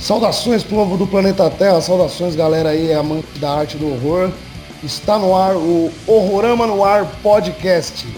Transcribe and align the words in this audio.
Saudações 0.00 0.64
povo 0.64 0.96
do 0.96 1.06
planeta 1.06 1.50
Terra, 1.50 1.78
saudações 1.82 2.34
galera 2.34 2.70
aí, 2.70 2.90
amante 2.92 3.38
da 3.38 3.50
arte 3.50 3.76
do 3.76 3.92
horror. 3.92 4.30
Está 4.82 5.18
no 5.18 5.36
ar 5.36 5.54
o 5.54 5.92
Horrorama 6.06 6.66
no 6.66 6.82
Ar 6.82 7.04
Podcast. 7.22 8.08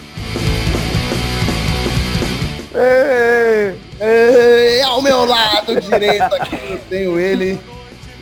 Ei, 2.72 3.74
ei, 4.00 4.82
ao 4.82 5.02
meu 5.02 5.24
lado 5.24 5.80
direito 5.80 6.22
aqui 6.22 6.56
eu 6.70 6.78
tenho 6.88 7.18
ele, 7.18 7.58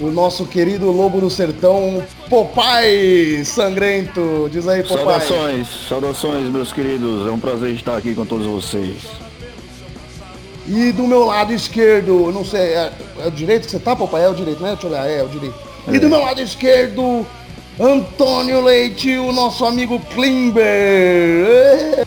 o 0.00 0.06
nosso 0.06 0.46
querido 0.46 0.90
Lobo 0.90 1.20
do 1.20 1.28
Sertão, 1.28 2.02
Popai 2.30 3.42
Sangrento. 3.44 4.48
Diz 4.50 4.66
aí, 4.66 4.82
Popai. 4.82 5.20
Saudações, 5.20 5.68
saudações 5.86 6.48
meus 6.48 6.72
queridos, 6.72 7.28
é 7.28 7.30
um 7.30 7.38
prazer 7.38 7.74
estar 7.74 7.94
aqui 7.98 8.14
com 8.14 8.24
todos 8.24 8.46
vocês. 8.46 9.29
E 10.72 10.92
do 10.92 11.02
meu 11.02 11.24
lado 11.24 11.52
esquerdo, 11.52 12.30
não 12.30 12.44
sei, 12.44 12.60
é, 12.60 12.92
é 13.24 13.26
o 13.26 13.30
direito 13.32 13.64
que 13.64 13.72
você 13.72 13.80
tá, 13.80 13.96
papai? 13.96 14.24
É 14.24 14.28
o 14.28 14.34
direito, 14.34 14.62
né? 14.62 14.70
Deixa 14.70 14.86
eu 14.86 14.90
olhar, 14.92 15.10
é, 15.10 15.18
é 15.18 15.24
o 15.24 15.28
direito. 15.28 15.56
E 15.90 15.98
do 15.98 16.08
meu 16.08 16.20
lado 16.20 16.40
esquerdo, 16.40 17.26
Antônio 17.80 18.62
Leite, 18.62 19.18
o 19.18 19.32
nosso 19.32 19.64
amigo 19.64 19.98
Klimber. 20.14 20.62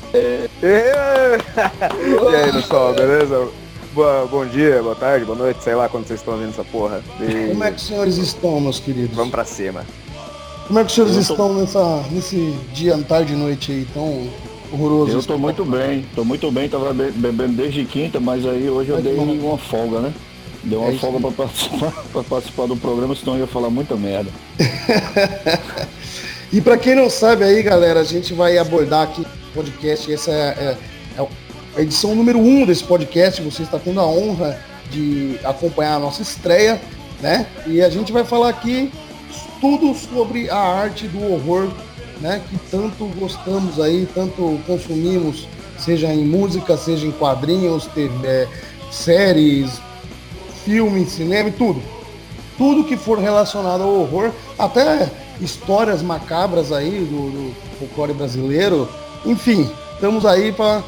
e 0.64 2.36
aí, 2.38 2.54
pessoal, 2.54 2.94
beleza? 2.94 3.50
Boa, 3.94 4.26
bom 4.28 4.46
dia, 4.46 4.82
boa 4.82 4.96
tarde, 4.96 5.26
boa 5.26 5.38
noite, 5.38 5.62
sei 5.62 5.76
lá 5.76 5.90
quando 5.90 6.08
vocês 6.08 6.22
estão 6.22 6.38
vendo 6.38 6.52
essa 6.52 6.64
porra. 6.64 7.04
E... 7.20 7.50
Como 7.50 7.66
é 7.66 7.70
que 7.70 7.76
os 7.76 7.86
senhores 7.86 8.16
estão, 8.16 8.62
meus 8.62 8.80
queridos? 8.80 9.14
Vamos 9.14 9.32
pra 9.32 9.44
cima. 9.44 9.86
Como 10.68 10.80
é 10.80 10.84
que 10.86 10.88
os 10.88 10.94
senhores 10.94 11.28
tô... 11.28 11.34
estão 11.34 11.54
nessa, 11.54 12.04
nesse 12.12 12.58
dia, 12.72 12.98
tarde 13.00 13.34
e 13.34 13.36
noite 13.36 13.74
aí 13.74 13.86
tão 13.94 14.30
horroroso. 14.74 15.12
Eu 15.12 15.24
tô 15.24 15.38
muito 15.38 15.64
bem, 15.64 16.06
tô 16.16 16.26
muito 16.26 16.52
bem, 16.52 16.68
tava 16.68 16.94
bebendo 16.94 17.54
desde 17.54 17.86
quinta, 17.86 18.20
mas 18.20 18.46
aí 18.46 18.70
hoje 18.70 18.90
eu 18.90 19.02
dei 19.02 19.16
uma 19.16 19.58
folga, 19.58 20.00
né? 20.00 20.14
Deu 20.64 20.80
uma 20.80 20.92
é 20.92 20.98
folga 20.98 21.20
para 21.20 21.32
participar, 21.32 21.92
pra 22.12 22.24
participar 22.24 22.68
do 22.68 22.76
programa, 22.76 23.16
senão 23.16 23.34
eu 23.34 23.42
ia 23.42 23.48
falar 23.48 23.70
muita 23.70 23.96
merda. 23.96 24.32
e 26.52 26.60
para 26.62 26.78
quem 26.78 26.96
não 26.96 27.10
sabe 27.10 27.44
aí, 27.44 27.62
galera, 27.62 28.00
a 28.00 28.04
gente 28.04 28.34
vai 28.34 28.58
abordar 28.58 29.04
aqui 29.04 29.22
no 29.22 29.54
podcast, 29.54 30.12
essa 30.12 30.32
é, 30.32 30.78
é, 31.18 31.22
é 31.22 31.28
a 31.76 31.82
edição 31.82 32.16
número 32.16 32.40
1 32.40 32.62
um 32.62 32.66
desse 32.66 32.84
podcast, 32.84 33.42
você 33.42 33.64
está 33.64 33.78
tendo 33.78 34.00
a 34.00 34.08
honra 34.08 34.60
de 34.90 35.40
acompanhar 35.44 35.96
a 35.96 36.00
nossa 36.00 36.22
estreia, 36.22 36.82
né? 37.22 37.46
E 37.68 37.82
a 37.82 37.90
gente 37.90 38.12
vai 38.12 38.24
falar 38.24 38.50
aqui 38.50 38.92
tudo 39.60 39.94
sobre 39.96 40.50
a 40.50 40.58
arte 40.58 41.08
do 41.08 41.32
horror 41.32 41.70
né, 42.24 42.42
que 42.50 42.58
tanto 42.72 43.06
gostamos 43.20 43.82
aí, 43.82 44.08
tanto 44.16 44.58
consumimos, 44.66 45.46
seja 45.78 46.08
em 46.08 46.26
música, 46.26 46.78
seja 46.78 47.06
em 47.06 47.12
quadrinhos, 47.12 47.86
TV, 47.88 48.26
é, 48.26 48.48
séries, 48.90 49.82
filmes, 50.64 51.10
cinema, 51.10 51.52
tudo. 51.52 51.84
Tudo 52.58 52.86
que 52.86 52.96
for 52.96 53.20
relacionado 53.20 53.84
ao 53.84 54.00
horror, 54.00 54.32
até 54.58 55.12
histórias 55.42 56.02
macabras 56.02 56.72
aí 56.72 57.00
do, 57.00 57.30
do 57.30 57.56
folclore 57.78 58.14
brasileiro. 58.14 58.88
Enfim, 59.26 59.70
estamos 59.94 60.26
aí 60.26 60.54
para 60.54 60.82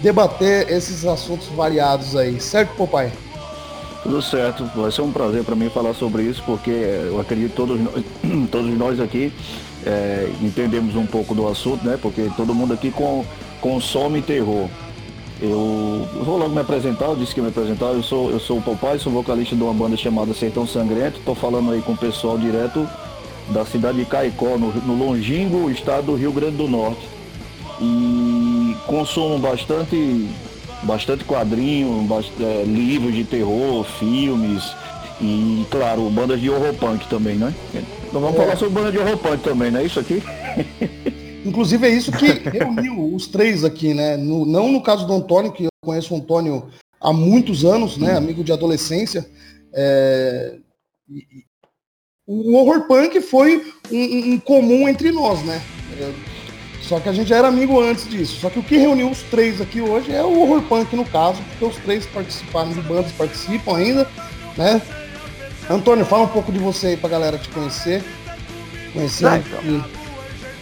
debater 0.00 0.68
esses 0.68 1.04
assuntos 1.04 1.46
variados 1.54 2.16
aí, 2.16 2.40
certo, 2.40 2.74
papai? 2.76 3.12
Tudo 4.02 4.20
certo, 4.20 4.68
vai 4.74 4.90
ser 4.90 5.02
um 5.02 5.12
prazer 5.12 5.44
para 5.44 5.54
mim 5.54 5.70
falar 5.70 5.94
sobre 5.94 6.24
isso, 6.24 6.42
porque 6.44 6.70
eu 6.70 7.20
acredito 7.20 7.50
que 7.50 7.56
todos, 7.56 7.80
todos 8.50 8.76
nós 8.76 8.98
aqui 8.98 9.32
é, 9.86 10.30
entendemos 10.40 10.94
um 10.96 11.06
pouco 11.06 11.34
do 11.34 11.46
assunto, 11.48 11.84
né? 11.86 11.98
Porque 12.00 12.30
todo 12.36 12.54
mundo 12.54 12.74
aqui 12.74 12.90
com, 12.90 13.24
consome 13.60 14.22
terror. 14.22 14.68
Eu 15.40 16.06
vou 16.24 16.38
logo 16.38 16.54
me 16.54 16.60
apresentar, 16.60 17.06
eu 17.06 17.16
disse 17.16 17.34
que 17.34 17.40
me 17.40 17.48
apresentar, 17.48 17.86
eu 17.86 18.02
sou, 18.02 18.30
eu 18.30 18.38
sou 18.38 18.58
o 18.58 18.62
Papai, 18.62 18.98
sou 18.98 19.12
vocalista 19.12 19.56
de 19.56 19.62
uma 19.62 19.74
banda 19.74 19.96
chamada 19.96 20.32
Sertão 20.32 20.66
Sangrento, 20.68 21.18
estou 21.18 21.34
falando 21.34 21.72
aí 21.72 21.82
com 21.82 21.92
o 21.92 21.96
pessoal 21.96 22.38
direto 22.38 22.88
da 23.48 23.64
cidade 23.64 23.98
de 23.98 24.04
Caicó, 24.04 24.56
no, 24.56 24.72
no 24.72 24.94
longínquo 24.94 25.68
estado 25.68 26.06
do 26.06 26.14
Rio 26.14 26.30
Grande 26.30 26.56
do 26.56 26.68
Norte. 26.68 27.08
E 27.80 28.76
consumo 28.86 29.36
bastante, 29.38 30.28
bastante 30.84 31.24
quadrinho, 31.24 32.06
é, 32.40 32.62
livros 32.64 33.12
de 33.12 33.24
terror, 33.24 33.84
filmes 33.98 34.72
e, 35.20 35.66
claro, 35.70 36.08
bandas 36.10 36.40
de 36.40 36.50
horror 36.50 36.72
punk 36.74 37.08
também, 37.08 37.34
né? 37.34 37.52
Então 38.12 38.20
vamos 38.20 38.36
é. 38.36 38.42
falar 38.42 38.56
sobre 38.58 38.74
banda 38.74 38.92
de 38.92 38.98
punk 39.16 39.42
também, 39.42 39.70
não 39.70 39.80
é 39.80 39.84
isso 39.84 39.98
aqui? 39.98 40.22
Inclusive 41.46 41.86
é 41.86 41.90
isso 41.90 42.12
que 42.12 42.26
reuniu 42.26 43.14
os 43.14 43.26
três 43.26 43.64
aqui, 43.64 43.94
né? 43.94 44.18
No, 44.18 44.44
não 44.44 44.70
no 44.70 44.82
caso 44.82 45.06
do 45.06 45.14
Antônio, 45.14 45.50
que 45.50 45.64
eu 45.64 45.70
conheço 45.82 46.12
o 46.12 46.18
Antônio 46.18 46.68
há 47.00 47.10
muitos 47.10 47.64
anos, 47.64 47.96
né? 47.96 48.14
Amigo 48.14 48.44
de 48.44 48.52
adolescência. 48.52 49.26
É... 49.72 50.58
O 52.26 52.54
horror 52.54 52.86
punk 52.86 53.18
foi 53.22 53.64
um, 53.90 54.34
um 54.34 54.38
comum 54.38 54.86
entre 54.86 55.10
nós, 55.10 55.42
né? 55.42 55.62
É... 55.98 56.12
Só 56.82 57.00
que 57.00 57.08
a 57.08 57.12
gente 57.14 57.28
já 57.28 57.36
era 57.36 57.48
amigo 57.48 57.80
antes 57.80 58.06
disso. 58.06 58.40
Só 58.40 58.50
que 58.50 58.58
o 58.58 58.62
que 58.62 58.76
reuniu 58.76 59.08
os 59.10 59.22
três 59.22 59.58
aqui 59.58 59.80
hoje 59.80 60.12
é 60.12 60.22
o 60.22 60.38
horror 60.38 60.60
punk 60.64 60.94
no 60.94 61.06
caso, 61.06 61.42
porque 61.44 61.64
os 61.64 61.76
três 61.76 62.04
participaram 62.04 62.72
de 62.72 62.82
bandas, 62.82 63.10
participam 63.12 63.74
ainda, 63.74 64.06
né? 64.54 64.82
Antônio, 65.72 66.04
fala 66.04 66.24
um 66.24 66.28
pouco 66.28 66.52
de 66.52 66.58
você 66.58 66.88
aí 66.88 66.96
pra 66.96 67.08
galera 67.08 67.38
te 67.38 67.48
conhecer. 67.48 68.02
Conhecer. 68.92 69.26
Ah, 69.26 69.38
então. 69.38 69.84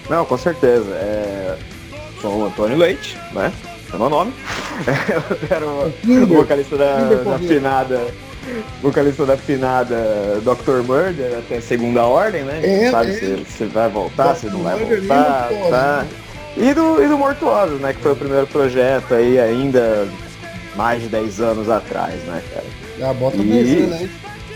Não, 0.08 0.24
com 0.24 0.38
certeza. 0.38 0.90
É... 0.92 1.56
Sou 2.20 2.38
o 2.38 2.46
Antônio 2.46 2.76
Leite, 2.76 3.16
né? 3.32 3.52
É 3.92 3.96
meu 3.96 4.08
nome. 4.08 4.32
Eu 5.50 5.56
era 5.56 5.66
o 5.66 6.26
vocalista 6.26 6.76
da, 6.76 6.98
da 6.98 7.38
finada. 7.38 8.06
Vocalista 8.82 9.26
da 9.26 9.36
finada 9.36 10.40
Dr. 10.42 10.82
Murder 10.86 11.38
até 11.38 11.60
segunda 11.60 12.04
ordem, 12.04 12.42
né? 12.42 12.60
É, 12.62 12.90
sabe 12.90 13.10
é. 13.10 13.14
se 13.14 13.44
você 13.44 13.66
vai 13.66 13.88
voltar, 13.88 14.34
se 14.34 14.46
não 14.46 14.62
vai 14.62 14.78
voltar. 14.78 15.50
Tá. 15.70 16.06
E 16.56 16.74
do, 16.74 17.02
e 17.02 17.06
do 17.06 17.18
Mortuoso, 17.18 17.74
né? 17.74 17.92
Que 17.92 18.00
foi 18.00 18.12
o 18.12 18.16
primeiro 18.16 18.46
projeto 18.46 19.14
aí 19.14 19.38
ainda 19.38 20.08
mais 20.76 21.02
de 21.02 21.08
10 21.08 21.40
anos 21.40 21.68
atrás, 21.68 22.14
né, 22.24 22.42
cara? 22.52 22.66
Já 22.98 23.12
bota 23.12 23.36
e... 23.36 23.40
Mesmo, 23.40 23.86
né? 23.88 24.10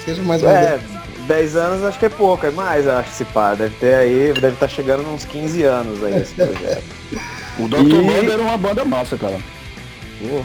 Seja 0.05 0.23
mais 0.23 0.43
ou 0.43 0.49
É, 0.49 0.79
10 1.27 1.57
anos 1.57 1.85
acho 1.85 1.99
que 1.99 2.07
é 2.07 2.11
pouco, 2.11 2.47
é 2.47 2.51
mais, 2.51 2.87
acho 2.87 3.11
que 3.11 3.17
se 3.17 3.25
pá. 3.25 3.55
Deve 3.55 3.75
ter 3.77 3.95
aí, 3.95 4.33
deve 4.33 4.49
estar 4.49 4.67
tá 4.67 4.69
chegando 4.69 5.09
uns 5.09 5.25
15 5.25 5.67
asos 5.67 6.05
aí 6.05 6.21
esse 6.21 6.35
projeto. 6.35 6.85
o 7.59 7.69
Dr. 7.69 7.81
E... 7.81 8.03
Banda 8.03 8.33
era 8.33 8.43
uma 8.43 8.57
banda 8.57 8.85
massa, 8.85 9.17
cara. 9.17 9.39
Pô. 10.21 10.43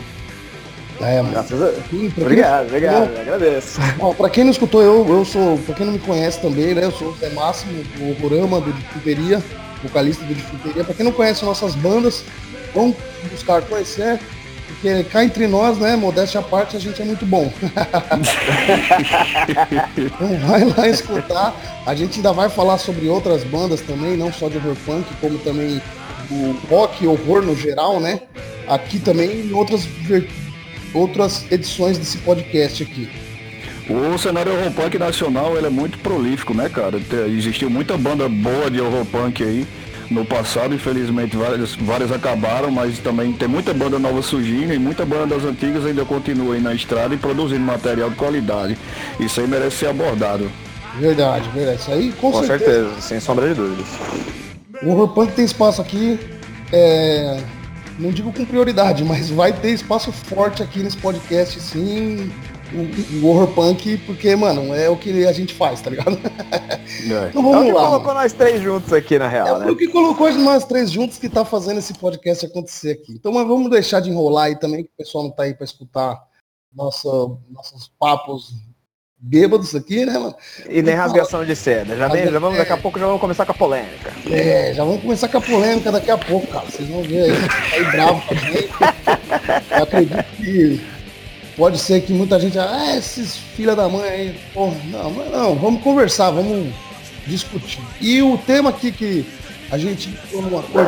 É, 1.01 1.23
Graças 1.31 1.61
a... 1.61 1.71
Obrigado, 2.17 2.67
obrigado, 2.67 3.13
eu... 3.13 3.21
agradeço. 3.21 3.79
Bom, 3.97 4.13
pra 4.13 4.29
quem 4.29 4.43
não 4.43 4.51
escutou, 4.51 4.81
eu, 4.81 5.07
eu 5.07 5.23
sou, 5.23 5.57
pra 5.59 5.75
quem 5.75 5.85
não 5.85 5.93
me 5.93 5.99
conhece 5.99 6.41
também, 6.41 6.73
né? 6.73 6.83
Eu 6.83 6.91
sou 6.91 7.09
o 7.09 7.15
Zé 7.17 7.29
Máximo, 7.29 7.83
o 8.01 8.21
Rorama 8.21 8.59
do 8.59 8.73
Difuteria, 8.73 9.41
vocalista 9.81 10.25
do 10.25 10.33
Difuteria. 10.33 10.83
Pra 10.83 10.93
quem 10.93 11.05
não 11.05 11.13
conhece 11.13 11.45
nossas 11.45 11.73
bandas, 11.75 12.25
vão 12.73 12.93
buscar 13.31 13.61
conhecer. 13.61 14.19
Porque 14.81 15.03
cá 15.03 15.25
entre 15.25 15.45
nós, 15.45 15.77
né, 15.77 15.97
modéstia 15.97 16.39
à 16.39 16.43
parte, 16.43 16.77
a 16.77 16.79
gente 16.79 17.01
é 17.01 17.05
muito 17.05 17.25
bom. 17.25 17.51
então 19.97 20.39
vai 20.47 20.63
lá 20.63 20.87
escutar. 20.87 21.53
A 21.85 21.93
gente 21.93 22.15
ainda 22.17 22.31
vai 22.31 22.49
falar 22.49 22.77
sobre 22.77 23.09
outras 23.09 23.43
bandas 23.43 23.81
também, 23.81 24.15
não 24.15 24.31
só 24.31 24.47
de 24.47 24.55
horror 24.57 24.77
punk, 24.85 25.05
como 25.19 25.37
também 25.39 25.81
do 26.29 26.57
rock 26.69 27.03
e 27.03 27.07
horror 27.07 27.41
no 27.41 27.53
geral, 27.57 27.99
né? 27.99 28.21
Aqui 28.69 28.99
também 28.99 29.47
em 29.47 29.51
outras, 29.51 29.85
outras 30.93 31.45
edições 31.51 31.97
desse 31.97 32.17
podcast 32.19 32.81
aqui. 32.81 33.09
O 33.89 34.17
cenário 34.17 34.53
horror 34.53 34.71
punk 34.71 34.97
nacional 34.97 35.57
ele 35.57 35.67
é 35.67 35.69
muito 35.69 35.97
prolífico, 35.97 36.53
né, 36.53 36.69
cara? 36.69 37.01
Existiu 37.27 37.69
muita 37.69 37.97
banda 37.97 38.29
boa 38.29 38.71
de 38.71 38.79
horror 38.79 39.03
punk 39.05 39.43
aí 39.43 39.67
no 40.09 40.25
passado, 40.25 40.73
infelizmente 40.73 41.37
várias, 41.37 41.75
várias 41.75 42.11
acabaram, 42.11 42.71
mas 42.71 42.99
também 42.99 43.31
tem 43.31 43.47
muita 43.47 43.73
banda 43.73 43.99
nova 43.99 44.21
surgindo 44.21 44.73
e 44.73 44.79
muita 44.79 45.05
banda 45.05 45.35
das 45.35 45.43
antigas 45.43 45.85
ainda 45.85 46.03
continua 46.03 46.55
aí 46.55 46.61
na 46.61 46.73
estrada 46.73 47.13
e 47.13 47.17
produzindo 47.17 47.61
material 47.61 48.09
de 48.09 48.15
qualidade. 48.15 48.77
Isso 49.19 49.39
aí 49.39 49.47
merece 49.47 49.77
ser 49.77 49.87
abordado. 49.87 50.49
Verdade, 50.99 51.47
verdade. 51.49 51.79
Isso 51.79 51.91
aí 51.91 52.11
com, 52.13 52.31
com 52.31 52.43
certeza. 52.43 52.73
certeza. 52.73 53.01
sem 53.01 53.19
sombra 53.19 53.49
de 53.49 53.55
dúvidas. 53.55 53.87
O 54.81 54.89
Horror 54.89 55.09
Punk 55.09 55.33
tem 55.33 55.45
espaço 55.45 55.81
aqui, 55.81 56.19
é... 56.71 57.37
não 57.99 58.11
digo 58.11 58.31
com 58.31 58.45
prioridade, 58.45 59.03
mas 59.03 59.29
vai 59.29 59.53
ter 59.53 59.71
espaço 59.71 60.11
forte 60.11 60.63
aqui 60.63 60.79
nesse 60.79 60.97
podcast, 60.97 61.59
sim 61.59 62.31
o, 62.73 63.27
horror 63.27 63.47
punk, 63.53 63.97
porque, 64.05 64.35
mano, 64.35 64.73
é 64.73 64.89
o 64.89 64.97
que 64.97 65.25
a 65.25 65.33
gente 65.33 65.53
faz, 65.53 65.81
tá 65.81 65.89
ligado? 65.89 66.19
É. 66.99 67.29
Então 67.29 67.43
vamos 67.43 67.57
é 67.57 67.61
o 67.61 67.65
que 67.65 67.71
lá. 67.71 67.85
colocou 67.85 68.07
mano. 68.07 68.19
nós 68.21 68.33
três 68.33 68.61
juntos 68.61 68.91
aqui, 68.91 69.17
na 69.17 69.27
real, 69.27 69.61
é 69.61 69.65
né? 69.65 69.71
o 69.71 69.75
que 69.75 69.87
colocou 69.87 70.31
nós 70.33 70.65
três 70.65 70.91
juntos 70.91 71.17
que 71.17 71.29
tá 71.29 71.45
fazendo 71.45 71.77
esse 71.77 71.93
podcast 71.93 72.45
acontecer 72.45 72.91
aqui. 72.91 73.13
Então, 73.13 73.31
mas 73.31 73.47
vamos 73.47 73.69
deixar 73.69 73.99
de 73.99 74.09
enrolar 74.09 74.45
aí 74.45 74.59
também, 74.59 74.83
que 74.83 74.89
o 74.89 74.97
pessoal 74.97 75.23
não 75.23 75.31
tá 75.31 75.43
aí 75.43 75.53
pra 75.53 75.63
escutar 75.63 76.19
nossa, 76.73 77.07
nossos 77.49 77.91
papos 77.99 78.53
bêbados 79.19 79.75
aqui, 79.75 80.05
né, 80.05 80.13
mano? 80.13 80.35
E 80.67 80.81
nem 80.81 80.95
rasgação 80.95 81.45
de 81.45 81.55
seda. 81.55 81.95
Já, 81.95 82.07
vem, 82.07 82.31
já 82.31 82.39
vamos, 82.39 82.57
daqui 82.57 82.71
a 82.71 82.77
é. 82.77 82.79
pouco 82.79 82.97
já 82.97 83.05
vamos 83.05 83.21
começar 83.21 83.45
com 83.45 83.51
a 83.51 83.55
polêmica. 83.55 84.11
É, 84.29 84.73
já 84.73 84.83
vamos 84.83 85.01
começar 85.01 85.27
com 85.27 85.37
a 85.37 85.41
polêmica 85.41 85.91
daqui 85.91 86.09
a 86.09 86.17
pouco, 86.17 86.47
cara. 86.47 86.65
Vocês 86.65 86.87
vão 86.87 87.03
ver 87.03 87.23
aí, 87.23 87.31
aí 87.73 87.91
bravo 87.91 88.21
com 88.25 88.33
a 88.33 88.37
gente. 88.37 88.69
Eu 89.71 89.83
acredito 89.83 90.23
que 90.37 90.98
pode 91.59 91.77
ser 91.77 91.99
que 92.01 92.13
muita 92.13 92.39
gente, 92.39 92.57
ah, 92.57 92.95
esses 92.95 93.35
filha 93.35 93.75
da 93.75 93.89
mãe 93.89 94.09
aí, 94.09 94.35
porra, 94.53 94.77
não, 94.85 95.11
não, 95.11 95.55
vamos 95.55 95.83
conversar, 95.83 96.31
vamos 96.31 96.73
discutir. 97.27 97.81
E 97.99 98.21
o 98.21 98.37
tema 98.37 98.69
aqui 98.69 98.93
que 98.93 99.25
a 99.69 99.77
gente 99.77 100.09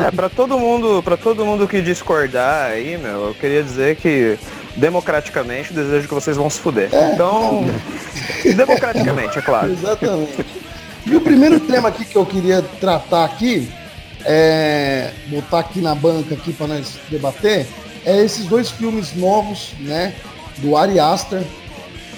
é, 0.06 0.10
para 0.10 0.30
todo 0.30 0.58
mundo, 0.58 1.02
para 1.02 1.16
todo 1.18 1.44
mundo 1.44 1.68
que 1.68 1.82
discordar 1.82 2.70
aí, 2.70 2.96
meu, 2.96 3.28
eu 3.28 3.34
queria 3.34 3.62
dizer 3.62 3.96
que 3.96 4.38
democraticamente 4.74 5.74
desejo 5.74 6.08
que 6.08 6.14
vocês 6.14 6.38
vão 6.38 6.48
se 6.48 6.58
fuder. 6.58 6.88
É. 6.90 7.12
Então, 7.12 7.66
democraticamente, 8.56 9.38
é 9.38 9.42
claro. 9.42 9.70
Exatamente. 9.70 10.46
E 11.04 11.14
o 11.14 11.20
primeiro 11.20 11.60
tema 11.60 11.90
aqui 11.90 12.06
que 12.06 12.16
eu 12.16 12.24
queria 12.24 12.62
tratar 12.80 13.26
aqui, 13.26 13.70
é, 14.24 15.10
botar 15.26 15.58
aqui 15.58 15.82
na 15.82 15.94
banca 15.94 16.34
aqui 16.34 16.50
para 16.50 16.68
nós 16.68 16.98
debater, 17.10 17.66
é 18.06 18.24
esses 18.24 18.46
dois 18.46 18.70
filmes 18.70 19.14
novos, 19.14 19.74
né, 19.80 20.14
do 20.58 20.76
Ari 20.76 20.98
Aster, 20.98 21.42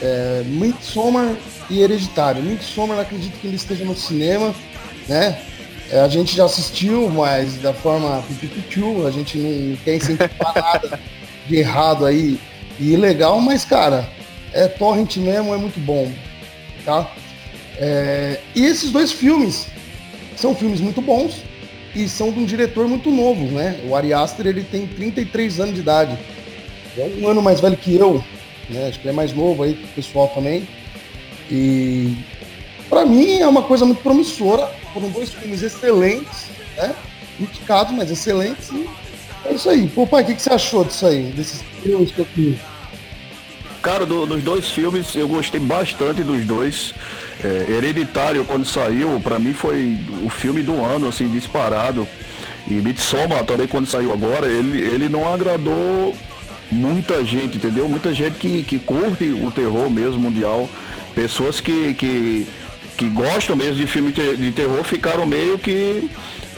é, 0.02 0.42
Midsommar 0.46 1.34
e 1.70 1.80
Hereditário. 1.80 2.42
Midsommar, 2.42 2.98
acredito 2.98 3.38
que 3.40 3.46
ele 3.46 3.56
esteja 3.56 3.84
no 3.84 3.96
cinema, 3.96 4.54
né? 5.08 5.40
É, 5.90 6.00
a 6.00 6.08
gente 6.08 6.34
já 6.34 6.44
assistiu, 6.44 7.10
mas 7.10 7.56
da 7.58 7.72
forma 7.72 8.22
pipipichu, 8.22 9.06
a 9.06 9.10
gente 9.10 9.36
não 9.38 9.76
quer 9.76 9.96
incentivar 9.96 10.54
nada 10.54 11.00
de 11.46 11.56
errado 11.56 12.06
aí 12.06 12.40
e 12.80 12.96
legal, 12.96 13.40
mas 13.40 13.64
cara, 13.64 14.08
é 14.52 14.66
torrent 14.66 15.16
mesmo, 15.18 15.54
é 15.54 15.56
muito 15.56 15.78
bom, 15.78 16.10
tá? 16.84 17.10
É, 17.76 18.40
e 18.54 18.64
esses 18.64 18.90
dois 18.90 19.12
filmes 19.12 19.66
são 20.36 20.54
filmes 20.54 20.80
muito 20.80 21.02
bons 21.02 21.42
e 21.94 22.08
são 22.08 22.32
de 22.32 22.40
um 22.40 22.44
diretor 22.44 22.88
muito 22.88 23.10
novo, 23.10 23.44
né? 23.46 23.80
O 23.86 23.94
Ari 23.94 24.12
Aster, 24.12 24.46
ele 24.46 24.64
tem 24.64 24.86
33 24.86 25.60
anos 25.60 25.74
de 25.74 25.80
idade, 25.80 26.18
é 26.96 27.10
um 27.18 27.28
ano 27.28 27.42
mais 27.42 27.60
velho 27.60 27.76
que 27.76 27.94
eu, 27.94 28.22
né? 28.68 28.88
Acho 28.88 28.98
que 29.00 29.06
ele 29.06 29.12
é 29.12 29.16
mais 29.16 29.32
novo 29.32 29.62
aí, 29.62 29.72
o 29.72 29.94
pessoal 29.94 30.28
também. 30.28 30.66
E 31.50 32.16
para 32.88 33.04
mim 33.04 33.38
é 33.38 33.46
uma 33.46 33.62
coisa 33.62 33.84
muito 33.84 34.02
promissora. 34.02 34.70
Foram 34.92 35.08
dois 35.10 35.32
filmes 35.32 35.62
excelentes, 35.62 36.46
né? 36.76 36.94
Indicados, 37.38 37.92
mas 37.92 38.10
excelentes. 38.10 38.70
E 38.70 38.88
é 39.46 39.52
isso 39.52 39.68
aí. 39.68 39.88
Pô, 39.88 40.06
pai, 40.06 40.22
o 40.22 40.26
que, 40.26 40.34
que 40.34 40.42
você 40.42 40.52
achou 40.52 40.84
disso 40.84 41.06
aí? 41.06 41.24
Desses 41.32 41.62
filmes 41.82 42.10
que 42.12 42.20
eu 42.20 42.24
fiz? 42.26 42.58
Cara, 43.82 44.06
do, 44.06 44.24
dos 44.24 44.42
dois 44.42 44.70
filmes, 44.70 45.14
eu 45.14 45.28
gostei 45.28 45.60
bastante 45.60 46.22
dos 46.22 46.44
dois. 46.46 46.94
É, 47.42 47.70
Hereditário, 47.70 48.44
quando 48.44 48.64
saiu, 48.64 49.20
para 49.20 49.38
mim 49.38 49.52
foi 49.52 49.98
o 50.24 50.30
filme 50.30 50.62
do 50.62 50.82
ano, 50.82 51.08
assim, 51.08 51.28
disparado. 51.28 52.08
E 52.66 52.74
Midsommar 52.74 53.44
também, 53.44 53.68
quando 53.68 53.86
saiu 53.86 54.10
agora, 54.10 54.46
ele, 54.46 54.80
ele 54.80 55.08
não 55.10 55.30
agradou 55.30 56.14
muita 56.70 57.24
gente, 57.24 57.56
entendeu? 57.56 57.88
Muita 57.88 58.12
gente 58.12 58.36
que, 58.36 58.62
que 58.62 58.78
curte 58.78 59.24
o 59.24 59.50
terror 59.50 59.90
mesmo 59.90 60.18
mundial. 60.18 60.68
Pessoas 61.14 61.60
que, 61.60 61.94
que, 61.94 62.46
que 62.96 63.08
gostam 63.08 63.56
mesmo 63.56 63.76
de 63.76 63.86
filme 63.86 64.12
de 64.12 64.52
terror 64.52 64.82
ficaram 64.84 65.26
meio 65.26 65.58
que 65.58 66.10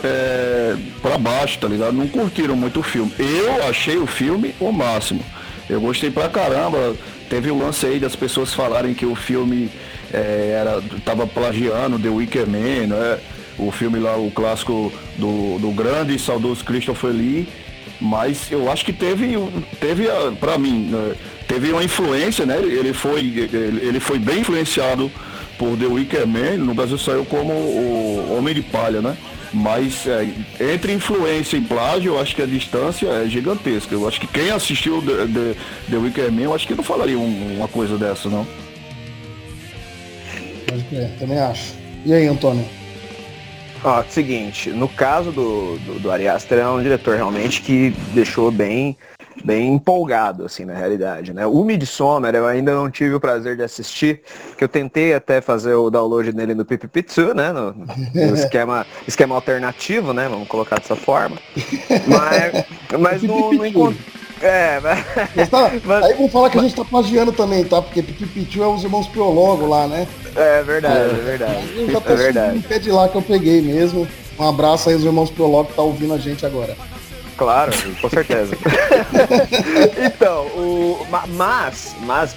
é, 0.02 0.76
para 1.02 1.18
baixo, 1.18 1.58
tá 1.58 1.68
ligado? 1.68 1.92
Não 1.92 2.08
curtiram 2.08 2.56
muito 2.56 2.80
o 2.80 2.82
filme. 2.82 3.12
Eu 3.18 3.66
achei 3.68 3.96
o 3.96 4.06
filme 4.06 4.54
o 4.60 4.72
máximo. 4.72 5.20
Eu 5.68 5.80
gostei 5.80 6.10
pra 6.10 6.28
caramba. 6.28 6.94
Teve 7.28 7.50
o 7.50 7.58
lance 7.58 7.84
aí 7.84 7.98
das 7.98 8.14
pessoas 8.14 8.54
falarem 8.54 8.94
que 8.94 9.04
o 9.04 9.16
filme 9.16 9.70
é, 10.12 10.56
era, 10.60 10.80
tava 11.04 11.26
plagiando 11.26 11.98
The 11.98 12.08
Wicker 12.08 12.46
Man, 12.46 12.86
né? 12.88 13.18
O 13.58 13.72
filme 13.72 13.98
lá, 13.98 14.16
o 14.16 14.30
clássico 14.30 14.92
do, 15.16 15.58
do 15.58 15.70
grande 15.70 16.14
e 16.14 16.18
saudoso 16.18 16.64
Christopher 16.64 17.10
Lee. 17.10 17.48
Mas 18.00 18.50
eu 18.50 18.70
acho 18.70 18.84
que 18.84 18.92
teve, 18.92 19.36
teve 19.80 20.06
para 20.38 20.58
mim, 20.58 20.88
né? 20.90 21.14
teve 21.48 21.72
uma 21.72 21.82
influência, 21.82 22.44
né? 22.44 22.58
Ele 22.58 22.92
foi, 22.92 23.20
ele 23.20 24.00
foi 24.00 24.18
bem 24.18 24.40
influenciado 24.40 25.10
por 25.58 25.76
The 25.76 25.86
Wicker 25.86 26.26
Man. 26.26 26.58
No 26.58 26.74
Brasil 26.74 26.98
saiu 26.98 27.24
como 27.24 27.52
o 27.52 28.36
Homem 28.36 28.54
de 28.54 28.62
Palha, 28.62 29.00
né? 29.00 29.16
Mas 29.52 30.06
é, 30.06 30.28
entre 30.74 30.92
influência 30.92 31.56
e 31.56 31.60
plágio, 31.62 32.14
eu 32.14 32.20
acho 32.20 32.34
que 32.34 32.42
a 32.42 32.46
distância 32.46 33.06
é 33.06 33.26
gigantesca. 33.26 33.94
Eu 33.94 34.06
acho 34.06 34.20
que 34.20 34.26
quem 34.26 34.50
assistiu 34.50 35.00
The, 35.00 35.26
The, 35.26 35.54
The 35.90 35.96
Wicker 35.96 36.32
Man, 36.32 36.42
eu 36.42 36.54
acho 36.54 36.66
que 36.66 36.74
não 36.74 36.84
falaria 36.84 37.18
um, 37.18 37.56
uma 37.56 37.68
coisa 37.68 37.96
dessa, 37.96 38.28
não. 38.28 38.46
É, 40.92 41.08
também 41.18 41.38
acho. 41.38 41.74
E 42.04 42.12
aí, 42.12 42.26
Antônio? 42.26 42.64
Ó, 43.84 44.02
seguinte, 44.04 44.70
no 44.70 44.88
caso 44.88 45.30
do, 45.30 45.78
do, 45.78 46.00
do 46.00 46.10
Ari 46.10 46.28
Aster, 46.28 46.58
é 46.58 46.68
um 46.68 46.82
diretor 46.82 47.16
realmente 47.16 47.62
que 47.62 47.90
deixou 48.12 48.50
bem 48.50 48.96
bem 49.44 49.74
empolgado, 49.74 50.44
assim, 50.44 50.64
na 50.64 50.74
realidade, 50.74 51.32
né? 51.32 51.46
O 51.46 51.62
Midsommar 51.62 52.34
eu 52.34 52.46
ainda 52.46 52.74
não 52.74 52.90
tive 52.90 53.14
o 53.14 53.20
prazer 53.20 53.56
de 53.56 53.62
assistir, 53.62 54.22
que 54.56 54.64
eu 54.64 54.68
tentei 54.68 55.14
até 55.14 55.40
fazer 55.40 55.74
o 55.74 55.90
download 55.90 56.32
nele 56.34 56.54
no 56.54 56.64
PPP2, 56.64 57.34
né? 57.34 57.52
No, 57.52 57.72
no 57.72 58.34
esquema, 58.34 58.86
esquema 59.06 59.34
alternativo, 59.34 60.12
né? 60.12 60.28
Vamos 60.28 60.48
colocar 60.48 60.80
dessa 60.80 60.96
forma. 60.96 61.36
Mas, 62.08 62.98
mas 62.98 63.22
não, 63.22 63.52
não 63.52 63.66
encontrei. 63.66 64.00
É, 64.40 64.80
mas... 64.80 65.48
Tá, 65.48 65.70
mas... 65.84 66.04
Aí 66.04 66.14
vamos 66.14 66.32
falar 66.32 66.50
que 66.50 66.58
a 66.58 66.62
gente 66.62 66.74
tá 66.74 66.84
plagiando 66.84 67.32
também, 67.32 67.64
tá? 67.64 67.80
Porque 67.80 68.02
Pipipitiu 68.02 68.64
é 68.64 68.68
os 68.68 68.84
irmãos 68.84 69.08
Piologo 69.08 69.66
lá, 69.66 69.86
né? 69.86 70.06
É 70.34 70.62
verdade, 70.62 70.96
é, 70.96 71.00
é 71.00 71.22
verdade. 71.22 71.68
é 72.06 72.14
verdade. 72.14 72.58
Pé 72.60 72.78
de 72.78 72.90
lá 72.90 73.08
que 73.08 73.16
eu 73.16 73.22
peguei 73.22 73.62
mesmo. 73.62 74.06
Um 74.38 74.48
abraço 74.48 74.88
aí 74.88 74.94
os 74.94 75.04
irmãos 75.04 75.30
Piologo 75.30 75.70
que 75.70 75.74
tá 75.74 75.82
ouvindo 75.82 76.12
a 76.12 76.18
gente 76.18 76.44
agora. 76.44 76.76
Claro, 77.36 77.70
com 78.00 78.08
certeza. 78.08 78.56
então, 80.06 80.46
o, 80.46 81.06
mas, 81.34 81.94
mas 82.02 82.34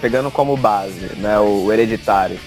pegando 0.00 0.30
como 0.30 0.56
base, 0.56 1.12
né, 1.18 1.38
o 1.38 1.72
Hereditário, 1.72 2.38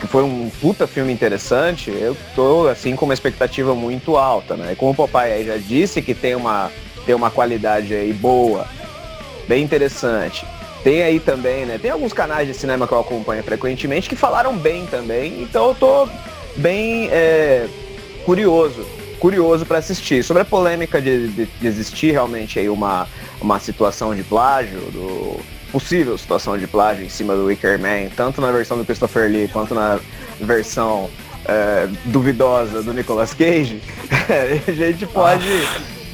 que 0.00 0.08
foi 0.08 0.24
um 0.24 0.50
puta 0.60 0.88
filme 0.88 1.12
interessante, 1.12 1.90
eu 1.90 2.16
tô 2.34 2.66
assim 2.66 2.96
com 2.96 3.04
uma 3.04 3.14
expectativa 3.14 3.74
muito 3.74 4.16
alta, 4.16 4.56
né? 4.56 4.72
E 4.72 4.76
como 4.76 4.90
o 4.90 4.94
papai 4.94 5.32
aí 5.32 5.46
já 5.46 5.56
disse 5.56 6.02
que 6.02 6.14
tem 6.14 6.34
uma, 6.34 6.72
tem 7.06 7.14
uma 7.14 7.30
qualidade 7.30 7.94
aí 7.94 8.12
boa, 8.12 8.66
bem 9.48 9.62
interessante. 9.62 10.46
Tem 10.82 11.02
aí 11.02 11.20
também, 11.20 11.66
né? 11.66 11.78
Tem 11.78 11.90
alguns 11.90 12.12
canais 12.12 12.48
de 12.48 12.54
cinema 12.54 12.86
que 12.86 12.94
eu 12.94 13.00
acompanho 13.00 13.42
frequentemente 13.42 14.08
que 14.08 14.16
falaram 14.16 14.56
bem 14.56 14.86
também, 14.86 15.42
então 15.42 15.68
eu 15.68 15.74
tô 15.74 16.08
bem 16.56 17.08
é, 17.10 17.66
curioso 18.24 18.86
curioso 19.20 19.66
para 19.66 19.78
assistir. 19.78 20.24
Sobre 20.24 20.42
a 20.42 20.44
polêmica 20.44 21.00
de, 21.00 21.28
de, 21.28 21.46
de, 21.46 21.66
existir 21.66 22.10
realmente 22.10 22.58
aí 22.58 22.68
uma, 22.68 23.06
uma 23.40 23.60
situação 23.60 24.14
de 24.14 24.24
plágio, 24.24 24.80
do 24.90 25.38
possível 25.70 26.18
situação 26.18 26.58
de 26.58 26.66
plágio 26.66 27.04
em 27.04 27.08
cima 27.08 27.36
do 27.36 27.44
Wicker 27.44 27.78
Man, 27.78 28.08
tanto 28.16 28.40
na 28.40 28.50
versão 28.50 28.76
do 28.76 28.84
Christopher 28.84 29.30
Lee 29.30 29.46
quanto 29.46 29.74
na 29.74 30.00
versão 30.40 31.08
é, 31.44 31.88
duvidosa 32.06 32.82
do 32.82 32.92
Nicolas 32.92 33.32
Cage, 33.34 33.80
a 34.66 34.72
gente 34.72 35.06
pode. 35.06 35.46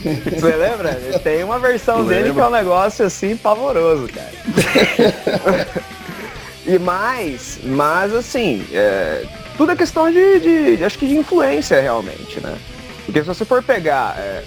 Você 0.39 0.57
lembra? 0.57 0.95
Tem 1.23 1.43
uma 1.43 1.59
versão 1.59 2.05
dele 2.05 2.33
que 2.33 2.41
é 2.41 2.47
um 2.47 2.51
negócio 2.51 3.05
assim 3.05 3.37
pavoroso, 3.37 4.09
cara. 4.09 5.67
e 6.67 6.79
mais, 6.79 7.59
mas 7.65 8.15
assim, 8.15 8.65
é, 8.73 9.25
tudo 9.57 9.73
é 9.73 9.77
questão 9.77 10.11
de, 10.11 10.77
de, 10.77 10.85
acho 10.85 10.99
que 10.99 11.07
de 11.07 11.17
influência 11.17 11.81
realmente, 11.81 12.41
né? 12.41 12.57
Porque 13.05 13.21
se 13.21 13.27
você 13.27 13.45
for 13.45 13.63
pegar 13.63 14.17
é, 14.19 14.43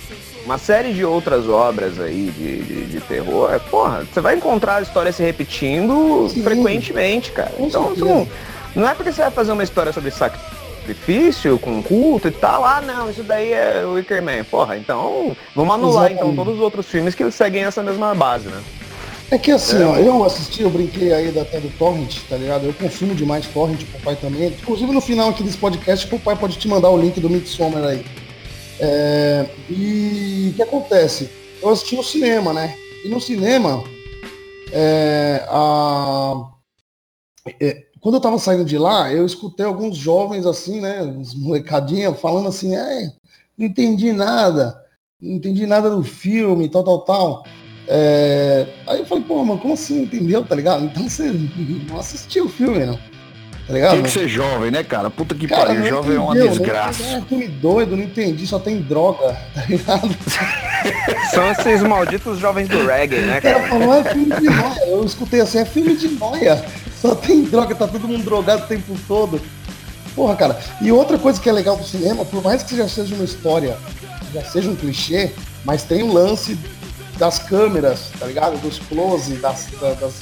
uma 0.45 0.57
série 0.57 0.93
de 0.93 1.03
outras 1.05 1.47
obras 1.47 1.99
aí 1.99 2.31
de, 2.37 2.63
de, 2.63 2.85
de, 2.85 3.01
terror, 3.01 3.53
é, 3.53 3.59
porra, 3.59 4.05
você 4.11 4.21
vai 4.21 4.35
encontrar 4.35 4.77
a 4.77 4.81
história 4.81 5.11
se 5.11 5.23
repetindo 5.23 6.29
Sim. 6.29 6.43
frequentemente, 6.43 7.31
cara. 7.31 7.51
Com 7.51 7.67
então, 7.67 7.93
não, 7.95 8.27
não 8.75 8.89
é 8.89 8.93
porque 8.93 9.11
você 9.11 9.21
vai 9.21 9.31
fazer 9.31 9.51
uma 9.51 9.63
história 9.63 9.91
sobre 9.93 10.11
sacrifício, 10.89 11.59
com 11.59 11.81
culto 11.83 12.27
e 12.27 12.31
tal, 12.31 12.65
ah 12.65 12.81
não, 12.81 13.09
isso 13.09 13.23
daí 13.23 13.53
é 13.53 13.83
o 13.85 13.93
Wicker 13.93 14.21
Man. 14.21 14.43
Porra, 14.43 14.77
então 14.77 15.35
vamos 15.55 15.75
anular 15.75 16.11
então 16.11 16.35
todos 16.35 16.55
os 16.55 16.59
outros 16.59 16.87
filmes 16.87 17.13
que 17.13 17.29
seguem 17.31 17.63
essa 17.63 17.83
mesma 17.83 18.15
base, 18.15 18.47
né? 18.47 18.61
É 19.31 19.37
que 19.37 19.51
assim, 19.51 19.81
é. 19.81 19.85
ó, 19.85 19.95
eu 19.97 20.23
assisti, 20.23 20.63
eu 20.63 20.71
brinquei 20.71 21.13
aí 21.13 21.37
até 21.39 21.59
do 21.59 21.69
Torrent, 21.77 22.17
tá 22.27 22.35
ligado? 22.35 22.65
Eu 22.65 22.73
consumo 22.73 23.13
demais 23.13 23.45
Torrent, 23.47 23.83
o 23.83 24.01
pai 24.01 24.15
também. 24.15 24.47
Inclusive 24.47 24.91
no 24.91 25.01
final 25.01 25.29
aqui 25.29 25.43
desse 25.43 25.57
podcast, 25.57 26.13
o 26.13 26.19
pai 26.19 26.35
pode 26.35 26.57
te 26.57 26.67
mandar 26.67 26.89
o 26.89 26.99
link 26.99 27.19
do 27.19 27.29
Midsommar 27.29 27.83
aí. 27.83 28.03
É, 28.79 29.45
e 29.69 30.49
o 30.51 30.55
que 30.55 30.63
acontece? 30.63 31.29
Eu 31.61 31.69
assisti 31.69 31.95
no 31.95 32.03
cinema, 32.03 32.53
né? 32.53 32.75
E 33.05 33.09
no 33.09 33.21
cinema, 33.21 33.83
é, 34.71 35.45
a, 35.47 36.49
é, 37.61 37.83
quando 38.01 38.15
eu 38.15 38.21
tava 38.21 38.39
saindo 38.39 38.65
de 38.65 38.77
lá, 38.77 39.11
eu 39.11 39.25
escutei 39.25 39.65
alguns 39.65 39.97
jovens 39.97 40.45
assim, 40.45 40.79
né? 40.79 41.01
Uns 41.01 41.33
molecadinhos 41.33 42.19
falando 42.19 42.47
assim, 42.47 42.75
é, 42.75 43.11
não 43.57 43.67
entendi 43.67 44.13
nada, 44.13 44.79
não 45.21 45.35
entendi 45.35 45.65
nada 45.65 45.89
do 45.89 46.03
filme, 46.03 46.69
tal, 46.69 46.83
tal, 46.83 46.99
tal. 47.01 47.43
É, 47.87 48.67
aí 48.87 48.99
eu 48.99 49.05
falei, 49.05 49.23
pô, 49.23 49.43
mano, 49.43 49.59
como 49.59 49.73
assim 49.73 50.03
entendeu, 50.03 50.45
tá 50.45 50.55
ligado? 50.55 50.85
Então 50.85 51.09
você 51.09 51.31
não 51.89 51.99
assistiu 51.99 52.45
o 52.45 52.49
filme, 52.49 52.85
não. 52.85 52.99
Tá 53.67 53.73
ligado? 53.73 53.93
Tem 53.93 54.03
que 54.03 54.09
ser 54.09 54.27
jovem, 54.27 54.71
né, 54.71 54.83
cara? 54.83 55.11
Puta 55.11 55.35
que 55.35 55.47
pariu, 55.47 55.85
jovem 55.85 56.15
entendeu, 56.15 56.15
é 56.15 56.19
uma 56.19 56.35
desgraça. 56.35 57.03
É 57.03 57.17
um 57.17 57.25
filme 57.25 57.47
doido, 57.47 57.95
não 57.95 58.03
entendi, 58.03 58.47
só 58.47 58.57
tem 58.57 58.81
droga, 58.81 59.37
tá 59.53 59.63
ligado? 59.67 60.09
São 61.31 61.51
esses 61.51 61.83
malditos 61.83 62.39
jovens 62.39 62.67
do 62.67 62.87
reggae, 62.87 63.17
né, 63.21 63.41
cara? 63.41 63.59
cara 63.59 63.69
falou, 63.69 63.93
é 63.93 64.03
filme 64.05 64.35
de 64.35 64.45
noia. 64.45 64.87
Eu 64.87 65.03
escutei 65.03 65.41
assim, 65.41 65.59
é 65.59 65.65
filme 65.65 65.95
de 65.95 66.07
noia. 66.07 66.65
Só 67.01 67.15
tem 67.15 67.43
droga, 67.43 67.75
tá 67.75 67.87
todo 67.87 68.07
mundo 68.07 68.23
drogado 68.23 68.63
o 68.63 68.67
tempo 68.67 68.97
todo. 69.07 69.41
Porra, 70.15 70.35
cara. 70.35 70.59
E 70.81 70.91
outra 70.91 71.17
coisa 71.17 71.39
que 71.39 71.47
é 71.47 71.51
legal 71.51 71.77
do 71.77 71.83
cinema, 71.83 72.25
por 72.25 72.43
mais 72.43 72.63
que 72.63 72.75
já 72.75 72.87
seja 72.87 73.15
uma 73.15 73.23
história, 73.23 73.77
já 74.33 74.43
seja 74.43 74.69
um 74.69 74.75
clichê, 74.75 75.31
mas 75.63 75.83
tem 75.83 76.03
o 76.03 76.11
lance 76.11 76.57
das 77.17 77.39
câmeras, 77.39 78.11
tá 78.19 78.25
ligado? 78.25 78.59
Dos 78.61 78.79
close, 78.79 79.35
das, 79.35 79.67
das 79.99 80.13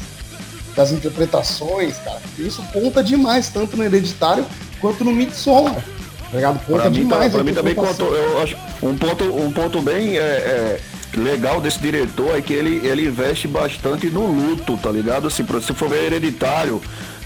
das 0.77 0.91
interpretações, 0.91 1.97
cara. 1.97 2.21
Isso 2.37 2.61
conta 2.71 3.03
demais, 3.03 3.49
tanto 3.49 3.75
no 3.75 3.83
Hereditário 3.83 4.45
quanto 4.79 5.03
no 5.03 5.11
Midsommar. 5.11 5.73
Tá 5.73 6.35
ligado? 6.35 6.59
Conta 6.65 6.81
pra 6.81 6.89
demais. 6.89 7.25
Mim, 7.25 7.31
pra 7.31 7.43
mim 7.43 7.53
também 7.53 7.75
contou, 7.75 8.15
eu 8.15 8.39
acho 8.41 8.55
um 8.83 8.95
ponto, 8.95 9.23
um 9.23 9.51
ponto 9.51 9.81
bem 9.81 10.17
é, 10.17 10.21
é, 10.21 10.79
legal 11.15 11.61
desse 11.61 11.79
diretor 11.79 12.37
é 12.37 12.41
que 12.41 12.53
ele, 12.53 12.85
ele 12.85 13.07
investe 13.07 13.47
bastante 13.47 14.07
no 14.07 14.27
luto, 14.27 14.77
tá 14.77 14.91
ligado? 14.91 15.27
Assim, 15.27 15.45
se 15.61 15.73
for 15.73 15.89
ver 15.89 16.05
Hereditário, 16.05 16.81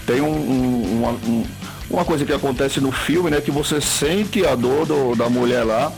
tem 0.06 0.20
um, 0.20 0.28
um, 0.28 0.98
uma, 0.98 1.10
um, 1.10 1.44
uma 1.90 2.04
coisa 2.04 2.24
que 2.24 2.32
acontece 2.32 2.80
no 2.80 2.92
filme, 2.92 3.30
né? 3.30 3.40
Que 3.40 3.50
você 3.50 3.80
sente 3.80 4.46
a 4.46 4.54
dor 4.54 4.86
do, 4.86 5.14
da 5.14 5.28
mulher 5.28 5.64
lá, 5.64 5.92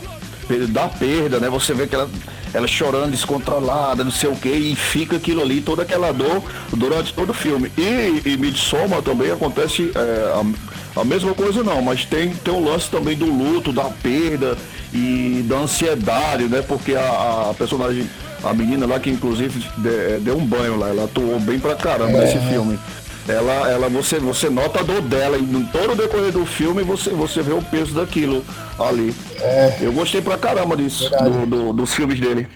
da 0.69 0.87
perda, 0.87 1.39
né? 1.39 1.49
Você 1.49 1.73
vê 1.73 1.87
que 1.87 1.95
ela 1.95 2.09
ela 2.55 2.67
chorando 2.67 3.11
descontrolada, 3.11 4.01
não 4.01 4.11
sei 4.11 4.29
o 4.29 4.35
que, 4.35 4.47
e 4.47 4.75
fica 4.77 5.17
aquilo 5.17 5.41
ali, 5.41 5.59
toda 5.59 5.81
aquela 5.81 6.13
dor 6.13 6.41
durante 6.71 7.13
todo 7.13 7.31
o 7.31 7.33
filme. 7.33 7.69
E, 7.77 8.21
e 8.25 8.37
Midsommar 8.37 9.01
também 9.01 9.29
acontece 9.29 9.91
é, 9.93 10.33
a, 10.33 11.01
a, 11.01 11.03
mesma 11.03 11.33
coisa 11.33 11.61
não, 11.63 11.81
mas 11.81 12.05
tem, 12.05 12.33
tem 12.33 12.53
o 12.53 12.63
lance 12.63 12.89
também 12.89 13.17
do 13.17 13.25
luto, 13.25 13.73
da 13.73 13.83
perda 13.83 14.57
e 14.95 15.43
da 15.43 15.57
ansiedade, 15.57 16.45
né? 16.45 16.61
Porque 16.61 16.95
a, 16.95 17.49
a 17.49 17.53
personagem, 17.53 18.09
a 18.43 18.53
menina 18.53 18.85
lá 18.85 18.99
que 18.99 19.09
inclusive 19.09 19.67
deu 20.21 20.37
um 20.37 20.45
banho 20.45 20.77
lá, 20.77 20.89
ela 20.89 21.03
atuou 21.03 21.39
bem 21.39 21.59
pra 21.59 21.75
caramba 21.75 22.17
é. 22.17 22.21
nesse 22.21 22.39
filme 22.47 22.79
ela, 23.27 23.69
ela 23.69 23.89
você, 23.89 24.19
você 24.19 24.49
nota 24.49 24.79
a 24.79 24.83
dor 24.83 25.01
dela 25.01 25.37
e 25.37 25.41
em 25.41 25.65
todo 25.65 25.93
o 25.93 25.95
decorrer 25.95 26.31
do 26.31 26.45
filme 26.45 26.83
você, 26.83 27.09
você 27.09 27.41
vê 27.41 27.53
o 27.53 27.61
peso 27.61 27.95
daquilo 27.95 28.45
ali. 28.79 29.15
É. 29.41 29.77
Eu 29.81 29.91
gostei 29.91 30.21
pra 30.21 30.37
caramba 30.37 30.77
disso, 30.77 31.09
do, 31.09 31.45
do, 31.45 31.73
dos 31.73 31.93
filmes 31.93 32.19
dele. 32.19 32.47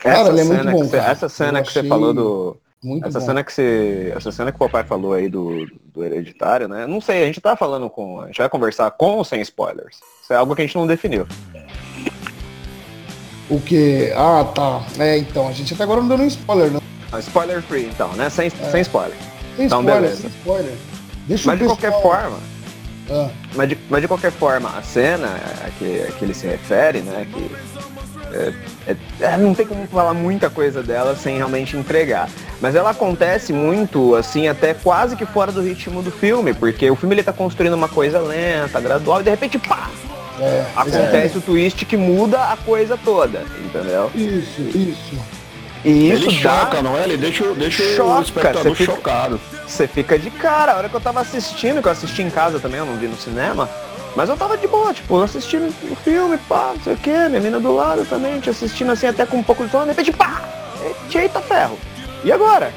Cara, 0.00 0.28
essa, 0.28 0.40
é 0.40 0.44
cena 0.44 0.70
bom, 0.70 0.84
você, 0.84 0.96
essa 0.96 1.28
cena 1.28 1.62
que 1.62 1.72
você 1.72 1.82
falou 1.82 2.12
do. 2.12 2.56
Muito 2.84 3.08
essa 3.08 3.18
bom. 3.18 3.24
cena 3.24 3.42
que 3.42 3.50
você. 3.50 4.12
Essa 4.14 4.30
cena 4.30 4.52
que 4.52 4.56
o 4.56 4.58
papai 4.58 4.84
falou 4.84 5.14
aí 5.14 5.26
do, 5.26 5.66
do 5.86 6.04
hereditário, 6.04 6.68
né? 6.68 6.86
Não 6.86 7.00
sei, 7.00 7.22
a 7.22 7.26
gente 7.26 7.40
tá 7.40 7.56
falando 7.56 7.88
com. 7.88 8.20
A 8.20 8.26
gente 8.26 8.36
vai 8.36 8.48
conversar 8.48 8.90
com 8.90 9.16
ou 9.16 9.24
sem 9.24 9.40
spoilers. 9.40 9.96
Isso 10.22 10.32
é 10.34 10.36
algo 10.36 10.54
que 10.54 10.60
a 10.60 10.66
gente 10.66 10.76
não 10.76 10.86
definiu. 10.86 11.26
O 13.48 13.58
que? 13.58 14.12
Ah, 14.14 14.44
tá. 14.54 14.84
É, 14.98 15.16
então, 15.16 15.48
a 15.48 15.52
gente 15.52 15.72
até 15.72 15.82
agora 15.82 16.02
não 16.02 16.08
deu 16.08 16.18
nenhum 16.18 16.28
spoiler, 16.28 16.70
não. 16.70 17.18
spoiler 17.20 17.62
free, 17.62 17.86
então, 17.86 18.12
né? 18.12 18.28
Sem, 18.28 18.48
é. 18.48 18.50
sem 18.50 18.82
spoiler. 18.82 19.16
Sem 19.56 19.64
então, 19.64 19.80
spoiler, 19.80 20.02
beleza. 20.02 20.20
sem 20.20 20.30
spoiler. 20.30 20.74
Deixa 21.26 21.50
mas 21.50 21.58
de 21.58 21.64
qualquer 21.64 22.02
forma. 22.02 22.38
Ah. 23.10 23.30
Mas, 23.54 23.68
de, 23.70 23.78
mas 23.88 24.02
de 24.02 24.08
qualquer 24.08 24.32
forma, 24.32 24.68
a 24.76 24.82
cena 24.82 25.28
a 25.66 25.70
que, 25.78 26.02
a 26.02 26.12
que 26.12 26.24
ele 26.24 26.34
se 26.34 26.46
refere, 26.46 27.00
né? 27.00 27.26
Que 27.32 27.50
é, 28.34 28.52
é, 28.88 28.96
é, 29.20 29.36
não 29.36 29.54
tem 29.54 29.64
como 29.64 29.86
falar 29.86 30.12
muita 30.12 30.50
coisa 30.50 30.82
dela 30.82 31.14
sem 31.14 31.36
realmente 31.36 31.76
entregar. 31.76 32.28
Mas 32.60 32.74
ela 32.74 32.90
acontece 32.90 33.52
muito, 33.52 34.14
assim, 34.16 34.48
até 34.48 34.74
quase 34.74 35.14
que 35.14 35.24
fora 35.24 35.52
do 35.52 35.62
ritmo 35.62 36.02
do 36.02 36.10
filme, 36.10 36.52
porque 36.52 36.90
o 36.90 36.96
filme 36.96 37.14
ele 37.14 37.22
tá 37.22 37.32
construindo 37.32 37.74
uma 37.74 37.88
coisa 37.88 38.18
lenta, 38.18 38.80
gradual, 38.80 39.20
e 39.20 39.24
de 39.24 39.30
repente, 39.30 39.58
pá! 39.58 39.88
É, 40.40 40.64
acontece 40.74 41.38
o 41.38 41.40
twist 41.40 41.84
que 41.84 41.96
muda 41.96 42.52
a 42.52 42.56
coisa 42.56 42.98
toda, 43.02 43.44
entendeu? 43.64 44.10
Isso, 44.16 44.62
isso. 44.62 45.16
E 45.84 46.10
isso 46.10 46.28
ele 46.28 46.42
dá... 46.42 46.60
choca, 46.60 46.82
não 46.82 46.98
é? 46.98 47.04
Ele 47.04 47.16
deixa, 47.16 47.54
deixa 47.54 47.84
choca, 47.94 48.18
o 48.18 48.22
espectador 48.22 48.74
fica, 48.74 48.92
chocado. 48.92 49.40
Você 49.66 49.86
fica 49.86 50.18
de 50.18 50.30
cara. 50.30 50.72
A 50.72 50.76
hora 50.76 50.88
que 50.88 50.96
eu 50.96 51.00
tava 51.00 51.20
assistindo, 51.20 51.80
que 51.80 51.86
eu 51.86 51.92
assisti 51.92 52.22
em 52.22 52.30
casa 52.30 52.58
também, 52.58 52.78
eu 52.78 52.86
não 52.86 52.96
vi 52.96 53.06
no 53.06 53.16
cinema, 53.16 53.68
mas 54.16 54.28
eu 54.28 54.36
tava 54.36 54.56
de 54.56 54.66
boa, 54.66 54.92
tipo, 54.92 55.20
assistindo 55.20 55.68
o 55.90 55.96
filme, 55.96 56.38
pá, 56.48 56.72
não 56.74 56.82
sei 56.82 56.94
o 56.94 56.96
que, 56.96 57.28
minha 57.28 57.40
mina 57.40 57.58
do 57.58 57.74
lado 57.74 58.04
também, 58.04 58.40
te 58.40 58.50
assistindo 58.50 58.92
assim 58.92 59.06
até 59.06 59.26
com 59.26 59.38
um 59.38 59.42
pouco 59.42 59.64
de 59.64 59.70
sono, 59.70 59.84
de 59.84 59.90
repente, 59.90 60.12
pá! 60.12 60.42
Eita 61.14 61.40
ferro! 61.40 61.78
E 62.24 62.32
agora? 62.32 62.72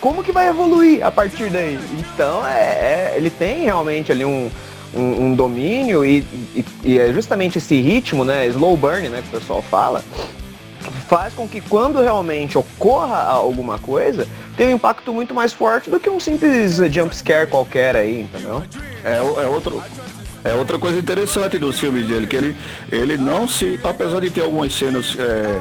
Como 0.00 0.22
que 0.22 0.32
vai 0.32 0.48
evoluir 0.48 1.04
a 1.04 1.10
partir 1.10 1.48
daí? 1.50 1.78
Então, 1.98 2.46
é, 2.46 2.60
é 2.60 3.14
ele 3.16 3.30
tem 3.30 3.64
realmente 3.64 4.12
ali 4.12 4.24
um, 4.24 4.50
um, 4.94 5.26
um 5.26 5.34
domínio 5.34 6.04
e, 6.04 6.18
e, 6.54 6.64
e, 6.84 6.98
é 6.98 7.12
justamente 7.12 7.58
esse 7.58 7.80
ritmo, 7.80 8.24
né, 8.24 8.46
slow 8.48 8.76
burn, 8.76 9.08
né, 9.08 9.22
que 9.22 9.34
o 9.36 9.40
pessoal 9.40 9.62
fala, 9.62 10.04
faz 11.08 11.34
com 11.34 11.48
que 11.48 11.60
quando 11.60 12.00
realmente 12.00 12.56
ocorra 12.56 13.22
alguma 13.22 13.78
coisa, 13.78 14.26
tenha 14.56 14.70
um 14.70 14.74
impacto 14.74 15.12
muito 15.12 15.34
mais 15.34 15.52
forte 15.52 15.90
do 15.90 15.98
que 15.98 16.08
um 16.08 16.20
simples 16.20 16.76
jump 16.90 17.14
scare 17.14 17.46
qualquer 17.46 17.96
aí, 17.96 18.22
entendeu? 18.22 18.62
É, 19.04 19.16
é 19.16 19.46
outro. 19.46 19.82
É 20.44 20.54
outra 20.54 20.78
coisa 20.78 20.98
interessante 20.98 21.58
dos 21.58 21.78
filmes 21.78 22.06
dele, 22.06 22.26
que 22.26 22.36
ele, 22.36 22.56
ele 22.90 23.16
não 23.16 23.46
se. 23.46 23.78
Apesar 23.84 24.20
de 24.20 24.30
ter 24.30 24.42
algumas 24.42 24.74
cenas 24.74 25.16
é, 25.18 25.60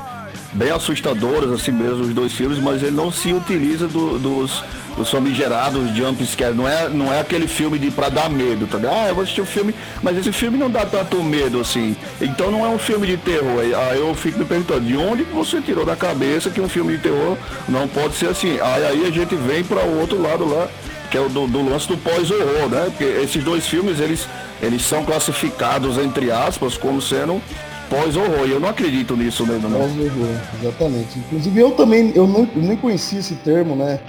bem 0.54 0.72
assustadoras, 0.72 1.52
assim 1.52 1.72
mesmo, 1.72 2.02
os 2.02 2.14
dois 2.14 2.34
filmes, 2.34 2.58
mas 2.58 2.82
ele 2.82 2.96
não 2.96 3.12
se 3.12 3.32
utiliza 3.32 3.88
do, 3.88 4.18
dos, 4.18 4.64
os 4.98 5.10
famigerados 5.10 5.96
jump 5.96 6.26
scare. 6.26 6.54
Não 6.54 6.68
é, 6.68 6.90
não 6.90 7.14
é 7.14 7.20
aquele 7.20 7.48
filme 7.48 7.78
de 7.80 7.92
pra 7.92 8.10
dar 8.10 8.30
medo, 8.30 8.68
tá 8.68 8.78
ligado? 8.78 8.96
Ah, 8.96 9.08
eu 9.10 9.16
vou 9.16 9.24
assistir 9.24 9.42
o 9.42 9.44
um 9.44 9.48
filme, 9.48 9.74
mas 10.02 10.18
esse 10.18 10.32
filme 10.32 10.58
não 10.58 10.70
dá 10.70 10.86
tanto 10.86 11.24
medo 11.24 11.60
assim. 11.62 11.96
Então 12.20 12.52
não 12.52 12.66
é 12.66 12.70
um 12.70 12.80
filme 12.80 13.08
de 13.08 13.18
terror. 13.18 13.60
Aí 13.60 14.00
eu 14.00 14.14
fico 14.16 14.40
me 14.40 14.46
perguntando, 14.46 14.82
de 14.82 14.98
onde 14.98 15.24
você 15.24 15.62
tirou 15.62 15.86
da 15.86 15.96
cabeça 15.96 16.50
que 16.50 16.60
um 16.60 16.70
filme 16.70 16.98
de 16.98 17.04
terror 17.04 17.38
não 17.70 17.88
pode 17.88 18.16
ser 18.16 18.28
assim? 18.28 18.60
Aí, 18.60 18.86
aí 18.86 19.06
a 19.06 19.12
gente 19.12 19.36
vem 19.36 19.64
para 19.64 19.86
o 19.86 20.00
outro 20.00 20.22
lado 20.22 20.46
lá, 20.46 20.68
que 21.10 21.18
é 21.18 21.22
o 21.22 21.30
do, 21.30 21.48
do 21.48 21.70
lance 21.70 21.88
do 21.88 21.98
pós-horror, 21.98 22.70
né? 22.70 22.86
Porque 22.86 23.04
esses 23.04 23.44
dois 23.44 23.66
filmes, 23.68 24.00
eles, 24.00 24.28
eles 24.62 24.84
são 24.84 25.04
classificados, 25.04 25.98
entre 25.98 26.32
aspas, 26.32 26.78
como 26.78 27.02
sendo 27.02 27.42
pós-horror. 27.90 28.48
E 28.48 28.52
eu 28.52 28.60
não 28.60 28.70
acredito 28.70 29.16
nisso 29.16 29.46
mesmo, 29.46 29.68
né? 29.68 29.80
Pós-horror, 29.80 30.38
exatamente. 30.62 31.20
Inclusive 31.20 31.60
eu 31.60 31.72
também, 31.72 32.12
eu, 32.16 32.28
não, 32.28 32.48
nem 32.56 32.78
conhecia 32.78 33.20
esse 33.20 33.36
termo, 33.36 33.76
né? 33.76 34.00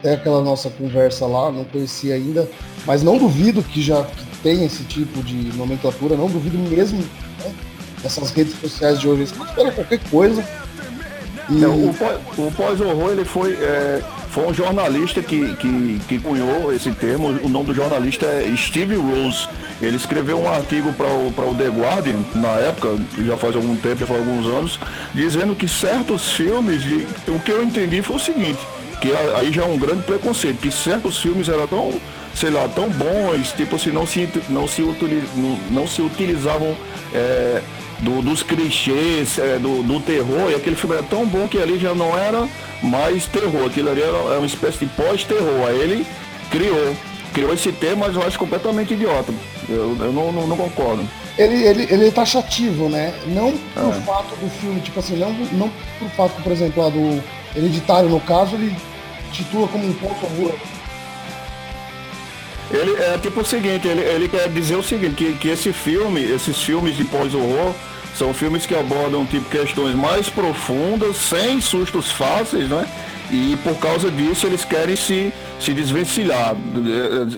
até 0.00 0.14
aquela 0.14 0.42
nossa 0.42 0.70
conversa 0.70 1.26
lá, 1.26 1.52
não 1.52 1.64
conhecia 1.64 2.14
ainda, 2.14 2.48
mas 2.86 3.02
não 3.02 3.18
duvido 3.18 3.62
que 3.62 3.82
já 3.82 4.06
tem 4.42 4.64
esse 4.64 4.82
tipo 4.84 5.22
de 5.22 5.56
nomenclatura, 5.56 6.16
não 6.16 6.28
duvido 6.28 6.58
mesmo 6.58 6.98
né, 7.38 7.54
nessas 8.02 8.30
redes 8.30 8.58
sociais 8.58 8.98
de 8.98 9.06
hoje, 9.06 9.20
eles 9.20 9.32
esperam 9.32 9.70
qualquer 9.70 10.00
coisa. 10.10 10.42
E... 11.50 11.62
É, 11.62 11.68
o, 11.68 11.90
o 11.90 12.52
pós-horror 12.52 13.10
ele 13.10 13.24
foi, 13.24 13.52
é, 13.54 14.02
foi 14.30 14.46
um 14.46 14.54
jornalista 14.54 15.20
que, 15.22 15.56
que, 15.56 16.00
que 16.06 16.18
cunhou 16.20 16.72
esse 16.72 16.92
termo, 16.92 17.28
o 17.42 17.48
nome 17.48 17.66
do 17.66 17.74
jornalista 17.74 18.26
é 18.26 18.54
Steve 18.56 18.94
Rose. 18.94 19.48
Ele 19.82 19.96
escreveu 19.96 20.40
um 20.40 20.48
artigo 20.48 20.92
para 20.92 21.08
o, 21.08 21.28
o 21.28 21.54
The 21.54 21.68
Guardian, 21.68 22.20
na 22.36 22.48
época, 22.60 22.96
já 23.18 23.36
faz 23.36 23.56
algum 23.56 23.74
tempo, 23.76 23.98
já 23.98 24.06
faz 24.06 24.20
alguns 24.20 24.46
anos, 24.46 24.78
dizendo 25.12 25.56
que 25.56 25.66
certos 25.66 26.32
filmes, 26.32 26.82
o 27.26 27.40
que 27.40 27.50
eu 27.50 27.62
entendi 27.64 28.02
foi 28.02 28.16
o 28.16 28.20
seguinte, 28.20 28.60
que 29.00 29.12
aí 29.36 29.52
já 29.52 29.62
é 29.62 29.66
um 29.66 29.78
grande 29.78 30.02
preconceito, 30.02 30.58
que 30.58 30.70
certos 30.70 31.18
filmes 31.18 31.48
eram 31.48 31.66
tão, 31.66 31.92
sei 32.32 32.50
lá, 32.50 32.68
tão 32.68 32.88
bons, 32.88 33.52
tipo 33.56 33.74
assim, 33.74 33.90
não 33.90 34.06
se, 34.06 34.28
não 34.48 34.68
se, 34.68 34.82
utiliz, 34.82 35.24
não, 35.34 35.58
não 35.70 35.86
se 35.88 36.02
utilizavam 36.02 36.76
é, 37.12 37.62
do, 38.02 38.22
dos 38.22 38.42
clichês, 38.42 39.38
é, 39.38 39.58
do, 39.58 39.82
do 39.82 40.00
terror, 40.00 40.50
e 40.50 40.54
aquele 40.54 40.76
filme 40.76 40.96
era 40.96 41.04
tão 41.04 41.26
bom 41.26 41.46
que 41.46 41.58
ali 41.58 41.78
já 41.78 41.94
não 41.94 42.16
era 42.16 42.48
mais 42.82 43.26
terror, 43.26 43.66
aquilo 43.66 43.90
ali 43.90 44.02
era, 44.02 44.16
era 44.16 44.38
uma 44.38 44.46
espécie 44.46 44.78
de 44.78 44.86
pós-terror. 44.86 45.68
Aí 45.68 45.78
ele 45.80 46.06
criou, 46.50 46.96
criou 47.32 47.52
esse 47.52 47.72
tema, 47.72 48.06
mas 48.06 48.16
eu 48.16 48.22
acho 48.22 48.38
completamente 48.38 48.94
idiota. 48.94 49.32
Eu, 49.68 49.96
eu 50.00 50.12
não, 50.12 50.32
não, 50.32 50.46
não 50.46 50.56
concordo 50.56 51.06
ele, 51.40 51.64
ele, 51.64 51.82
ele 51.90 52.08
é 52.08 52.10
taxativo, 52.10 52.88
né? 52.88 53.14
Não 53.26 53.52
por 53.52 53.94
é. 53.94 54.00
fato 54.02 54.36
do 54.36 54.50
filme, 54.60 54.80
tipo 54.80 55.00
assim, 55.00 55.16
não, 55.16 55.32
não 55.52 55.70
por 55.98 56.08
fato, 56.10 56.42
por 56.42 56.52
exemplo, 56.52 56.82
lá 56.82 56.90
do 56.90 57.22
Hereditário, 57.56 58.10
no 58.10 58.20
caso, 58.20 58.56
ele 58.56 58.76
titula 59.32 59.66
como 59.68 59.86
um 59.86 59.92
ponto 59.94 60.26
horror. 60.26 60.54
Ele 62.70 62.92
é 63.02 63.18
tipo 63.18 63.40
o 63.40 63.44
seguinte, 63.44 63.88
ele, 63.88 64.02
ele 64.02 64.28
quer 64.28 64.48
dizer 64.50 64.76
o 64.76 64.82
seguinte, 64.82 65.14
que, 65.14 65.32
que 65.32 65.48
esse 65.48 65.72
filme, 65.72 66.22
esses 66.22 66.62
filmes 66.62 66.96
de 66.96 67.04
pós-horror, 67.04 67.72
são 68.14 68.34
filmes 68.34 68.66
que 68.66 68.74
abordam 68.74 69.24
tipo 69.24 69.48
questões 69.48 69.94
mais 69.94 70.28
profundas, 70.28 71.16
sem 71.16 71.60
sustos 71.60 72.10
fáceis, 72.10 72.68
né? 72.68 72.86
E 73.30 73.56
por 73.62 73.76
causa 73.76 74.10
disso 74.10 74.46
eles 74.46 74.64
querem 74.64 74.96
se, 74.96 75.32
se 75.60 75.72
desvencilhar, 75.72 76.56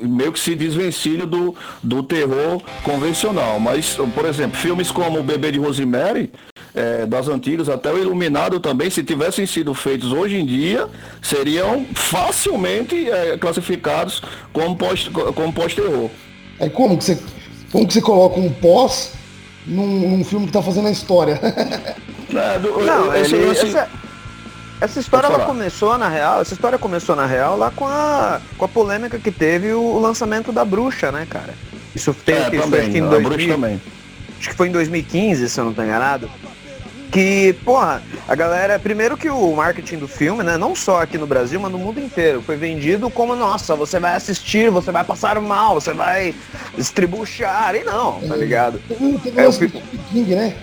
meio 0.03 0.33
que 0.33 0.41
se 0.41 0.55
desvencilham 0.55 1.27
do, 1.27 1.55
do 1.83 2.03
terror 2.03 2.63
convencional. 2.83 3.61
Mas, 3.61 3.99
por 4.15 4.25
exemplo, 4.25 4.59
filmes 4.59 4.91
como 4.91 5.21
O 5.21 5.23
Bebê 5.23 5.53
de 5.53 5.59
Rosemary, 5.59 6.33
é, 6.75 7.05
das 7.05 7.29
antigas, 7.29 7.69
até 7.69 7.93
o 7.93 7.99
Iluminado 7.99 8.59
também, 8.59 8.89
se 8.89 9.05
tivessem 9.05 9.45
sido 9.45 9.75
feitos 9.75 10.13
hoje 10.13 10.37
em 10.37 10.47
dia, 10.47 10.89
seriam 11.21 11.85
facilmente 11.95 13.11
é, 13.11 13.37
classificados 13.37 14.23
como 14.51 14.75
pós-terror. 14.75 15.33
Como 15.35 15.53
pós 15.53 15.77
é 16.59 16.69
como 16.71 16.97
que 16.97 17.05
você, 17.05 17.19
como 17.71 17.87
que 17.87 17.93
você 17.93 18.01
coloca 18.01 18.41
um 18.41 18.51
pós 18.51 19.13
num, 19.67 20.17
num 20.17 20.25
filme 20.25 20.47
que 20.47 20.53
tá 20.53 20.63
fazendo 20.63 20.89
a 20.89 20.91
história? 20.91 21.41
Não, 22.33 23.15
ele, 23.15 23.51
essa, 23.51 23.89
essa 24.81 25.01
história 25.01 25.27
ela 25.27 25.45
começou 25.45 25.97
na 25.99 26.09
real, 26.09 26.41
essa 26.41 26.55
história 26.55 26.79
começou 26.79 27.15
na 27.15 27.27
real 27.27 27.57
lá 27.57 27.71
com 27.71 27.87
a, 27.87 28.41
com 28.57 28.65
a 28.65 28.69
polêmica 28.69 29.19
que 29.19 29.31
teve 29.31 29.73
o, 29.73 29.81
o 29.81 30.01
lançamento 30.01 30.51
da 30.51 30.65
bruxa, 30.65 31.13
né, 31.13 31.27
cara? 31.29 31.55
Isso 31.95 32.15
tem 32.15 32.37
é, 32.37 32.51
que 32.51 32.59
também, 32.59 32.91
foi 32.91 32.99
em 32.99 33.09
2000, 33.09 33.81
acho 34.39 34.49
que 34.49 34.57
foi 34.57 34.69
em 34.69 34.73
2015, 34.73 35.49
se 35.49 35.61
eu 35.61 35.65
não 35.65 35.71
estou 35.73 35.85
enganado. 35.85 36.29
Que, 37.13 37.53
porra, 37.63 38.03
a 38.27 38.35
galera. 38.35 38.79
Primeiro 38.79 39.19
que 39.19 39.29
o 39.29 39.55
marketing 39.55 39.99
do 39.99 40.09
filme, 40.09 40.43
né? 40.43 40.57
Não 40.57 40.75
só 40.75 41.03
aqui 41.03 41.19
no 41.19 41.27
Brasil, 41.27 41.61
mas 41.61 41.71
no 41.71 41.79
mundo 41.79 42.01
inteiro, 42.01 42.41
foi 42.41 42.57
vendido 42.57 43.11
como, 43.11 43.37
nossa, 43.37 43.77
você 43.77 44.01
vai 44.01 44.17
assistir, 44.17 44.71
você 44.71 44.91
vai 44.91 45.05
passar 45.05 45.39
mal, 45.39 45.75
você 45.75 45.93
vai 45.93 46.35
estribuchar. 46.79 47.75
E 47.75 47.85
não, 47.85 48.19
tá 48.23 48.35
ligado? 48.35 48.81
É, 49.37 49.47
o 49.47 49.53
Stephen 49.53 49.83
King, 50.11 50.35
né? 50.35 50.57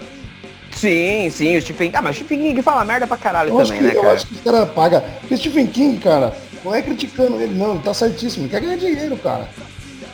Sim, 0.72 1.30
sim, 1.30 1.56
o 1.56 1.62
Stephen 1.62 1.92
King. 1.92 1.98
Ah, 1.98 2.02
mas 2.02 2.16
o 2.16 2.20
Stephen 2.20 2.40
King 2.40 2.62
fala 2.64 2.84
merda 2.84 3.06
pra 3.06 3.18
caralho 3.18 3.52
eu 3.52 3.58
também, 3.58 3.78
que, 3.78 3.84
né, 3.84 3.94
cara? 3.94 4.08
Eu 4.08 4.12
acho 4.12 4.26
que 4.26 4.34
os 4.34 4.42
caras 4.42 4.70
pagam. 4.72 5.04
Porque 5.20 5.38
Stephen 5.38 5.68
King, 5.68 6.00
cara, 6.00 6.36
não 6.66 6.74
é 6.74 6.82
criticando 6.82 7.40
ele, 7.40 7.54
não, 7.54 7.74
ele 7.76 7.84
tá 7.84 7.94
certíssimo, 7.94 8.46
ele 8.46 8.50
quer 8.50 8.62
ganhar 8.62 8.78
dinheiro, 8.78 9.16
cara 9.18 9.48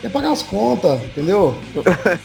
quer 0.06 0.12
pagar 0.12 0.32
as 0.32 0.44
contas, 0.44 1.02
entendeu? 1.04 1.58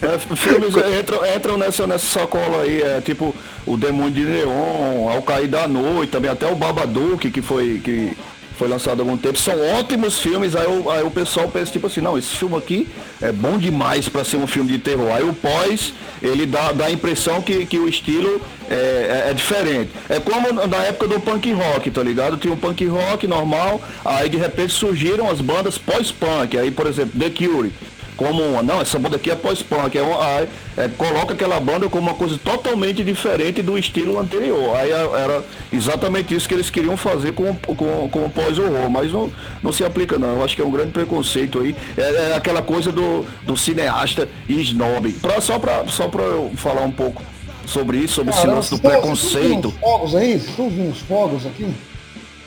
É, 0.03 0.19
filmes 0.37 0.75
entram, 1.01 1.35
entram 1.35 1.57
nessa, 1.57 1.87
nessa 1.87 2.21
sacola 2.21 2.63
aí, 2.63 2.83
é 2.83 3.01
tipo 3.01 3.35
o 3.67 3.77
Demônio 3.77 4.11
de 4.11 4.25
Neon, 4.25 5.09
Ao 5.09 5.23
Cair 5.23 5.49
da 5.49 5.67
Noite, 5.67 6.11
também 6.11 6.31
até 6.31 6.47
o 6.47 6.55
Babadook, 6.55 7.31
que 7.31 7.41
foi. 7.41 7.81
Que 7.83 8.17
foi 8.61 8.69
lançado 8.69 9.00
há 9.00 9.02
algum 9.02 9.17
tempo, 9.17 9.38
são 9.38 9.55
ótimos 9.79 10.19
filmes, 10.19 10.55
aí 10.55 10.67
o, 10.67 10.90
aí 10.90 11.02
o 11.02 11.11
pessoal 11.11 11.49
pensa 11.49 11.73
tipo 11.73 11.87
assim, 11.87 12.02
não, 12.02 12.19
esse 12.19 12.37
filme 12.37 12.59
aqui 12.59 12.87
é 13.23 13.33
bom 13.33 13.57
demais 13.57 14.07
para 14.07 14.23
ser 14.23 14.37
um 14.37 14.47
filme 14.47 14.71
de 14.73 14.79
terror. 14.79 15.11
Aí 15.11 15.25
o 15.25 15.33
pós, 15.33 15.95
ele 16.21 16.45
dá, 16.45 16.71
dá 16.71 16.85
a 16.85 16.90
impressão 16.90 17.40
que, 17.40 17.64
que 17.64 17.79
o 17.79 17.88
estilo 17.88 18.38
é, 18.69 18.75
é, 18.75 19.31
é, 19.31 19.33
diferente. 19.33 19.88
É 20.11 20.21
como 20.21 20.52
na 20.67 20.76
época 20.76 21.09
do 21.09 21.19
punk 21.19 21.50
rock, 21.55 21.90
tá 21.90 22.02
ligado? 22.02 22.37
Tinha 22.37 22.52
um 22.52 22.57
punk 22.59 22.85
rock 22.85 23.26
normal, 23.26 23.81
aí 24.05 24.29
de 24.29 24.37
repente 24.37 24.75
surgiram 24.75 25.31
as 25.31 25.40
bandas 25.40 25.79
pós-punk, 25.79 26.59
aí 26.59 26.71
por 26.71 26.87
exemplo, 26.87 27.19
The 27.19 27.31
Cure 27.31 27.73
como 28.21 28.43
uma, 28.43 28.62
não, 28.62 28.83
essa 28.83 28.99
banda 28.99 29.17
aqui 29.17 29.31
é 29.31 29.35
pós-punk, 29.35 29.97
é, 29.97 30.03
é, 30.03 30.49
é, 30.85 30.89
coloca 30.89 31.33
aquela 31.33 31.59
banda 31.59 31.89
como 31.89 32.03
uma 32.03 32.15
coisa 32.15 32.39
totalmente 32.45 33.03
diferente 33.03 33.62
do 33.62 33.79
estilo 33.79 34.19
anterior. 34.19 34.77
Aí 34.77 34.91
era 34.91 35.43
exatamente 35.73 36.35
isso 36.35 36.47
que 36.47 36.53
eles 36.53 36.69
queriam 36.69 36.99
fazer 36.99 37.33
com, 37.33 37.55
com, 37.55 38.11
com 38.11 38.27
o 38.27 38.29
pós-horror, 38.29 38.91
mas 38.91 39.11
não, 39.11 39.33
não 39.62 39.73
se 39.73 39.83
aplica 39.87 40.19
não, 40.19 40.37
eu 40.37 40.45
acho 40.45 40.55
que 40.55 40.61
é 40.61 40.65
um 40.67 40.71
grande 40.71 40.91
preconceito 40.91 41.61
aí, 41.61 41.75
é, 41.97 42.33
é 42.33 42.35
aquela 42.37 42.61
coisa 42.61 42.93
do, 42.93 43.25
do 43.43 43.57
cineasta 43.57 44.29
e 44.47 44.61
snob. 44.61 45.11
Pra, 45.15 45.41
só 45.41 45.59
para 45.59 45.87
só 45.89 46.07
pra 46.07 46.23
eu 46.23 46.53
falar 46.57 46.83
um 46.83 46.93
pouco 46.93 47.23
sobre 47.65 47.97
isso, 47.97 48.17
sobre 48.17 48.35
Caramba, 48.35 48.59
esse 48.61 48.75
lance 48.75 48.83
do 48.83 48.87
preconceito. 48.87 49.71
Vocês 49.71 49.81
fogos 49.81 50.15
aí? 50.15 50.33
Vocês 50.33 50.50
estão 50.50 50.65
ouvindo 50.67 50.91
os 50.91 51.00
fogos 51.00 51.47
aqui? 51.47 51.75